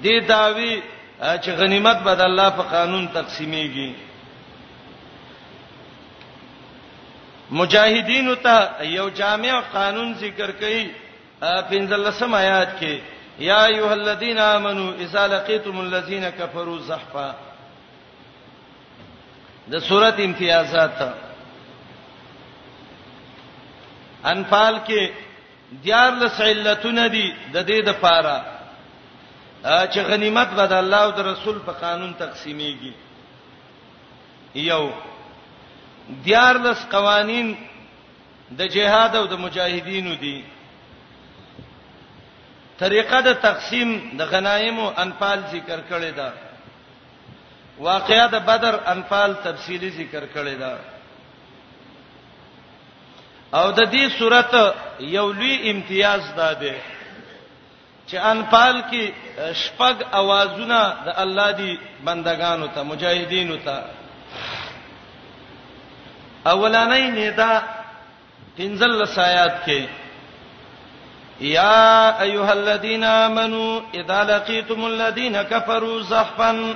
دی 0.03 0.21
داوی 0.21 0.83
چې 1.21 1.49
غنیمت 1.49 1.97
بد 1.97 2.21
الله 2.21 2.49
په 2.51 2.63
قانون 2.63 3.09
تقسیمېږي 3.15 3.93
مجاهدین 7.51 8.35
ته 8.37 8.83
یو 8.85 9.11
جامع 9.11 9.61
قانون 9.73 10.13
ذکر 10.15 10.51
کړي 10.61 10.87
15 11.43 12.35
آیات 12.35 12.69
کې 12.81 13.14
یا 13.39 13.65
ایها 13.65 13.93
الذين 13.93 14.39
امنوا 14.39 14.93
اذا 15.01 15.27
لقيتم 15.27 15.81
الذين 15.81 16.31
كفروا 16.31 16.79
زحفا 16.79 17.33
د 19.69 19.79
سورۃ 19.89 20.19
امتیازات 20.25 21.03
انفال 24.33 24.79
کې 24.87 25.11
دیار 25.85 26.11
لسعلتون 26.21 26.99
دي 27.11 27.35
د 27.53 27.67
دې 27.67 27.83
د 27.87 27.91
پاره 28.01 28.43
چې 29.65 29.99
غنیمت 30.11 30.49
به 30.49 30.67
د 30.67 30.73
الله 30.73 30.97
او 31.03 31.11
د 31.11 31.21
رسول 31.33 31.59
په 31.59 31.73
قانون 31.73 32.15
تقسیمېږي 32.19 32.93
یو 34.55 34.91
دیار 36.25 36.55
لس 36.59 36.87
قوانین 36.91 37.55
د 38.59 38.67
جهاد 38.75 39.17
او 39.17 39.27
د 39.27 39.35
مجاهدینو 39.45 40.15
دي 40.15 40.21
دی 40.21 40.45
طریقه 42.79 43.21
د 43.21 43.33
تقسیم 43.47 43.91
د 44.19 44.23
غنایم 44.33 44.79
او 44.81 44.91
انفال 45.05 45.39
ذکر 45.53 45.81
کړی 45.91 46.13
دا 46.19 46.31
واقعیا 47.79 48.27
د 48.27 48.37
بدر 48.51 48.75
انفال 48.93 49.31
تفصیلی 49.45 49.91
ذکر 49.91 50.25
کړی 50.35 50.57
دا 50.63 50.75
او 53.59 53.71
د 53.73 53.81
دې 53.93 54.05
صورت 54.19 54.55
یو 55.01 55.27
لوی 55.33 55.71
امتیاز 55.71 56.23
ده 56.37 56.53
ده 56.53 56.75
چې 58.09 58.17
انفال 58.35 58.77
کې 58.91 59.03
شپږ 59.63 59.95
اوازونه 60.13 60.81
د 61.07 61.13
الله 61.17 61.51
دی 61.51 61.79
بندگانو 62.05 62.67
ته 62.75 62.83
مجاهدینو 62.83 63.57
ته 63.57 63.77
اولانې 66.47 67.07
نه 67.19 67.31
دا 67.31 67.63
پنځل 68.59 69.07
سایات 69.07 69.65
کې 69.67 69.83
یا 71.41 72.23
ایها 72.23 72.53
الذين 72.53 73.05
امنوا 73.05 73.81
اذا 73.95 74.23
لقيتم 74.25 74.85
الذين 74.87 75.43
كفروا 75.43 76.01
زحفا 76.03 76.75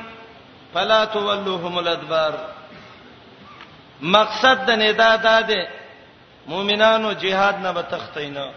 فلا 0.74 1.04
تولوهم 1.04 1.78
الادبار 1.78 2.34
مقصد 4.02 4.66
د 4.66 4.70
ندا 4.70 5.40
ده 5.40 5.68
مؤمنانو 6.46 7.12
جهاد 7.12 7.58
نه 7.62 7.70
بتختینا 7.72 8.50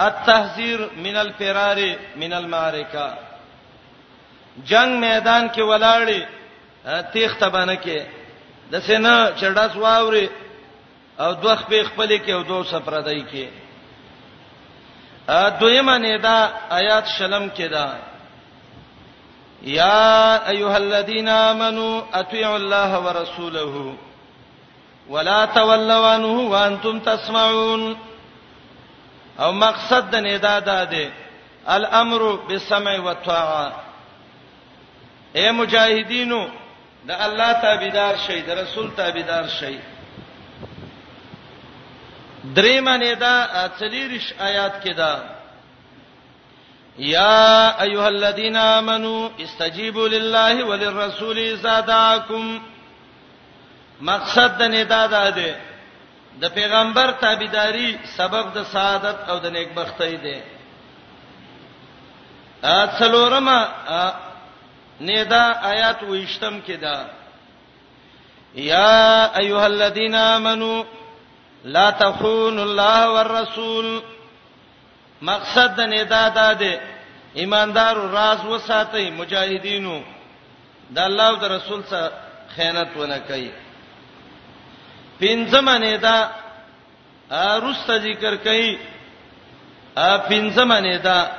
التحذير 0.00 0.90
من 0.96 1.16
الفرار 1.16 1.94
من 2.16 2.32
المعركه 2.32 3.18
جنگ 4.70 4.90
میدان 5.04 5.48
کې 5.48 5.58
ولاړې 5.58 6.20
تیخ 7.12 7.36
تبانه 7.36 7.76
کې 7.76 8.02
د 8.70 8.78
سینه 8.80 9.30
چړډاس 9.40 9.76
واوري 9.76 10.30
او 11.20 11.32
دوخ 11.32 11.62
په 11.68 11.84
خپل 11.84 12.18
کې 12.26 12.30
او 12.30 12.42
دوه 12.42 12.64
سپردای 12.64 13.22
کې 13.32 13.48
ا 15.28 15.48
دویمه 15.48 15.98
نه 15.98 16.16
دا 16.18 16.50
آیات 16.70 17.06
شلم 17.18 17.48
کې 17.56 17.62
دا 17.70 17.94
یا 19.62 20.40
ایها 20.48 20.74
الذین 20.76 21.28
آمنو 21.28 22.02
اطیعوا 22.14 22.54
الله 22.56 22.90
ورسوله 22.98 23.94
ولا 25.10 25.44
تولوا 25.46 26.08
عنه 26.12 26.26
وانتم 26.50 26.98
تسمعون 27.00 27.96
او 29.40 29.52
مقصد 29.52 30.10
د 30.10 30.14
ندا 30.16 30.58
دا 30.58 30.84
دی 30.84 31.10
الامر 31.66 32.32
بالسمع 32.48 33.00
والطاعه 33.00 33.72
اے 35.36 35.52
مجاهدینو 35.52 36.48
د 37.06 37.10
الله 37.10 37.52
تابعدار 37.52 38.14
شئ 38.26 38.40
د 38.46 38.50
رسول 38.50 38.90
تابعدار 38.96 39.44
شئ 39.60 39.76
درې 42.44 42.80
معنی 42.80 43.14
دا 43.14 43.46
څلېریش 43.78 44.26
آیات 44.40 44.82
کې 44.84 44.92
دا 44.94 45.12
یا 46.96 47.74
ایها 47.84 48.06
الذین 48.06 48.56
آمنو 48.56 49.30
استجیبوا 49.38 50.06
لله 50.08 50.64
وللرسول 50.64 51.38
اذا 51.38 51.80
دعاکم 51.80 52.58
مقصد 54.00 54.58
د 54.58 54.62
ندا 54.62 55.06
دا 55.06 55.30
ده 55.30 55.54
د 56.40 56.48
پیغمبر 56.54 57.10
تابعداري 57.10 57.96
سبب 58.16 58.54
د 58.54 58.62
سعادت 58.72 59.28
او 59.28 59.38
د 59.38 59.46
نیکبختۍ 59.50 60.16
ده 60.24 60.40
ا 62.62 62.86
څلورمه 62.98 63.58
ندا 65.00 65.60
آیات 65.72 66.00
وښتم 66.02 66.60
کې 66.66 66.76
ده 66.84 67.06
یا 68.54 68.98
ایها 69.40 69.64
الذین 69.64 70.14
آمنو 70.14 70.84
لا 71.64 71.90
تخون 71.90 72.58
الله 72.60 73.10
والرسول 73.12 74.02
مقصد 75.22 75.74
د 75.76 75.80
ندا 75.80 76.28
ده 76.52 76.80
ایماندار 77.36 77.96
راز 78.10 78.40
وساتي 78.46 79.10
مجاهدینو 79.10 80.02
د 80.94 80.98
الله 81.08 81.26
او 81.28 81.36
د 81.36 81.44
رسول 81.56 81.80
سره 81.90 82.12
خیانت 82.56 82.90
ونه 83.00 83.18
کوي 83.18 83.50
پنځمه 85.20 85.74
ندا 85.78 86.18
ارست 87.30 87.88
ذکر 88.06 88.36
کوي 88.36 88.78
ا 89.96 90.18
پنځمه 90.28 90.80
ندا 90.80 91.30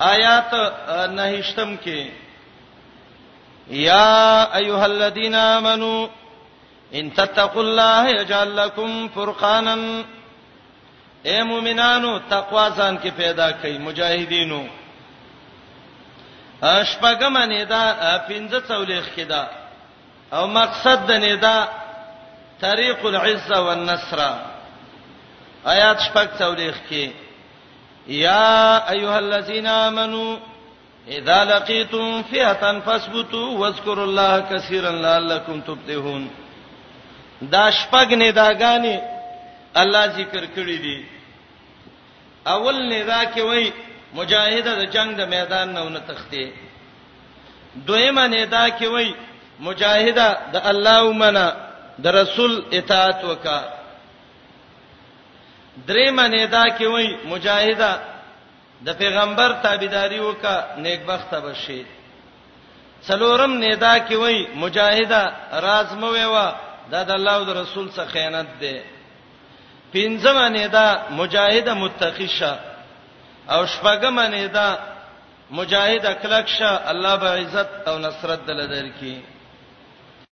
آیات 0.00 0.50
نهشتم 1.10 1.76
کې 1.84 2.00
یا 3.68 4.10
ایها 4.54 4.84
الذین 4.84 5.34
آمنو 5.34 6.08
ان 6.94 7.14
تتقوا 7.14 7.62
الله 7.62 8.08
يجعل 8.08 8.56
لكم 8.56 9.08
فرقانا 9.14 9.76
اے 11.26 11.42
مومنانو 11.42 12.18
تقوا 12.28 12.68
ځان 12.68 12.96
کې 13.02 13.08
پیدا 13.18 13.50
کړئ 13.50 13.78
مجاهدینو 13.80 14.62
اشپګم 16.62 17.36
نه 17.38 17.64
دا 17.64 17.84
پنځه 18.28 18.60
څولېخ 18.68 19.04
کې 19.16 19.22
دا 19.28 19.44
او 20.32 20.46
مقصد 20.46 21.06
د 21.08 21.12
نه 21.26 21.34
دا 21.34 21.56
طریق 22.60 23.04
العزه 23.06 23.60
والنصر 23.62 24.20
آیات 25.66 25.98
شپږ 25.98 26.28
څولېخ 26.38 26.76
کې 26.88 27.12
یا 28.06 28.80
ایها 28.94 29.18
الذين 29.18 29.66
امنوا 29.66 30.36
اذا 31.08 31.44
لقيتم 31.44 32.22
فئه 32.22 32.80
فاثبتوا 32.80 33.58
واذكروا 33.60 34.04
الله 34.04 34.40
كثيرا 34.40 34.90
لعلكم 34.90 35.60
تفلحون 35.60 36.43
دا 37.52 37.64
شپږ 37.80 38.08
نه 38.22 38.28
داګانی 38.40 38.96
الله 39.80 40.04
ذکر 40.18 40.44
کړی 40.54 40.78
دي 40.84 40.98
اول 42.54 42.76
نه 42.92 43.02
دا 43.12 43.20
کې 43.32 43.42
وای 43.48 43.70
مجاهد 44.18 44.66
د 44.80 44.82
جنگ 44.94 45.10
د 45.16 45.28
میدان 45.32 45.68
نه 45.74 45.80
ونه 45.86 46.00
تخته 46.08 46.44
دویمه 47.86 48.26
نه 48.34 48.44
دا 48.46 48.64
کې 48.78 48.86
وای 48.94 49.08
مجاهد 49.66 50.18
د 50.52 50.56
الله 50.70 50.98
ومنه 51.10 51.46
د 51.98 52.04
رسول 52.20 52.52
اطاعت 52.78 53.20
وکا 53.30 53.58
دریمه 55.86 56.26
نه 56.34 56.46
دا 56.46 56.64
کې 56.78 56.86
وای 56.92 57.06
مجاهد 57.32 57.82
د 58.86 58.98
پیغمبر 59.00 59.50
تابعداري 59.64 60.20
وکا 60.28 60.56
نیکبخته 60.84 61.40
بشي 61.40 61.80
څلورم 63.08 63.52
نه 63.64 63.74
دا 63.76 63.94
کې 64.06 64.12
وای 64.22 64.36
مجاهد 64.62 65.12
راز 65.66 65.88
مو 66.00 66.08
ویوا 66.14 66.48
دا 66.92 67.00
د 67.08 67.10
الله 67.18 67.32
او 67.38 67.44
د 67.48 67.50
رسول 67.62 67.86
څخه 67.96 68.10
خیانت 68.14 68.48
ده 68.62 68.74
پنځمه 69.94 70.46
نه 70.56 70.66
دا 70.76 70.86
مجاهد 71.20 71.66
متقی 71.82 72.28
شه 72.38 72.52
او 73.54 73.60
شپږمه 73.74 74.24
نه 74.34 74.44
دا 74.56 74.68
مجاهد 75.58 76.02
اخلاق 76.14 76.46
شه 76.56 76.70
الله 76.92 77.14
به 77.22 77.28
عزت 77.40 77.70
او 77.88 77.94
نصرت 78.06 78.40
دل 78.48 78.60
درکې 78.76 79.14